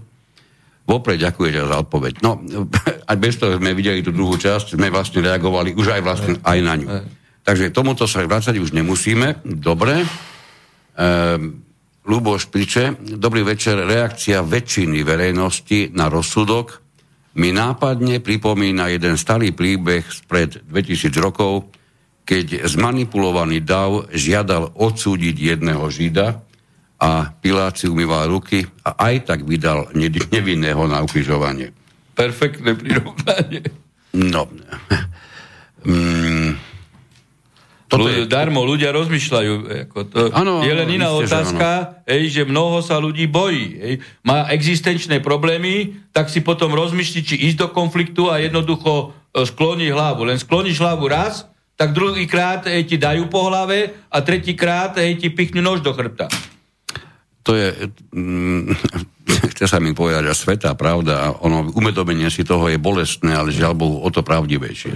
[0.83, 2.19] Vopred ďakujete za odpoveď.
[2.19, 2.43] No,
[3.11, 6.59] aj bez toho sme videli tú druhú časť, sme vlastne reagovali už aj vlastne aj
[6.59, 6.87] na ňu.
[7.43, 9.47] Takže tomuto sa vrácať už nemusíme.
[9.47, 10.03] Dobre.
[10.99, 11.63] Ehm,
[12.03, 13.79] Luboš Priče, dobrý večer.
[13.79, 16.82] Reakcia väčšiny verejnosti na rozsudok
[17.33, 21.69] mi nápadne pripomína jeden starý príbeh spred 2000 rokov,
[22.23, 26.45] keď zmanipulovaný dav žiadal odsúdiť jedného žida
[27.01, 29.91] a Pilát si umýval ruky a aj tak vydal
[30.31, 31.73] nevinného na ukrižovanie.
[32.13, 33.65] Perfektné prirovnanie.
[34.13, 34.47] No.
[35.83, 36.55] Mm,
[37.93, 38.25] toto je...
[38.25, 39.53] Darmo, ľudia rozmýšľajú.
[39.89, 43.65] Ako to ano, je len iná otázka, že, ej, že mnoho sa ľudí bojí.
[43.77, 43.93] Ej.
[44.25, 49.93] Má existenčné problémy, tak si potom rozmýšľi, či ísť do konfliktu a jednoducho e, skloní
[49.93, 50.25] hlavu.
[50.25, 51.45] Len skloníš hlavu raz,
[51.77, 56.29] tak druhýkrát ti dajú po hlave a tretíkrát ti pichnú nož do chrbta.
[57.43, 58.71] To je, mm,
[59.53, 63.73] chce sa mi povedať, že sveta pravda ono, umedomenie si toho je bolestné, ale žiaľ
[63.75, 64.95] Bohu, o to pravdivejšie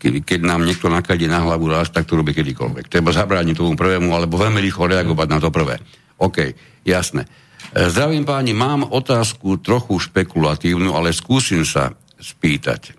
[0.00, 2.88] keď, keď nám niekto nakladie na hlavu raz, tak to robí kedykoľvek.
[2.88, 5.76] Treba zabrániť tomu prvému, alebo veľmi rýchlo reagovať na to prvé.
[6.16, 6.56] OK,
[6.88, 7.28] jasné.
[7.76, 12.96] E, zdravím páni, mám otázku trochu špekulatívnu, ale skúsim sa spýtať.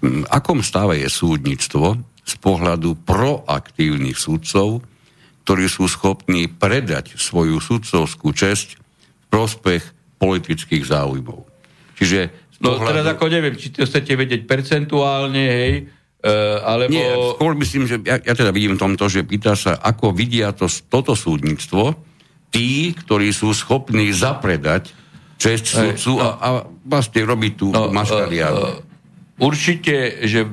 [0.00, 4.80] V akom stave je súdnictvo z pohľadu proaktívnych súdcov,
[5.44, 9.84] ktorí sú schopní predať svoju sudcovskú česť v prospech
[10.24, 11.44] politických záujmov.
[12.00, 12.20] Čiže
[12.64, 12.86] No pohľadu...
[12.86, 15.74] teraz ako neviem, či to chcete vedieť percentuálne, hej,
[16.64, 16.96] alebo...
[16.96, 20.54] Nie, skôr myslím, že ja, ja teda vidím v tomto, že pýta sa, ako vidia
[20.56, 21.92] to, toto súdnictvo
[22.48, 24.94] tí, ktorí sú schopní zapredať
[25.36, 26.48] čest súdcu a, a
[26.86, 28.62] vlastne robiť tú no, maškariádu.
[28.62, 30.46] Uh, uh, určite, že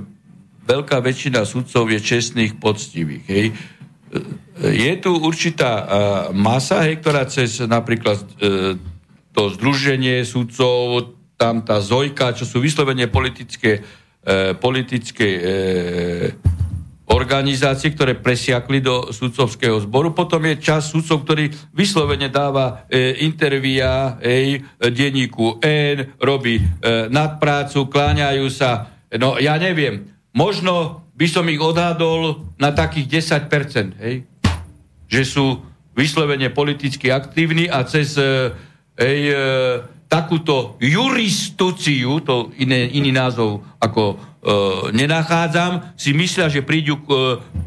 [0.65, 3.26] veľká väčšina sudcov je čestných, poctivých.
[3.30, 3.48] Hej.
[4.61, 5.85] Je tu určitá uh,
[6.35, 8.76] masa, hej, ktorá cez napríklad uh,
[9.31, 13.81] to združenie sudcov, tam tá Zojka, čo sú vyslovene politické
[14.21, 15.41] E, politické e,
[17.09, 20.13] organizácie, ktoré presiakli do sudcovského zboru.
[20.13, 26.63] Potom je čas sudcov, ktorý vyslovene dáva e, intervíja ej, denníku N, robí e,
[27.09, 28.93] nadprácu, kláňajú sa.
[29.17, 34.21] No ja neviem, možno by som ich odhadol na takých 10%, hej?
[35.09, 35.65] že sú
[35.97, 38.53] vyslovene politicky aktívni a cez e,
[39.02, 39.36] ej, e,
[40.11, 44.15] takúto juristíciu, to iné, iný názov ako e,
[44.91, 47.19] nenachádzam, si myslia, že prídu k e,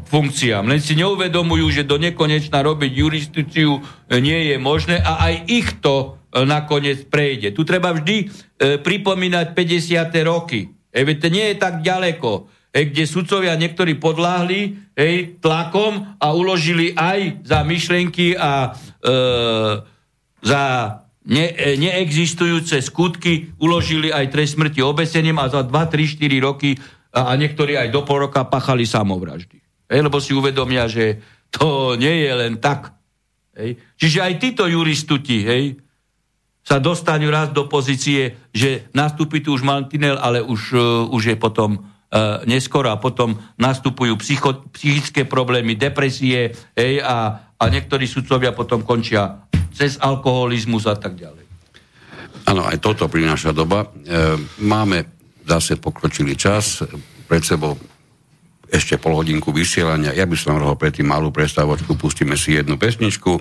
[0.05, 0.69] funkciám.
[0.69, 5.81] Len si neuvedomujú, že do nekonečna robiť juristíciu e, nie je možné a aj ich
[5.81, 7.51] to e, nakoniec prejde.
[7.51, 8.25] Tu treba vždy e,
[8.77, 10.13] pripomínať 50.
[10.21, 10.69] roky.
[10.93, 16.93] E, to nie je tak ďaleko, e, kde sudcovia niektorí podláhli hej, tlakom a uložili
[16.93, 18.69] aj za myšlenky a
[19.01, 19.11] e,
[20.45, 20.63] za
[21.25, 26.77] ne, e, neexistujúce skutky uložili aj trest smrti obesením a za 2, 3, 4 roky
[27.11, 29.57] a, a niektorí aj do pol roka pachali samovraždy.
[29.89, 31.21] Hej, lebo si uvedomia, že
[31.53, 32.93] to nie je len tak.
[33.55, 33.77] Hej.
[33.97, 35.79] Čiže aj títo juristuti hej,
[36.65, 40.81] sa dostanú raz do pozície, že nastúpi tu už mantinel, ale už, uh,
[41.13, 47.63] už je potom uh, neskoro a potom nastupujú psycho, psychické problémy, depresie hej, a, a
[47.69, 49.45] niektorí sudcovia potom končia
[49.75, 51.43] cez alkoholizmus a tak ďalej.
[52.47, 53.83] Áno, aj toto prináša doba.
[53.83, 53.87] E,
[54.63, 55.03] máme
[55.43, 56.81] zase pokročilý čas,
[57.25, 57.75] pred sebou
[58.69, 60.15] ešte pol hodinku vysielania.
[60.15, 63.37] Ja by som rohol predtým malú prestávočku, pustíme si jednu pesničku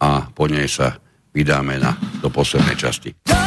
[0.00, 0.96] a po nej sa
[1.32, 3.41] vydáme na, do poslednej časti.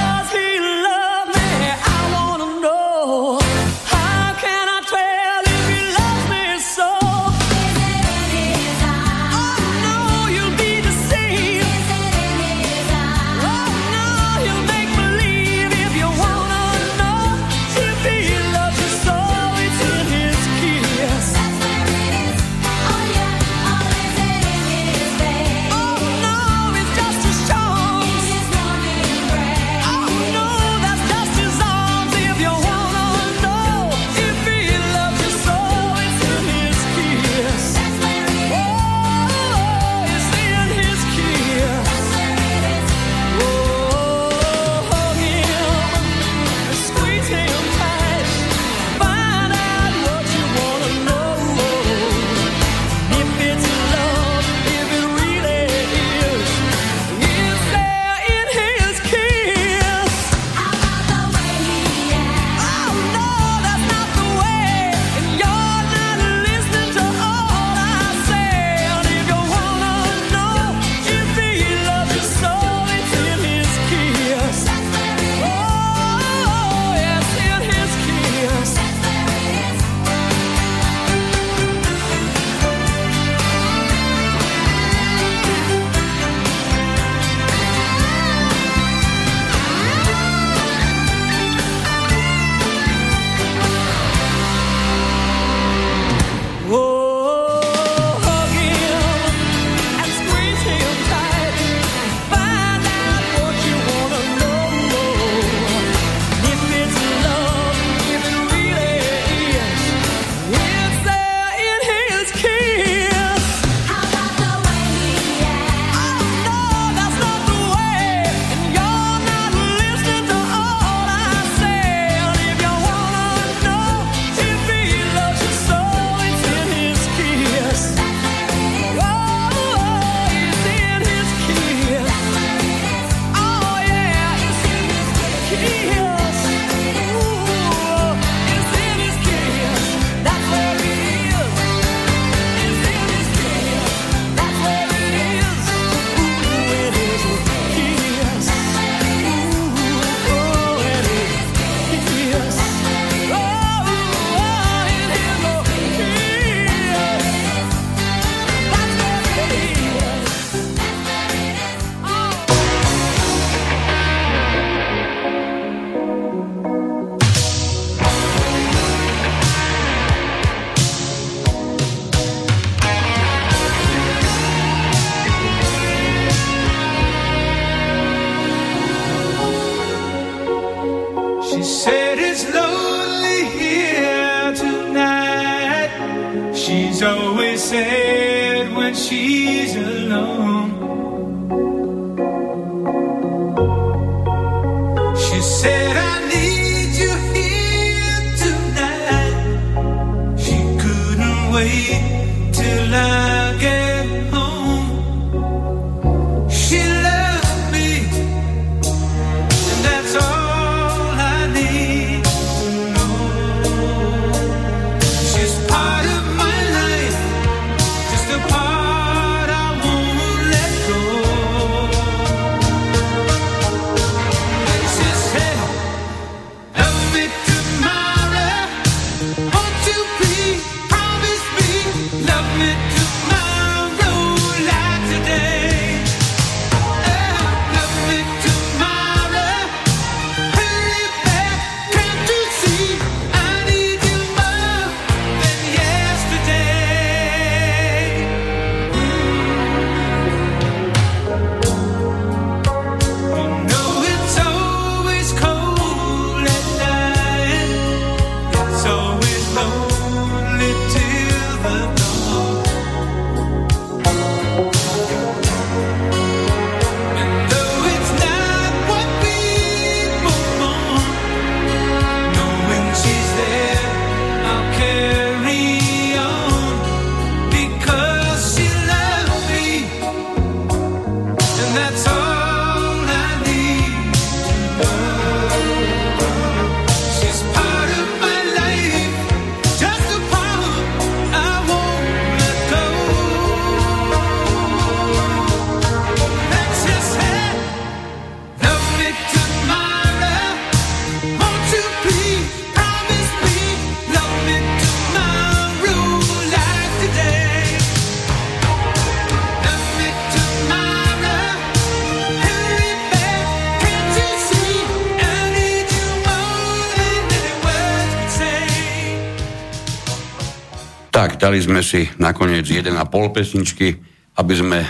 [321.55, 322.91] Dali sme si nakoniec 1,5
[323.31, 323.95] pesničky,
[324.35, 324.83] aby sme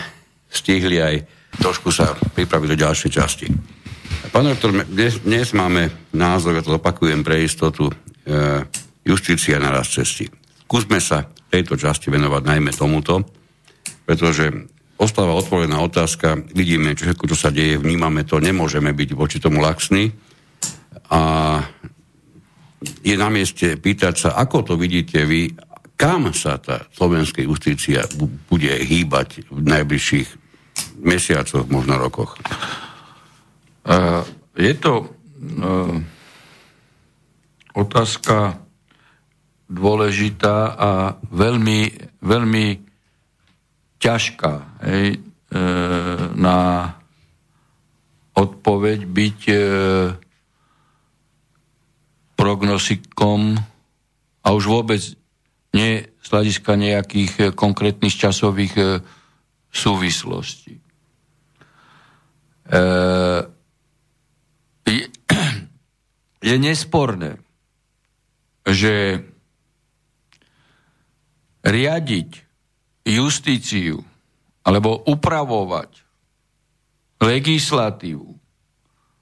[0.49, 1.21] stihli aj
[1.61, 3.45] trošku sa pripraviť do ďalšej časti.
[4.33, 8.65] Pán doktor, dnes, dnes máme názov, ja to opakujem pre istotu, e,
[9.05, 10.25] justícia na raz cesty.
[10.65, 13.21] Skúsme sa tejto časti venovať najmä tomuto,
[14.01, 14.49] pretože
[14.97, 19.61] ostáva otvorená otázka, vidíme, čo, všetko, čo sa deje, vnímame to, nemôžeme byť voči tomu
[19.61, 20.09] laxní
[21.13, 21.21] a
[23.05, 25.53] je na mieste pýtať sa, ako to vidíte vy,
[25.95, 30.29] kam sa tá slovenská justícia bu- bude hýbať v najbližších
[31.01, 32.35] mesiacoch, možno rokoch.
[33.85, 34.23] Uh,
[34.55, 35.95] je to uh,
[37.75, 38.65] otázka
[39.65, 40.91] dôležitá a
[41.33, 41.89] veľmi,
[42.21, 42.65] veľmi
[43.97, 44.53] ťažká
[44.85, 45.19] hej, e,
[46.37, 46.93] na
[48.37, 49.55] odpoveď byť e,
[52.37, 53.57] prognosikom
[54.45, 55.01] a už vôbec
[55.75, 58.83] nie z hľadiska nejakých e, konkrétnych časových e,
[59.69, 60.79] súvislostí.
[60.79, 60.81] E,
[66.49, 67.43] je, nesporné,
[68.63, 69.19] že
[71.67, 72.29] riadiť
[73.05, 73.99] justíciu
[74.65, 75.91] alebo upravovať
[77.19, 78.29] legislatívu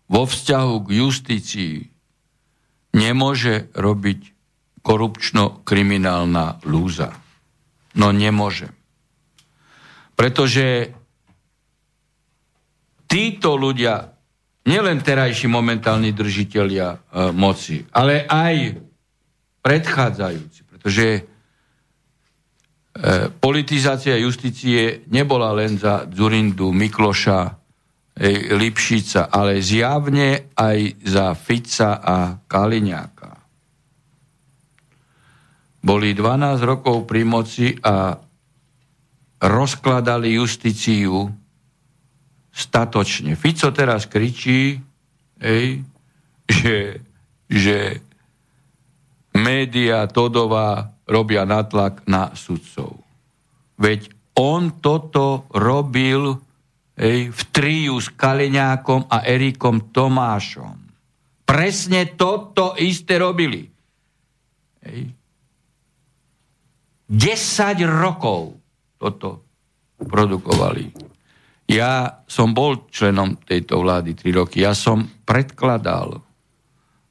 [0.08, 1.78] vo vzťahu k justícii
[2.94, 4.33] nemôže robiť
[4.84, 7.16] korupčno-kriminálna lúza.
[7.96, 8.68] No nemôže.
[10.14, 10.94] Pretože
[13.08, 14.14] títo ľudia,
[14.68, 16.98] nielen terajší momentálni držiteľia e,
[17.32, 18.78] moci, ale aj
[19.64, 21.22] predchádzajúci, pretože e,
[23.38, 27.52] politizácia justície nebola len za Zurindu, Mikloša, e,
[28.58, 33.43] Lipšica, ale zjavne aj za Fica a Kaliňáka.
[35.84, 38.16] Boli 12 rokov pri moci a
[39.44, 41.28] rozkladali justíciu
[42.48, 43.36] statočne.
[43.36, 44.80] Fico teraz kričí,
[45.44, 45.84] ej,
[46.48, 47.04] že,
[47.52, 48.00] že
[49.36, 53.04] média Todová robia natlak na sudcov.
[53.76, 54.08] Veď
[54.40, 56.40] on toto robil
[56.96, 60.78] ej, v triu s Kaliňákom a Erikom Tomášom.
[61.44, 63.68] Presne toto isté robili.
[64.80, 65.23] Ej.
[67.14, 68.58] 10 rokov
[68.98, 69.46] toto
[70.02, 70.90] produkovali.
[71.70, 74.66] Ja som bol členom tejto vlády 3 roky.
[74.66, 76.26] Ja som predkladal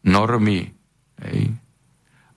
[0.03, 0.67] normy,
[1.23, 1.55] hej,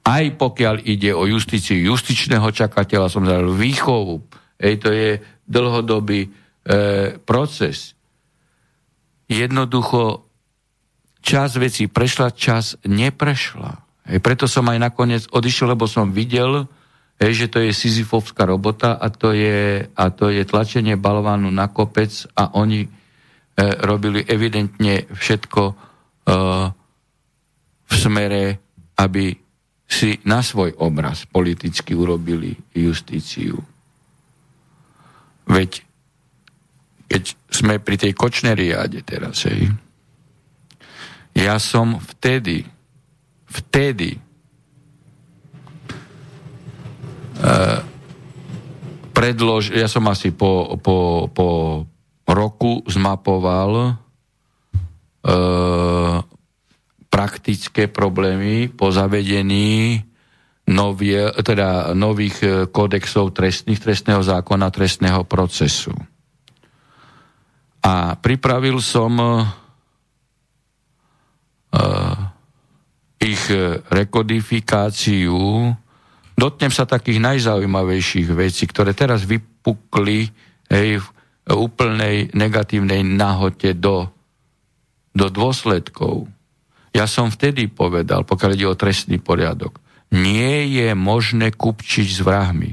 [0.06, 4.22] aj pokiaľ ide o justíciu justičného čakateľa, som dal výchovu.
[4.62, 5.18] Hej, to je
[5.50, 6.30] dlhodobý e,
[7.26, 7.98] proces.
[9.26, 10.30] Jednoducho
[11.26, 13.82] čas vecí prešla, čas neprešla.
[14.14, 16.70] Hej, preto som aj nakoniec odišiel, lebo som videl,
[17.20, 21.72] hej, že to je Sisyfovská robota a to je, a to je tlačenie balvánu na
[21.72, 22.90] kopec a oni e,
[23.84, 25.74] robili evidentne všetko e,
[27.86, 28.44] v smere,
[29.00, 29.26] aby
[29.86, 33.62] si na svoj obraz politicky urobili justíciu.
[35.46, 35.86] Veď
[37.06, 37.24] keď
[37.54, 39.70] sme pri tej kočneriáde teraz, hej,
[41.38, 42.66] ja som vtedy,
[43.46, 44.26] vtedy uh,
[49.16, 51.48] predlož, ja som asi po, po, po
[52.28, 53.96] roku zmapoval
[55.26, 56.20] uh,
[57.10, 60.04] praktické problémy po zavedení
[60.66, 65.94] novie, teda nových eh, kódexov trestných, trestného zákona, trestného procesu.
[67.86, 69.46] A pripravil som uh,
[73.22, 73.46] ich
[73.94, 75.70] rekodifikáciu.
[76.36, 80.28] Dotknem sa takých najzaujímavejších vecí, ktoré teraz vypukli
[80.68, 81.08] hej, v
[81.48, 84.12] úplnej negatívnej nahote do,
[85.16, 86.28] do dôsledkov.
[86.92, 89.80] Ja som vtedy povedal, pokiaľ ide o trestný poriadok,
[90.16, 92.72] nie je možné kupčiť s vrahmi.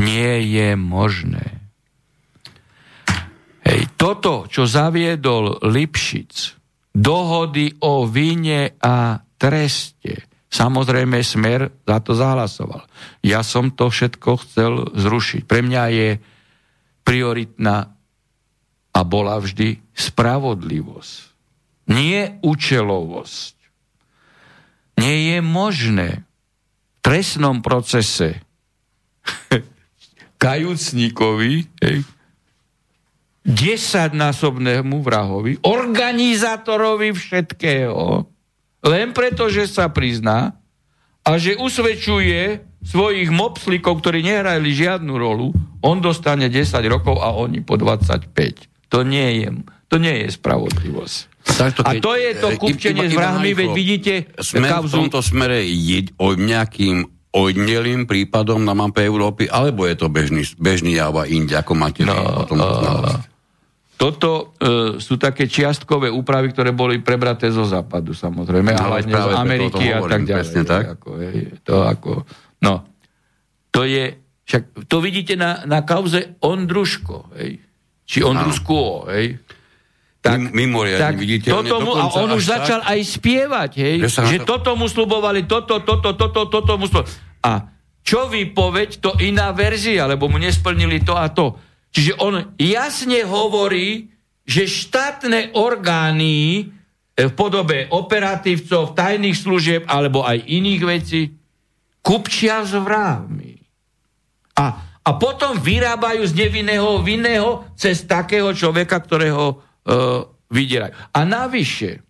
[0.00, 1.60] Nie je možné.
[3.62, 6.58] Hej, toto, čo zaviedol Lipšic,
[6.92, 12.84] dohody o víne a treste, samozrejme Smer za to zahlasoval.
[13.24, 15.48] Ja som to všetko chcel zrušiť.
[15.48, 16.08] Pre mňa je
[17.02, 17.96] prioritná
[18.92, 21.32] a bola vždy spravodlivosť
[21.90, 23.56] nie účelovosť.
[25.00, 28.38] Nie je možné v trestnom procese
[30.42, 31.98] kajúcníkovi, hej,
[33.42, 38.30] desaťnásobnému vrahovi, organizátorovi všetkého,
[38.82, 40.58] len preto, že sa prizná
[41.22, 45.54] a že usvedčuje svojich mopslikov, ktorí nehrali žiadnu rolu,
[45.86, 48.34] on dostane 10 rokov a oni po 25.
[48.90, 49.48] To nie je,
[49.86, 51.18] to nie je spravodlivosť.
[51.42, 54.94] Takto, A to je to e, kupčenie s vrahmi, veď vidíte Sme v kauzu...
[54.94, 57.02] tomto smere je, o nejakým
[57.34, 62.06] odnelým prípadom na mape Európy, alebo je to bežný, bežný jav a inde, ako máte
[62.06, 63.31] no, o tom znalosť?
[64.02, 69.14] Toto e, sú také čiastkové úpravy, ktoré boli prebraté zo západu, samozrejme, No, ale z
[69.32, 70.42] Ameriky a tak ďalej.
[70.42, 70.84] presne tak.
[70.92, 72.26] Ako, hej, to ako,
[72.58, 72.82] no,
[73.70, 77.62] to je, však to vidíte na, na kauze Ondruško, hej,
[78.02, 79.38] či Ondruško, hej.
[80.24, 84.36] Mim- mimoriadne viditeľne, toto mu, a on už tak- začal aj spievať, hej, na že
[84.38, 87.10] to- toto mu slubovali, toto, toto, toto, toto mu slubovali.
[87.42, 87.70] A
[88.02, 91.54] čo vypoveď, to iná verzia, lebo mu nesplnili to a to.
[91.92, 94.08] Čiže on jasne hovorí,
[94.48, 96.62] že štátne orgány e,
[97.28, 101.22] v podobe operatívcov, tajných služieb alebo aj iných vecí
[102.02, 103.60] kupčia s vrahmi.
[104.58, 104.64] A,
[105.04, 109.56] a potom vyrábajú z nevinného vinného cez takého človeka, ktorého e,
[110.52, 110.92] vydierajú.
[111.14, 112.02] A navyše,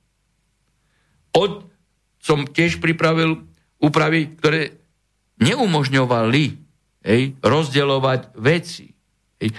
[1.35, 1.67] od,
[2.23, 3.45] som tiež pripravil
[3.83, 4.79] úpravy, ktoré
[5.43, 6.45] neumožňovali
[7.03, 8.92] hej, rozdeľovať veci.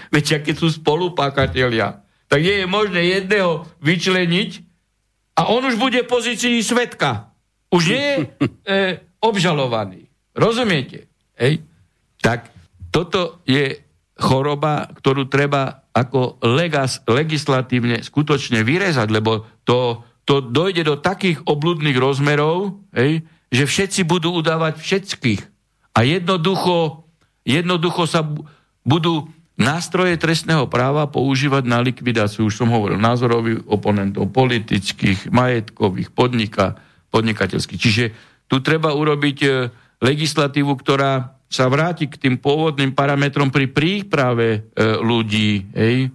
[0.08, 2.00] Veď keď sú spolupákatelia,
[2.30, 4.50] tak nie je možné jedného vyčleniť
[5.34, 7.34] a on už bude v pozícii svetka.
[7.74, 8.16] Už nie je
[8.70, 8.80] e,
[9.20, 10.06] obžalovaný.
[10.32, 11.10] Rozumiete?
[11.34, 11.60] Hej?
[12.22, 12.54] Tak
[12.94, 13.82] toto je
[14.14, 21.98] choroba, ktorú treba ako legas, legislatívne skutočne vyrezať, lebo to, to dojde do takých obludných
[21.98, 25.42] rozmerov, hej, že všetci budú udávať všetkých.
[25.94, 27.06] A jednoducho,
[27.46, 28.42] jednoducho sa bu-
[28.82, 36.78] budú nástroje trestného práva používať na likvidáciu, už som hovoril, názorových oponentov, politických, majetkových, podnika,
[37.14, 37.80] podnikateľských.
[37.80, 38.04] Čiže
[38.50, 39.48] tu treba urobiť e,
[40.02, 44.60] legislatívu, ktorá sa vráti k tým pôvodným parametrom pri príprave e,
[44.98, 46.08] ľudí hej, e,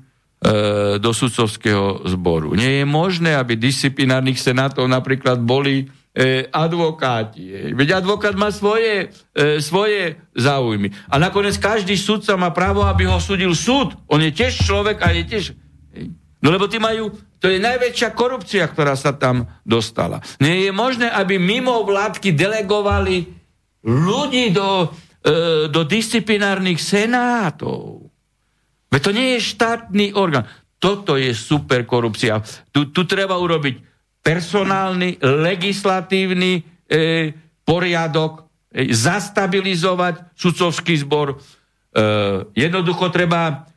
[0.99, 2.59] do sudcovského zboru.
[2.59, 5.87] Nie je možné, aby disciplinárnych senátov napríklad boli
[6.49, 7.45] advokáti.
[7.53, 7.71] hej.
[7.77, 10.91] Veď advokát má svoje, e, svoje záujmy.
[11.07, 13.93] A nakoniec každý sudca má právo, aby ho súdil súd.
[14.09, 15.45] On je tiež človek a je tiež...
[16.41, 17.13] No lebo tí majú...
[17.39, 20.19] To je najväčšia korupcia, ktorá sa tam dostala.
[20.43, 23.23] Nie je možné, aby mimo vládky delegovali
[23.87, 24.91] ľudí do,
[25.23, 28.11] e, do disciplinárnych senátov.
[28.89, 30.49] Veď to nie je štátny orgán.
[30.81, 32.41] Toto je super korupcia.
[32.73, 33.88] Tu, tu treba urobiť
[34.21, 36.61] personálny, legislatívny e,
[37.63, 41.35] poriadok, e, zastabilizovať sudcovský zbor.
[41.35, 41.37] E,
[42.55, 43.67] jednoducho treba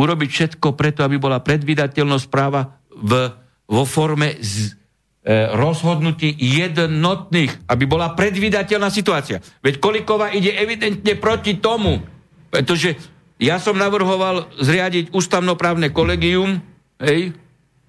[0.00, 3.28] urobiť všetko preto, aby bola predvydateľnosť práva v,
[3.68, 4.72] vo forme z,
[5.20, 9.44] e, rozhodnutí jednotných, aby bola predvydateľná situácia.
[9.60, 12.00] Veď Kolikova ide evidentne proti tomu,
[12.48, 12.96] pretože
[13.36, 16.64] ja som navrhoval zriadiť ústavnoprávne kolegium,
[17.00, 17.36] hej,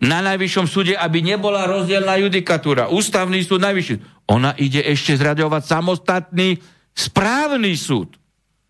[0.02, 2.90] na najvyššom súde, aby nebola rozdielna judikatúra.
[2.90, 4.26] Ústavný súd najvyšší.
[4.34, 6.58] Ona ide ešte zriadovať samostatný
[6.98, 8.18] správny súd.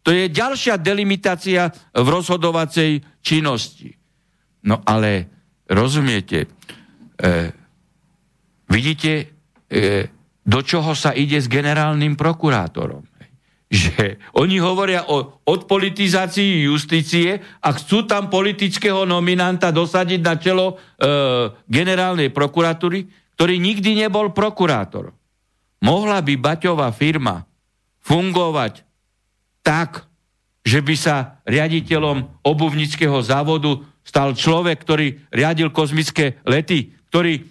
[0.02, 3.94] To je ďalšia delimitácia v rozhodovacej činnosti.
[4.66, 5.30] No ale
[5.70, 6.50] rozumiete,
[7.16, 7.28] e,
[8.68, 9.14] vidíte,
[9.70, 9.86] e,
[10.42, 13.06] do čoho sa ide s generálnym prokurátorom.
[13.72, 21.08] Že oni hovoria o odpolitizácii justície a chcú tam politického nominanta dosadiť na čelo e,
[21.72, 23.08] generálnej prokuratúry,
[23.40, 25.16] ktorý nikdy nebol prokurátor.
[25.82, 27.48] Mohla by Baťová firma
[28.04, 28.84] fungovať
[29.64, 30.06] tak,
[30.62, 37.50] že by sa riaditeľom obuvnického závodu stal človek, ktorý riadil kozmické lety, ktorý,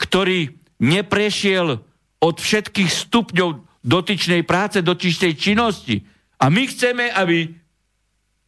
[0.00, 1.82] ktorý neprešiel
[2.18, 6.04] od všetkých stupňov dotyčnej práce, dotyčnej činnosti.
[6.36, 7.48] A my chceme, aby,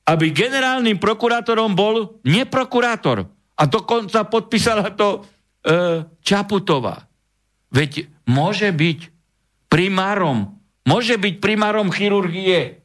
[0.04, 3.24] aby generálnym prokurátorom bol neprokurátor.
[3.56, 5.20] A dokonca podpísala to e,
[6.20, 7.08] Čaputová.
[7.72, 8.98] Veď môže byť
[9.72, 12.80] primárom, môže byť primárom chirurgie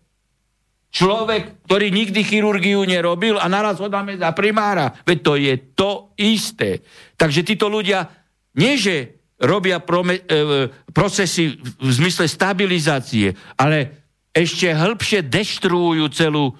[0.95, 4.95] človek, ktorý nikdy chirurgiu nerobil a naraz ho dáme za primára.
[5.03, 6.79] Veď to je to isté.
[7.19, 8.07] Takže títo ľudia,
[8.55, 14.05] nie že robia prome, e, procesy v zmysle stabilizácie, ale
[14.35, 16.53] ešte hĺbšie deštruujú celú e,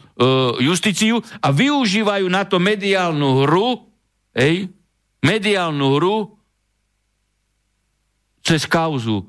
[0.64, 3.84] justíciu a využívajú na to mediálnu hru,
[4.35, 4.72] hej,
[5.19, 6.18] mediálnu hru
[8.39, 9.26] cez kauzu e,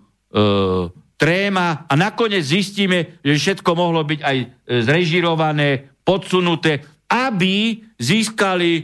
[1.17, 4.37] tréma a nakoniec zistíme, že všetko mohlo byť aj
[4.85, 8.83] zrežirované, podsunuté, aby získali e,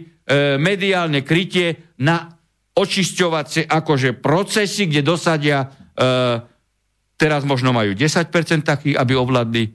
[0.59, 2.32] mediálne krytie na
[2.73, 6.07] očisťovacie akože procesy, kde dosadia, e,
[7.21, 9.71] teraz možno majú 10% takých, aby ovládli e,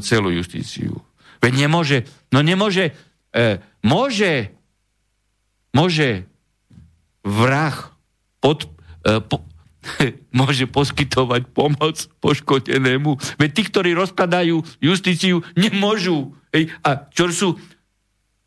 [0.00, 0.96] celú justíciu.
[1.40, 2.96] Veď nemôže, no nemôže,
[3.32, 4.52] e, môže,
[5.72, 6.24] môže
[7.24, 7.76] vrah
[8.40, 8.68] pod,
[9.04, 9.44] e, po,
[10.40, 13.16] môže poskytovať pomoc poškodenému.
[13.36, 16.36] Veď tí, ktorí rozkladajú justíciu, nemôžu.
[16.50, 17.48] Hej, a čo sú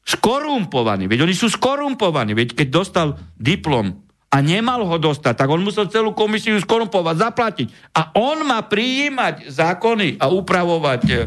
[0.03, 1.07] skorumpovaní.
[1.07, 2.35] Veď oni sú skorumpovaní.
[2.35, 3.07] Veď keď dostal
[3.39, 4.03] diplom
[4.33, 7.67] a nemal ho dostať, tak on musel celú komisiu skorumpovať, zaplatiť.
[7.95, 11.17] A on má prijímať zákony a upravovať e,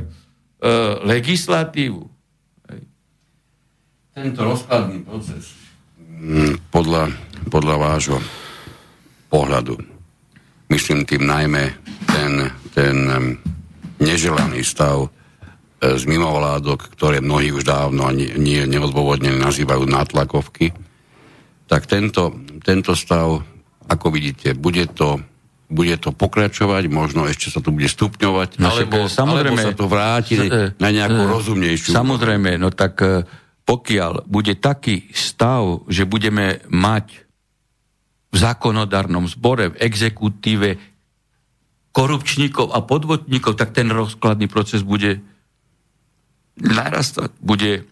[1.07, 2.03] legislatívu.
[2.69, 2.81] Hej.
[4.13, 5.55] Tento rozkladný proces
[6.03, 7.15] mm, podľa,
[7.47, 8.19] podľa vášho
[9.31, 9.79] pohľadu,
[10.75, 11.65] myslím tým najmä
[12.11, 12.33] ten,
[12.75, 13.25] ten um,
[14.03, 15.09] neželaný stav
[15.95, 20.75] z mimovládok, ktoré mnohí už dávno nie, nie neodôvodne nazývajú nátlakovky,
[21.71, 22.35] tak tento,
[22.67, 23.47] tento stav,
[23.87, 25.23] ako vidíte, bude to,
[25.71, 29.79] bude to pokračovať, možno ešte sa to bude stupňovať, No, alebo, však, samozrejme, alebo sa
[29.79, 31.91] to vráti e, na nejakú e, rozumnejšiu.
[31.91, 33.27] Samozrejme, no tak e,
[33.67, 37.27] pokiaľ bude taký stav, že budeme mať
[38.31, 40.79] v zákonodárnom zbore, v exekutíve
[41.91, 45.19] korupčníkov a podvodníkov, tak ten rozkladný proces bude
[46.61, 47.85] narastať, bude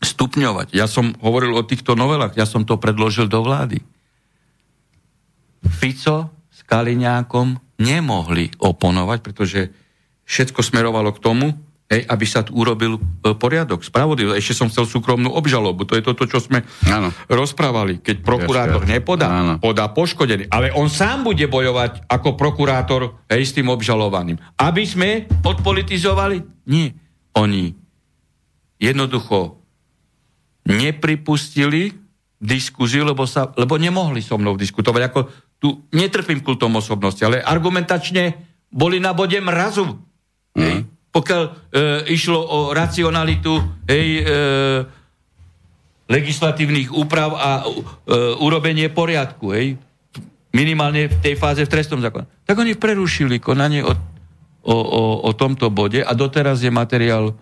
[0.00, 0.72] stupňovať.
[0.72, 3.84] Ja som hovoril o týchto novelách, ja som to predložil do vlády.
[5.68, 9.60] Fico s Kaliňákom nemohli oponovať, pretože
[10.24, 11.46] všetko smerovalo k tomu,
[11.90, 13.00] hej, aby sa tu urobil e,
[13.34, 14.38] poriadok, spravodlivosť.
[14.38, 15.84] Ešte som chcel súkromnú obžalobu.
[15.84, 17.10] To je toto, čo sme Áno.
[17.26, 17.98] rozprávali.
[17.98, 18.94] Keď prokurátor Jasne.
[18.94, 19.54] nepodá, Áno.
[19.58, 20.48] podá poškodený.
[20.48, 24.38] Ale on sám bude bojovať ako prokurátor hej, s tým obžalovaným.
[24.56, 25.08] Aby sme
[25.42, 26.64] odpolitizovali?
[26.70, 26.94] Nie.
[27.34, 27.79] Oni
[28.80, 29.60] jednoducho
[30.64, 31.92] nepripustili
[32.40, 35.02] diskuziu, lebo, sa, lebo nemohli so mnou diskutovať.
[35.12, 35.20] Ako
[35.60, 38.32] tu netrpím kultom osobnosti, ale argumentačne
[38.72, 40.00] boli na bode mrazu.
[40.56, 40.88] Hej.
[41.12, 41.50] Pokiaľ e,
[42.16, 44.32] išlo o racionalitu hej, e,
[46.08, 47.64] legislatívnych úprav a e,
[48.40, 49.76] urobenie poriadku, hej,
[50.54, 52.26] minimálne v tej fáze v trestnom zákone.
[52.48, 53.92] Tak oni prerušili konanie o,
[54.64, 57.34] o, o, o tomto bode a doteraz je materiál e,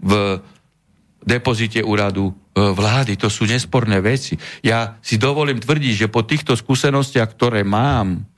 [0.00, 0.42] v
[1.24, 3.16] depozite úradu e, vlády.
[3.16, 4.36] To sú nesporné veci.
[4.60, 8.28] Ja si dovolím tvrdiť, že po týchto skúsenostiach, ktoré mám,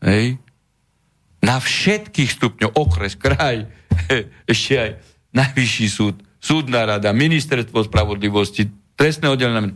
[0.00, 0.38] hej,
[1.42, 3.66] na všetkých stupňoch, okres, kraj,
[4.52, 4.90] ešte aj
[5.34, 9.74] najvyšší súd, súdna rada, ministerstvo spravodlivosti, trestné oddelenie.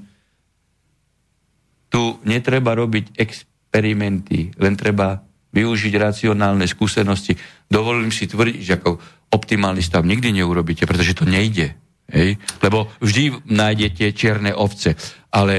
[1.90, 5.22] Tu netreba robiť experimenty, len treba
[5.54, 7.38] využiť racionálne skúsenosti.
[7.70, 8.98] Dovolím si tvrdiť, že ako
[9.34, 11.74] optimálny stav nikdy neurobíte, pretože to nejde.
[12.06, 12.38] Hej?
[12.62, 14.94] Lebo vždy nájdete čierne ovce.
[15.34, 15.54] Ale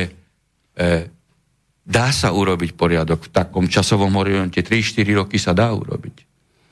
[0.72, 1.12] e,
[1.84, 4.64] dá sa urobiť poriadok v takom časovom horizonte.
[4.64, 6.16] 3-4 roky sa dá urobiť.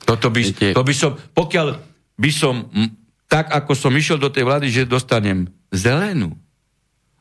[0.04, 1.68] Toto by, Viete- to by som, pokiaľ
[2.16, 2.68] by som,
[3.28, 6.32] tak ako som išiel do tej vlády, že dostanem zelenú.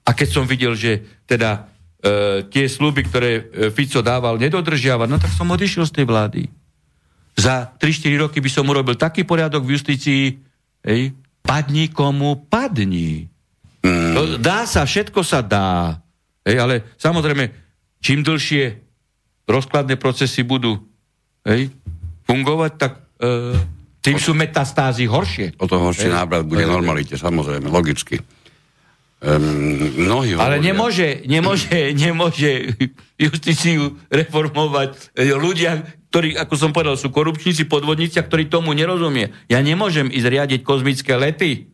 [0.03, 1.63] A keď som videl, že teda
[2.03, 3.41] e, tie sluby, ktoré e,
[3.71, 6.41] Fico dával, nedodržiava, no tak som odišiel z tej vlády.
[7.33, 10.23] Za 3-4 roky by som urobil taký poriadok v justícii,
[10.85, 11.01] hej,
[11.41, 13.25] padni komu padni.
[13.83, 14.13] Mm.
[14.13, 15.97] To dá sa, všetko sa dá.
[16.45, 17.49] Hej, ale samozrejme,
[17.99, 18.79] čím dlhšie
[19.49, 20.77] rozkladné procesy budú
[21.43, 21.73] hej,
[22.23, 23.57] fungovať, tak e,
[24.03, 25.55] tým sú metastázy horšie.
[25.59, 26.15] O to horší Hej.
[26.15, 28.19] návrat bude normalite, samozrejme, logicky.
[29.23, 29.39] Um,
[30.03, 32.75] mnohí Ale hovoria- nemôže, nemôže, nemôže
[33.23, 39.33] justíciu reformovať ľudia, ktorí, ako som povedal, sú korupčníci, podvodníci, a ktorí tomu nerozumie.
[39.49, 41.73] Ja nemôžem ísť riadiť kozmické lety.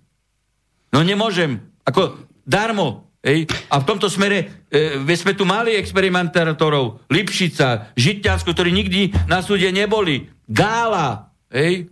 [0.95, 1.59] No nemôžem.
[1.83, 2.15] Ako
[2.47, 3.11] darmo.
[3.19, 3.51] Ej?
[3.67, 9.67] A v tomto smere e, sme tu mali experimentátorov, Lipšica, Žitňansko, ktorí nikdy na súde
[9.75, 10.31] neboli.
[10.47, 11.35] Gála.
[11.51, 11.91] Ej?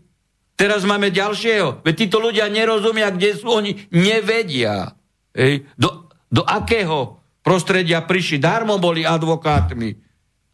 [0.56, 1.84] Teraz máme ďalšieho.
[1.84, 4.96] Veď títo ľudia nerozumia, kde sú, oni nevedia.
[5.36, 5.68] Ej?
[5.76, 8.40] Do, do akého prostredia prišli?
[8.40, 10.00] Darmo boli advokátmi,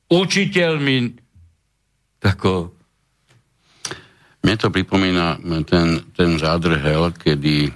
[0.09, 1.22] učiteľmi.
[2.23, 2.71] Tako,
[4.43, 7.71] Mne to pripomína ten, ten zádrhel, kedy e,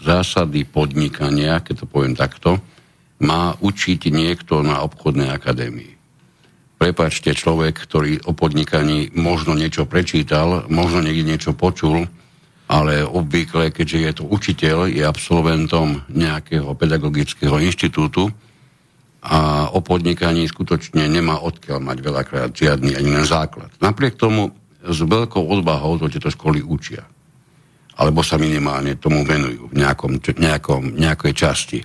[0.00, 2.56] zásady podnikania, keď to poviem takto,
[3.20, 5.92] má učiť niekto na obchodnej akadémii.
[6.80, 12.08] Prepačte, človek, ktorý o podnikaní možno niečo prečítal, možno niekde niečo počul,
[12.64, 18.32] ale obvykle, keďže je to učiteľ, je absolventom nejakého pedagogického inštitútu
[19.24, 23.72] a o podnikaní skutočne nemá odkiaľ mať veľakrát žiadny ani len základ.
[23.80, 24.52] Napriek tomu
[24.84, 27.00] s veľkou odvahou to tieto školy učia.
[27.96, 31.80] Alebo sa minimálne tomu venujú v nejakom, nejakom, nejakej časti.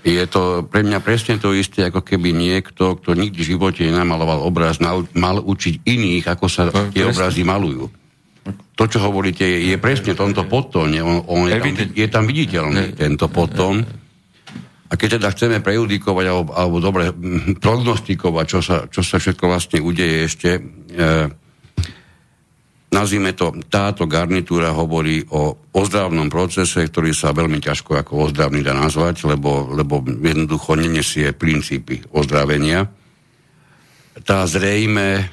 [0.00, 4.40] Je to pre mňa presne to isté, ako keby niekto, kto nikdy v živote nenamaloval
[4.42, 7.12] obraz, mal učiť iných, ako sa No, tie presne.
[7.12, 7.84] obrazy malujú.
[8.80, 11.04] To, čo hovoríte, je, je presne tomto podtóne.
[11.04, 13.84] On, on je, tam, je tam viditeľný, tento podtón.
[14.90, 19.44] A keď teda chceme prejudikovať alebo, alebo dobre mm, prognostikovať, čo sa, čo sa všetko
[19.46, 20.60] vlastne udeje ešte, e,
[22.90, 28.74] nazvime to, táto garnitúra hovorí o ozdravnom procese, ktorý sa veľmi ťažko ako ozdravný dá
[28.74, 32.90] nazvať, lebo, lebo jednoducho nenesie princípy ozdravenia.
[34.26, 35.24] Tá zrejme e,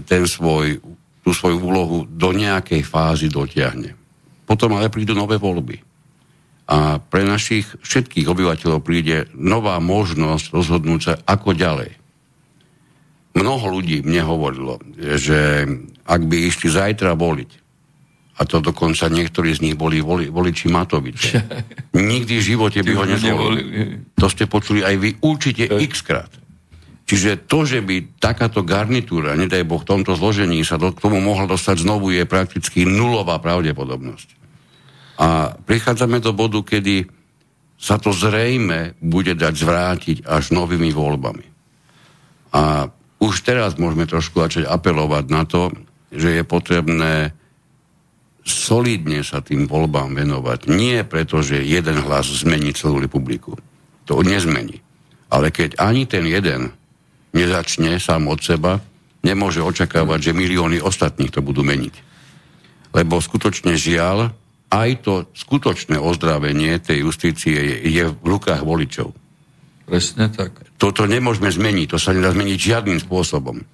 [0.00, 0.80] ten svoj,
[1.20, 3.92] tú svoju úlohu do nejakej fázy dotiahne.
[4.48, 5.87] Potom ale prídu nové voľby.
[6.68, 11.96] A pre našich všetkých obyvateľov príde nová možnosť rozhodnúť sa, ako ďalej.
[13.32, 15.64] Mnoho ľudí mne hovorilo, že
[16.04, 17.50] ak by išli zajtra voliť,
[18.38, 21.40] a to dokonca niektorí z nich boli voli, voliči Matoviča,
[22.12, 23.62] nikdy v živote by ho nezvolili.
[24.20, 26.30] To ste počuli aj vy určite x krát.
[27.08, 31.24] Čiže to, že by takáto garnitúra, nedaj Boh, v tomto zložení sa do, k tomu
[31.24, 34.28] mohla dostať znovu, je prakticky nulová pravdepodobnosť.
[35.18, 37.10] A prichádzame do bodu, kedy
[37.78, 41.46] sa to zrejme bude dať zvrátiť až novými voľbami.
[42.54, 45.74] A už teraz môžeme trošku začať apelovať na to,
[46.14, 47.34] že je potrebné
[48.48, 50.70] solidne sa tým voľbám venovať.
[50.72, 53.58] Nie preto, že jeden hlas zmení celú republiku.
[54.08, 54.80] To nezmení.
[55.28, 56.72] Ale keď ani ten jeden
[57.36, 58.80] nezačne sám od seba,
[59.20, 61.94] nemôže očakávať, že milióny ostatných to budú meniť.
[62.96, 64.32] Lebo skutočne žiaľ,
[64.68, 69.16] aj to skutočné ozdravenie tej justície je, je v rukách voličov.
[69.88, 70.52] presne tak.
[70.76, 73.64] Toto nemôžeme zmeniť, to sa nedá zmeniť žiadnym spôsobom.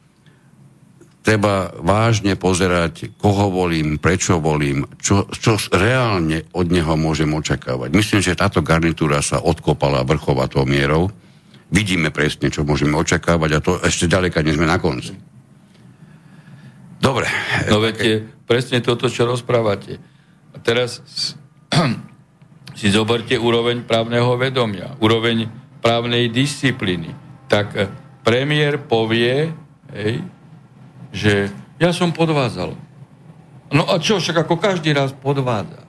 [1.24, 7.96] Treba vážne pozerať, koho volím, prečo volím, čo, čo reálne od neho môžem očakávať.
[7.96, 11.08] Myslím, že táto garnitúra sa odkopala vrchovatou mierou.
[11.72, 15.16] Vidíme presne, čo môžeme očakávať a to ešte ďaleka nie sme na konci.
[17.00, 17.24] Dobre.
[17.72, 20.13] No viete, presne toto, čo rozprávate.
[20.54, 21.02] A teraz
[22.78, 25.50] si zoberte úroveň právneho vedomia, úroveň
[25.82, 27.12] právnej disciplíny.
[27.50, 27.90] Tak eh,
[28.24, 29.52] premiér povie,
[29.92, 30.22] hej,
[31.12, 32.72] že ja som podvádzal.
[33.74, 35.82] No a čo, však ako každý raz podvádza.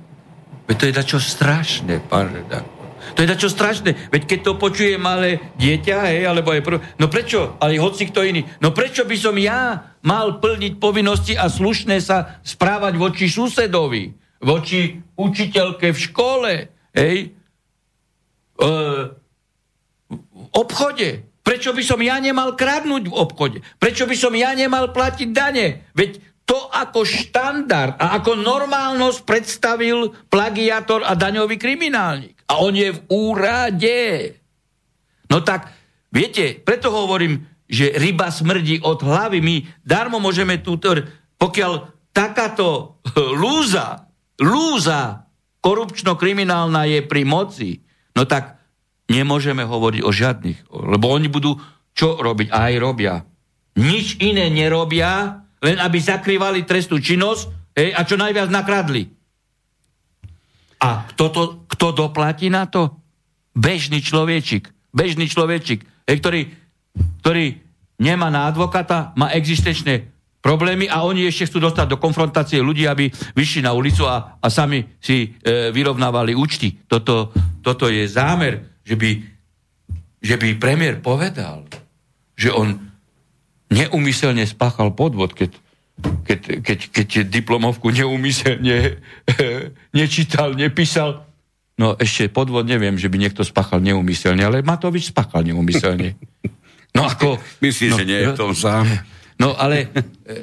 [0.65, 2.89] Veď to je dačo strašné, pán redaktor.
[3.13, 4.09] To je dačo strašné.
[4.09, 6.77] Veď keď to počuje malé dieťa, hej, alebo aj prv...
[6.97, 7.53] No prečo?
[7.61, 8.41] Ale hoci kto iný.
[8.57, 15.01] No prečo by som ja mal plniť povinnosti a slušné sa správať voči susedovi, voči
[15.17, 16.51] učiteľke v škole,
[16.93, 17.17] hej?
[17.25, 18.63] E,
[20.05, 21.25] v obchode.
[21.41, 23.57] Prečo by som ja nemal kradnúť v obchode?
[23.81, 25.89] Prečo by som ja nemal platiť dane?
[25.93, 32.37] Veď to ako štandard a ako normálnosť predstavil plagiátor a daňový kriminálnik.
[32.45, 34.01] A on je v úrade.
[35.25, 35.73] No tak,
[36.13, 39.41] viete, preto hovorím, že ryba smrdí od hlavy.
[39.41, 40.93] My darmo môžeme túto,
[41.41, 43.01] pokiaľ takáto
[43.41, 44.05] lúza,
[44.41, 45.25] lúza
[45.63, 47.81] korupčno-kriminálna je pri moci,
[48.13, 48.61] no tak
[49.09, 50.59] nemôžeme hovoriť o žiadnych.
[50.69, 51.57] Lebo oni budú
[51.95, 52.51] čo robiť?
[52.51, 53.23] Aj robia.
[53.79, 59.09] Nič iné nerobia, len aby zakrývali trestnú činnosť hej, a čo najviac nakradli.
[60.83, 61.41] A kto, to,
[61.71, 62.99] kto doplatí na to?
[63.55, 64.69] Bežný človečik.
[64.95, 66.41] Bežný človečik, hej, ktorý,
[67.23, 67.45] ktorý
[67.99, 70.14] nemá na advokata, má existenčné
[70.45, 74.47] problémy a oni ešte chcú dostať do konfrontácie ľudí, aby vyšli na ulicu a, a
[74.53, 76.85] sami si e, vyrovnávali účty.
[76.85, 77.33] Toto,
[77.65, 79.09] toto je zámer, že by,
[80.21, 81.65] že by premiér povedal,
[82.37, 82.77] že on
[83.73, 85.57] neumyselne spáchal podvod, keď,
[86.29, 89.01] keď, keď, keď diplomovku neumyselne
[89.97, 91.25] nečítal, nepísal.
[91.75, 96.13] No ešte podvod neviem, že by niekto spáchal neumyselne, ale Matovič spáchal neumyselne.
[96.95, 97.35] No ako...
[97.59, 98.87] Myslíš, no, že nie je v tom sám?
[99.39, 99.91] No ale,
[100.25, 100.33] e,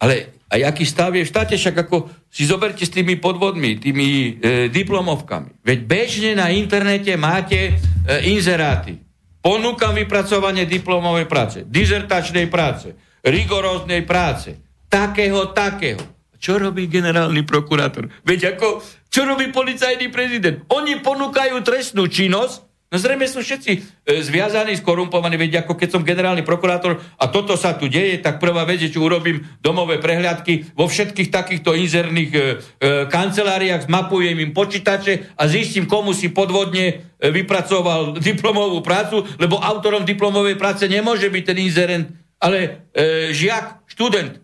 [0.00, 4.06] ale a jaký stav je v štáte, však ako si zoberte s tými podvodmi, tými
[4.06, 4.30] e,
[4.70, 5.66] diplomovkami.
[5.66, 7.72] Veď bežne na internete máte e,
[8.30, 8.94] inzeráty.
[9.42, 12.94] Ponúkam vypracovanie diplomovej práce, dizertačnej práce,
[13.26, 14.56] rigoróznej práce,
[14.88, 16.00] takého, takého.
[16.40, 18.08] Čo robí generálny prokurátor?
[18.22, 20.62] Veď ako, čo robí policajný prezident?
[20.70, 22.62] Oni ponúkajú trestnú činnosť,
[22.92, 23.80] No zrejme sú všetci e,
[24.22, 28.62] zviazaní, skorumpovaní, veď ako keď som generálny prokurátor a toto sa tu deje, tak prvá
[28.62, 32.44] vec je, čo urobím domové prehľadky vo všetkých takýchto inzerných e, e,
[33.10, 36.86] kanceláriách, zmapujem im počítače a zistím, komu si podvodne
[37.18, 42.06] e, vypracoval diplomovú prácu, lebo autorom diplomovej práce nemôže byť ten inzerent,
[42.38, 44.38] ale e, žiak, študent.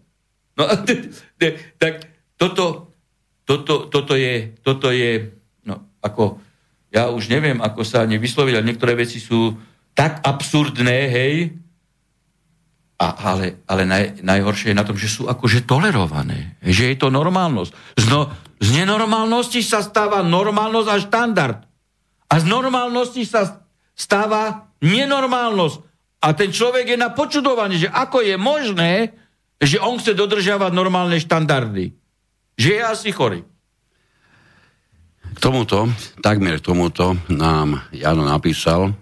[0.59, 0.67] No,
[1.83, 1.95] tak
[2.35, 2.97] toto,
[3.47, 6.50] toto, toto je, toto je, no, ako
[6.91, 9.55] ja už neviem, ako sa ani vysloviť, ale niektoré veci sú
[9.95, 11.35] tak absurdné, hej,
[13.01, 16.61] a, ale, ale naj, najhoršie je na tom, že sú akože tolerované.
[16.61, 17.73] Že je to normálnosť.
[17.97, 18.29] Z, no,
[18.61, 21.59] z nenormálnosti sa stáva normálnosť a štandard.
[22.29, 23.65] A z normálnosti sa
[23.97, 25.77] stáva nenormálnosť.
[26.21, 29.17] A ten človek je na počudovanie, že ako je možné,
[29.57, 31.97] že on chce dodržiavať normálne štandardy.
[32.61, 33.41] Že je asi chorý.
[35.41, 35.89] Tomuto,
[36.21, 38.93] takmer k tomuto nám Jano napísal,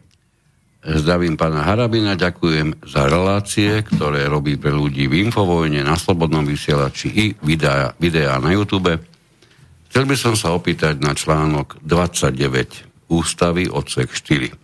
[0.79, 7.09] Zdravím pána Harabina, ďakujem za relácie, ktoré robí pre ľudí v Infovojne, na Slobodnom vysielači
[7.11, 8.95] i videa, videá na YouTube.
[9.91, 14.55] Chcel by som sa opýtať na článok 29 Ústavy odsek 4.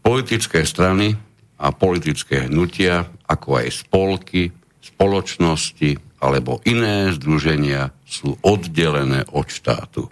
[0.00, 1.12] Politické strany
[1.60, 4.48] a politické hnutia, ako aj spolky,
[4.80, 10.08] spoločnosti alebo iné združenia sú oddelené od štátu.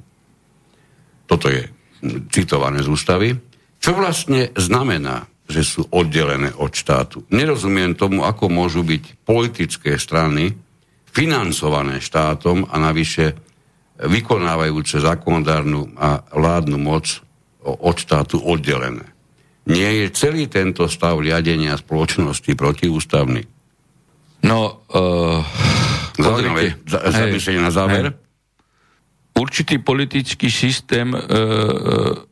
[1.27, 1.66] Toto je
[2.31, 3.28] citované z ústavy.
[3.82, 7.23] Čo vlastne znamená, že sú oddelené od štátu?
[7.31, 10.55] Nerozumiem tomu, ako môžu byť politické strany
[11.11, 13.35] financované štátom a navyše
[13.97, 17.23] vykonávajúce zákonodárnu a vládnu moc
[17.62, 19.07] od štátu oddelené.
[19.66, 23.43] Nie je celý tento stav riadenia spoločnosti protiústavný?
[24.47, 25.43] No, uh,
[26.16, 28.05] Zaujímavé zamyslenie na záver.
[28.15, 28.26] Hej
[29.37, 31.23] určitý politický systém e, e,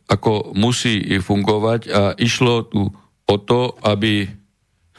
[0.08, 2.88] ako musí fungovať a išlo tu
[3.24, 4.24] o to, aby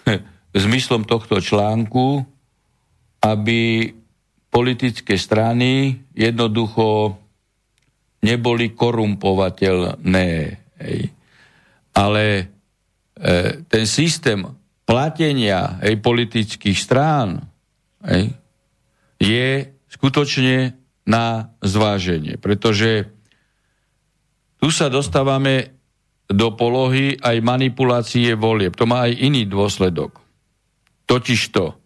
[0.65, 2.21] zmyslom tohto článku,
[3.25, 3.89] aby
[4.53, 7.17] politické strany jednoducho
[8.23, 10.29] neboli korumpovateľné.
[10.79, 10.99] Hej.
[11.97, 12.43] Ale e,
[13.65, 14.45] ten systém
[14.85, 17.41] platenia hej, politických strán
[18.05, 18.31] hej,
[19.17, 19.49] je
[19.89, 22.41] skutočne na zváženie.
[22.41, 23.09] Pretože
[24.59, 25.77] tu sa dostávame
[26.25, 28.73] do polohy aj manipulácie volieb.
[28.73, 30.17] To má aj iný dôsledok.
[31.05, 31.77] Totižto,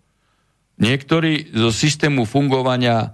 [0.80, 3.08] niektorí zo systému fungovania e,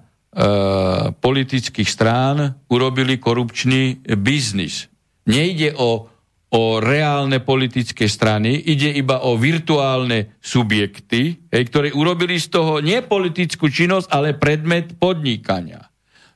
[1.17, 4.85] politických strán urobili korupčný biznis.
[5.25, 6.05] Nejde o,
[6.53, 13.01] o reálne politické strany, ide iba o virtuálne subjekty, hej, ktoré urobili z toho nie
[13.01, 15.84] politickú činnosť, ale predmet podnikania.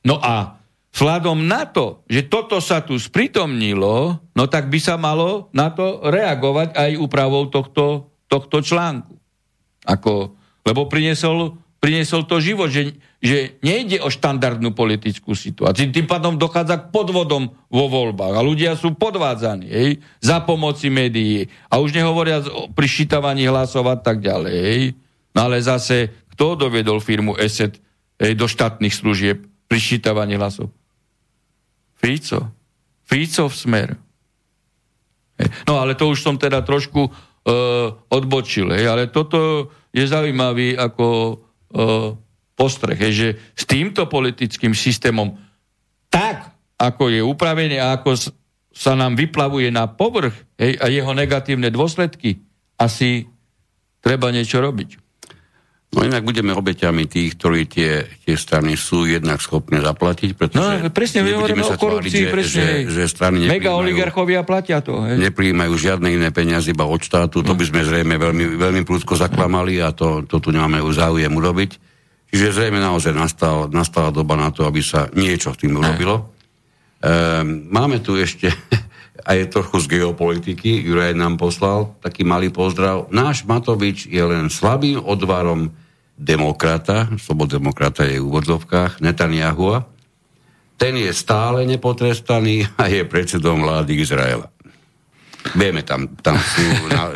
[0.04, 0.60] No a
[0.90, 6.02] vzhľadom na to, že toto sa tu spritomnilo, no tak by sa malo na to
[6.02, 9.14] reagovať aj úpravou tohto, tohto článku.
[9.86, 15.88] Ako, lebo priniesol, priniesol to život, že, že nejde o štandardnú politickú situáciu.
[15.88, 19.90] Tým pádom dochádza k podvodom vo voľbách a ľudia sú podvádzaní hej,
[20.20, 21.48] za pomoci médií.
[21.72, 24.56] A už nehovoria o prišítávaní hlasov a tak ďalej.
[24.56, 24.82] Hej.
[25.32, 27.80] No ale zase kto dovedol firmu ESET
[28.20, 30.74] hej, do štátnych služieb pri ščítavaní hlasov?
[31.94, 32.50] Fico.
[33.06, 33.88] Fico v smer.
[35.70, 37.14] No ale to už som teda trošku uh,
[38.10, 41.06] odbočil, hej, ale toto je zaujímavý ako
[41.38, 42.12] uh,
[42.58, 45.32] postreh, hej, že s týmto politickým systémom
[46.12, 48.18] tak, ako je upravený a ako
[48.74, 52.42] sa nám vyplavuje na povrch hej, a jeho negatívne dôsledky,
[52.76, 53.30] asi
[54.04, 55.09] treba niečo robiť.
[55.90, 60.94] No inak budeme obeťami tých, ktorí tie, tie strany sú jednak schopné zaplatiť, pretože No
[60.94, 62.62] presne, my hovoríme o korupcii, tváriť, presne.
[62.86, 65.02] že, že strany Mega oligarchovia platia to.
[65.02, 65.18] Hej.
[65.18, 67.42] nepríjmajú žiadne iné peniaze iba od štátu.
[67.42, 71.32] To by sme zrejme veľmi, veľmi prúdko zaklamali a to, to tu nemáme už záujem
[71.34, 71.70] urobiť.
[72.30, 76.30] Čiže zrejme naozaj nastal, nastala doba na to, aby sa niečo s tým urobilo.
[77.02, 78.46] Ehm, máme tu ešte
[79.24, 80.80] aj trochu z geopolitiky.
[80.80, 83.08] Juraj nám poslal taký malý pozdrav.
[83.12, 85.72] Náš Matovič je len slabým odvarom
[86.20, 89.88] demokrata, slobodemokrata je v úvodzovkách, Netanyahua.
[90.76, 94.48] Ten je stále nepotrestaný a je predsedom vlády Izraela.
[95.56, 96.64] Vieme, tam, tam sú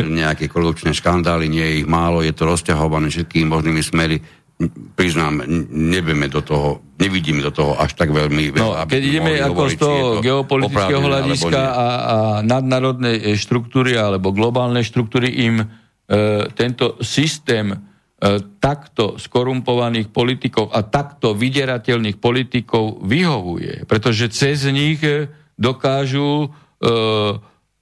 [0.09, 4.17] nejaké korupčné škandály, nie je ich málo, je to rozťahované všetkými možnými smery.
[4.95, 8.77] Priznám, nevieme do toho, nevidíme do toho až tak veľmi No, veľa.
[8.85, 13.95] aby keď ideme ako hovoriť, z toho to geopolitického hľadiska a, a nadnárodnej e, štruktúry
[13.95, 15.66] alebo globálnej štruktúry im e,
[16.53, 17.78] tento systém e,
[18.59, 23.85] takto skorumpovaných politikov a takto vyderateľných politikov vyhovuje.
[23.85, 26.49] Pretože cez nich e, dokážu e,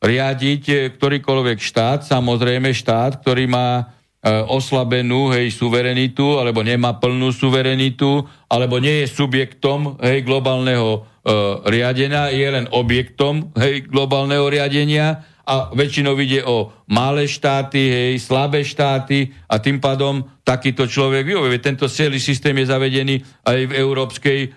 [0.02, 3.86] riadiť ktorýkoľvek štát, samozrejme štát, ktorý má
[4.30, 10.98] oslabenú hej, suverenitu, alebo nemá plnú suverenitu, alebo nie je subjektom hej, globálneho e,
[11.66, 18.62] riadenia, je len objektom hej, globálneho riadenia a väčšinou ide o malé štáty, hej, slabé
[18.62, 21.58] štáty a tým pádom takýto človek vyhovuje.
[21.58, 24.48] Tento celý systém je zavedený aj v Európskej e,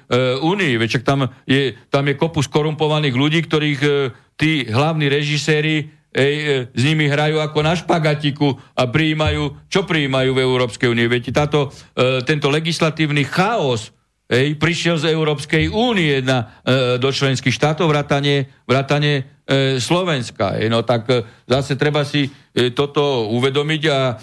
[0.45, 0.77] únii.
[0.77, 3.89] Veď tam je, tam je kopus korumpovaných ľudí, ktorých e,
[4.37, 10.31] tí hlavní režiséri ej, e, s nimi hrajú ako na špagatiku a prijímajú, čo prijímajú
[10.31, 11.11] v Európskej únie.
[11.11, 13.91] Viete, táto, e, tento legislatívny chaos
[14.31, 19.11] ej, prišiel z Európskej únie na, e, do členských štátov vrátane, vrátane
[19.45, 20.57] e, Slovenska.
[20.57, 24.13] Ej, no tak e, zase treba si e, toto uvedomiť a e,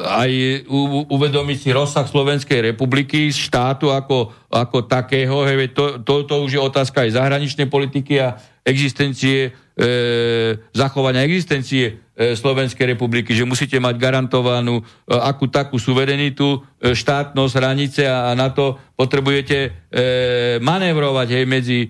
[0.00, 0.30] aj
[0.66, 5.46] u, uvedomiť si rozsah Slovenskej republiky, štátu ako, ako takého.
[5.46, 9.88] Hej, to, to, to už je otázka aj zahraničnej politiky a existencie, e,
[10.70, 11.92] zachovania existencie e,
[12.38, 14.84] Slovenskej republiky, že musíte mať garantovanú e,
[15.14, 19.70] akú takú suverenitu, e, štátnosť, hranice a, a na to potrebujete e,
[20.62, 21.88] manévrovať hej, medzi e,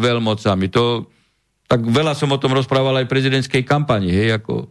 [0.00, 0.66] veľmocami.
[0.72, 1.08] To,
[1.70, 4.10] tak veľa som o tom rozprával aj v prezidentskej kampani.
[4.10, 4.66] Hej, ako,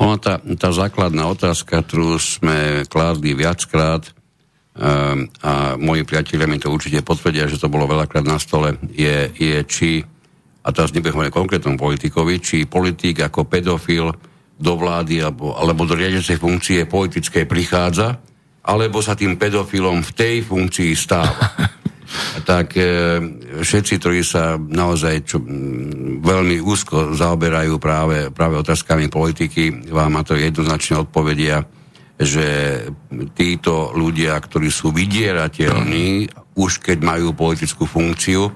[0.00, 4.08] Ona tá, tá základná otázka, ktorú sme kládli viackrát,
[4.72, 9.28] um, a moji priatelia mi to určite potvrdia, že to bolo veľakrát na stole, je,
[9.36, 9.90] je či,
[10.60, 14.12] a teraz nebudem hovoriť konkrétnom politikovi, či politik ako pedofil
[14.60, 18.20] do vlády alebo, alebo do riadecej funkcie politickej prichádza,
[18.60, 21.48] alebo sa tým pedofilom v tej funkcii stáva.
[22.50, 22.84] tak e,
[23.62, 30.22] všetci, ktorí sa naozaj čo, m, veľmi úzko zaoberajú práve, práve otázkami politiky, vám na
[30.26, 31.64] to jednoznačne odpovedia,
[32.20, 32.46] že
[33.32, 38.52] títo ľudia, ktorí sú vydierateľní, už keď majú politickú funkciu,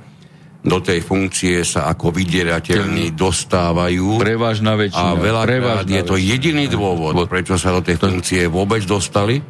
[0.65, 4.17] do tej funkcie sa ako vydierateľní dostávajú.
[4.17, 5.13] prevažná väčšina.
[5.13, 6.31] A veľakrát je to väčšina.
[6.33, 9.45] jediný dôvod, prečo sa do tej funkcie vôbec dostali.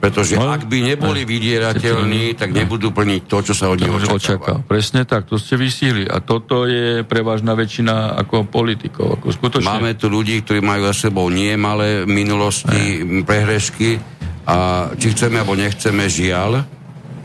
[0.00, 4.16] Pretože No, ak by neboli vydierateľní, tak nebudú plniť to, čo sa od nich očakáva.
[4.16, 4.58] očakáva.
[4.64, 6.08] Presne tak, to ste vysíli.
[6.08, 9.20] A toto je prevažná väčšina ako politikov.
[9.20, 9.68] Ako skutočne.
[9.68, 14.00] Máme tu ľudí, ktorí majú za sebou nie malé minulosti, m, prehrešky
[14.48, 16.64] a či chceme alebo nechceme, žiaľ,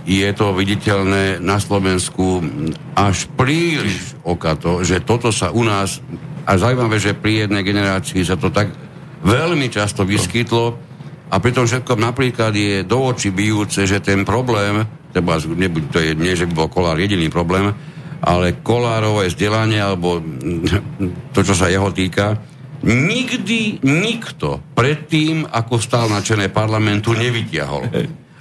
[0.05, 2.45] je to viditeľné na Slovensku
[2.93, 5.99] až príliš okato, že toto sa u nás,
[6.45, 8.69] a zaujímavé, že pri jednej generácii sa to tak
[9.25, 10.77] veľmi často vyskytlo
[11.33, 15.41] a pritom všetkom napríklad je do očí bijúce, že ten problém, teda
[15.89, 17.73] to je, nie, že by bol Kolár jediný problém,
[18.21, 20.21] ale Kolárové vzdelanie, alebo
[21.33, 22.37] to, čo sa jeho týka,
[22.85, 27.89] nikdy nikto predtým, ako stál na čele parlamentu, nevytiahol.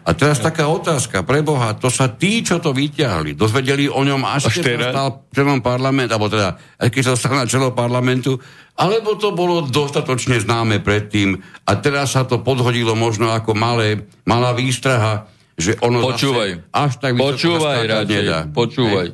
[0.04, 4.20] A teraz taká otázka, pre Boha, to sa tí, čo to vyťahli, dozvedeli o ňom
[4.28, 8.36] až, Až keď sa stal členom parlamentu, alebo teda, keď sa stal na čelo parlamentu,
[8.76, 14.52] alebo to bolo dostatočne známe predtým a teraz sa to podhodilo možno ako malé, malá
[14.52, 15.24] výstraha,
[15.56, 16.50] že ono Počúvaj.
[16.52, 18.12] zase až tak Počúvaj, radšej.
[18.12, 18.38] nedá.
[18.52, 19.06] Počúvaj.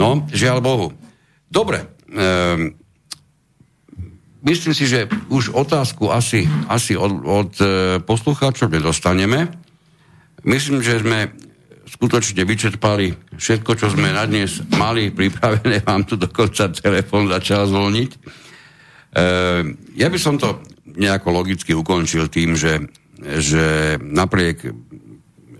[0.00, 0.86] No, žiaľ Bohu.
[1.50, 1.84] Dobre.
[2.08, 2.72] Um,
[4.48, 7.66] myslím si, že už otázku asi, asi od, od e,
[8.00, 9.50] poslucháčov nedostaneme.
[10.46, 11.32] Myslím, že sme
[11.90, 15.82] skutočne vyčerpali všetko, čo sme na dnes mali pripravené.
[15.88, 18.10] Vám tu dokonca telefon začal zvoniť.
[18.14, 18.18] E,
[19.98, 22.78] ja by som to nejako logicky ukončil tým, že,
[23.20, 24.70] že napriek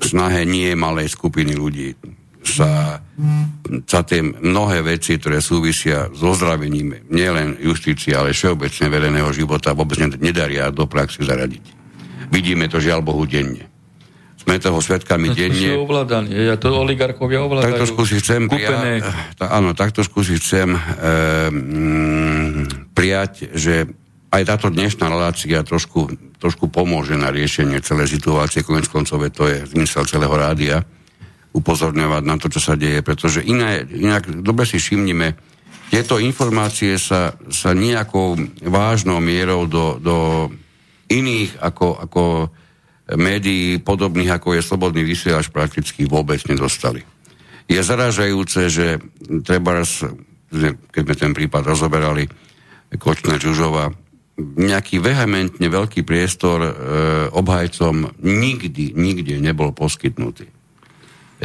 [0.01, 1.93] snahe nie malej skupiny ľudí
[2.41, 2.99] sa,
[3.85, 10.01] sa tie mnohé veci, ktoré súvisia s ozdravením nielen justície, ale všeobecne verejného života vôbec
[10.19, 11.65] nedaria do praxi zaradiť.
[12.33, 13.69] Vidíme to žiaľ Bohu denne.
[14.41, 15.53] Sme toho svetkami To denne.
[15.53, 16.33] sú ovládaní.
[16.33, 17.77] Ja to oligarchovia ovládajú.
[17.77, 19.05] Tak trošku si chcem prijať,
[19.37, 20.81] áno, tak trošku si chcem e,
[22.97, 23.85] prijať, že
[24.31, 26.09] aj táto dnešná relácia trošku,
[26.41, 30.87] trošku pomôže na riešenie celej situácie, konec koncov to je zmysel celého rádia,
[31.51, 35.35] upozorňovať na to, čo sa deje, pretože iné, inak dobre si všimnime,
[35.91, 40.17] tieto informácie sa, sa nejakou vážnou mierou do, do
[41.11, 42.23] iných ako, ako
[43.17, 47.03] médií podobných, ako je Slobodný vysielač, prakticky vôbec nedostali.
[47.71, 48.99] Je zaražajúce, že
[49.47, 49.83] treba,
[50.91, 52.27] keď sme ten prípad rozoberali,
[52.99, 53.95] Kočner Žužova,
[54.41, 56.73] nejaký vehementne veľký priestor e,
[57.31, 60.49] obhajcom nikdy, nikde nebol poskytnutý.
[60.49, 60.61] E,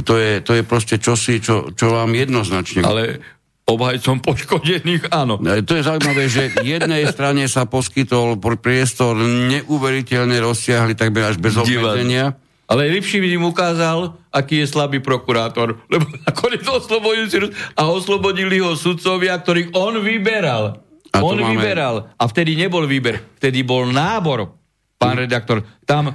[0.04, 2.84] To je, to je proste čosi, čo, čo vám jednoznačne...
[2.84, 3.24] Ale
[3.66, 5.42] obhajcom poškodených, áno.
[5.42, 11.42] E, To je zaujímavé, že jednej strane sa poskytol pr- priestor neuveriteľne rozsiahli, takmer až
[11.42, 12.38] bez obmedzenia.
[12.66, 19.38] Ale Lipšic im ukázal, aký je slabý prokurátor, lebo nakoniec oslobodili a oslobodili ho sudcovia,
[19.38, 20.82] ktorých on vyberal.
[21.10, 21.96] A on máme- vyberal.
[22.18, 24.52] A vtedy nebol výber, vtedy bol nábor,
[24.98, 25.64] pán redaktor.
[25.86, 26.12] Tam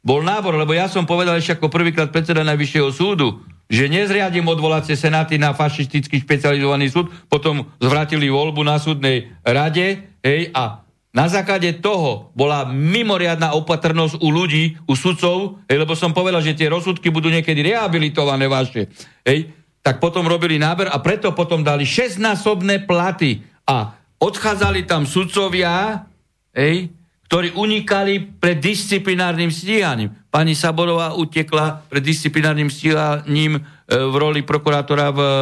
[0.00, 4.94] bol nábor, lebo ja som povedal ešte ako prvýkrát predseda Najvyššieho súdu, že nezriadím odvolacie
[4.94, 10.86] senáty na fašistický špecializovaný súd, potom zvrátili voľbu na súdnej rade, hej, a
[11.16, 16.52] na základe toho bola mimoriadná opatrnosť u ľudí, u sudcov, hej, lebo som povedal, že
[16.52, 18.92] tie rozsudky budú niekedy rehabilitované vaše.
[19.24, 26.04] Hej, tak potom robili náber a preto potom dali 6-násobné platy a odchádzali tam sudcovia,
[26.52, 26.92] hej,
[27.26, 30.14] ktorí unikali pred disciplinárnym stíhaním.
[30.36, 33.60] Pani Saborová utekla pred disciplinárnym stíhaním e,
[33.96, 35.32] v roli prokurátora v e,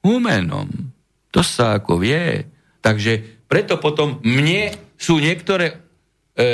[0.00, 0.72] Humenom.
[1.28, 2.40] To sa ako vie.
[2.80, 5.76] Takže preto potom mne sú niektoré,
[6.32, 6.50] e, e,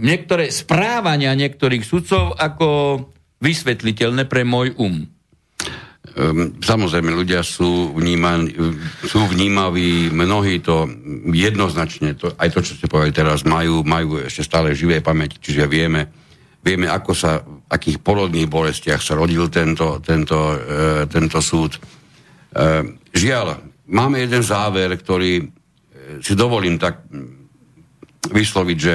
[0.00, 3.04] niektoré správania niektorých sudcov ako
[3.44, 5.04] vysvetliteľné pre môj um.
[6.16, 8.56] Um, samozrejme, ľudia sú, vnímaní,
[9.04, 10.88] sú vnímaví, mnohí to
[11.28, 15.68] jednoznačne, to, aj to, čo ste povedali teraz, majú, majú ešte stále živé pamäti, čiže
[15.68, 16.24] vieme,
[16.66, 20.58] vieme, ako sa, v akých porodných bolestiach sa rodil tento, tento, e,
[21.06, 21.78] tento súd.
[21.78, 21.80] E,
[23.14, 25.44] žiaľ, máme jeden záver, ktorý e,
[26.18, 28.94] si dovolím tak mm, vysloviť, že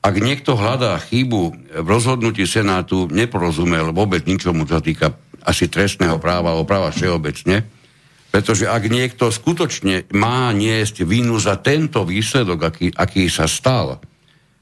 [0.00, 1.42] ak niekto hľadá chybu
[1.82, 5.12] v rozhodnutí Senátu, neporozumel vôbec ničomu, čo týka
[5.44, 7.66] asi trestného práva alebo práva všeobecne,
[8.30, 13.98] pretože ak niekto skutočne má niesť vinu za tento výsledok, aký, aký sa stal,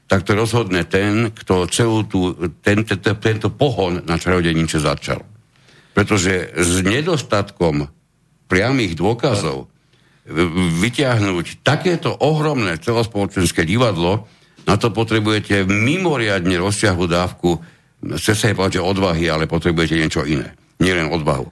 [0.05, 5.25] tak to rozhodne ten, kto celú tú, ten, ten, tento pohon na čarodejniče začal.
[5.97, 7.89] Pretože s nedostatkom
[8.45, 9.71] priamých dôkazov
[10.81, 14.25] vyťahnuť takéto ohromné celospoločenské divadlo,
[14.65, 17.61] na to potrebujete mimoriadne rozsiahlu dávku,
[18.17, 20.57] chce sa povedať, odvahy, ale potrebujete niečo iné.
[20.81, 21.49] Nielen odvahu.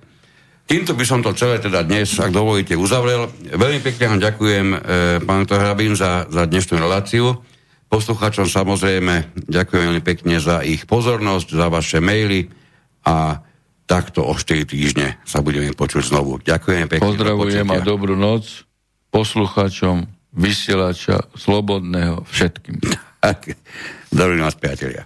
[0.64, 3.30] Týmto by som to celé teda dnes, ak dovolíte, uzavrel.
[3.52, 4.78] Veľmi pekne vám ďakujem, e,
[5.22, 7.44] pán Hrabín, za, za dnešnú reláciu.
[7.94, 12.50] Poslucháčom samozrejme ďakujem veľmi pekne za ich pozornosť, za vaše maily
[13.06, 13.38] a
[13.86, 16.42] takto o 4 týždne sa budeme počuť znovu.
[16.42, 17.06] Ďakujem pekne.
[17.06, 18.66] Pozdravujem a dobrú noc
[19.14, 22.82] poslucháčom vysielača Slobodného všetkým.
[23.22, 23.54] Tak,
[24.42, 25.06] noc, priatelia.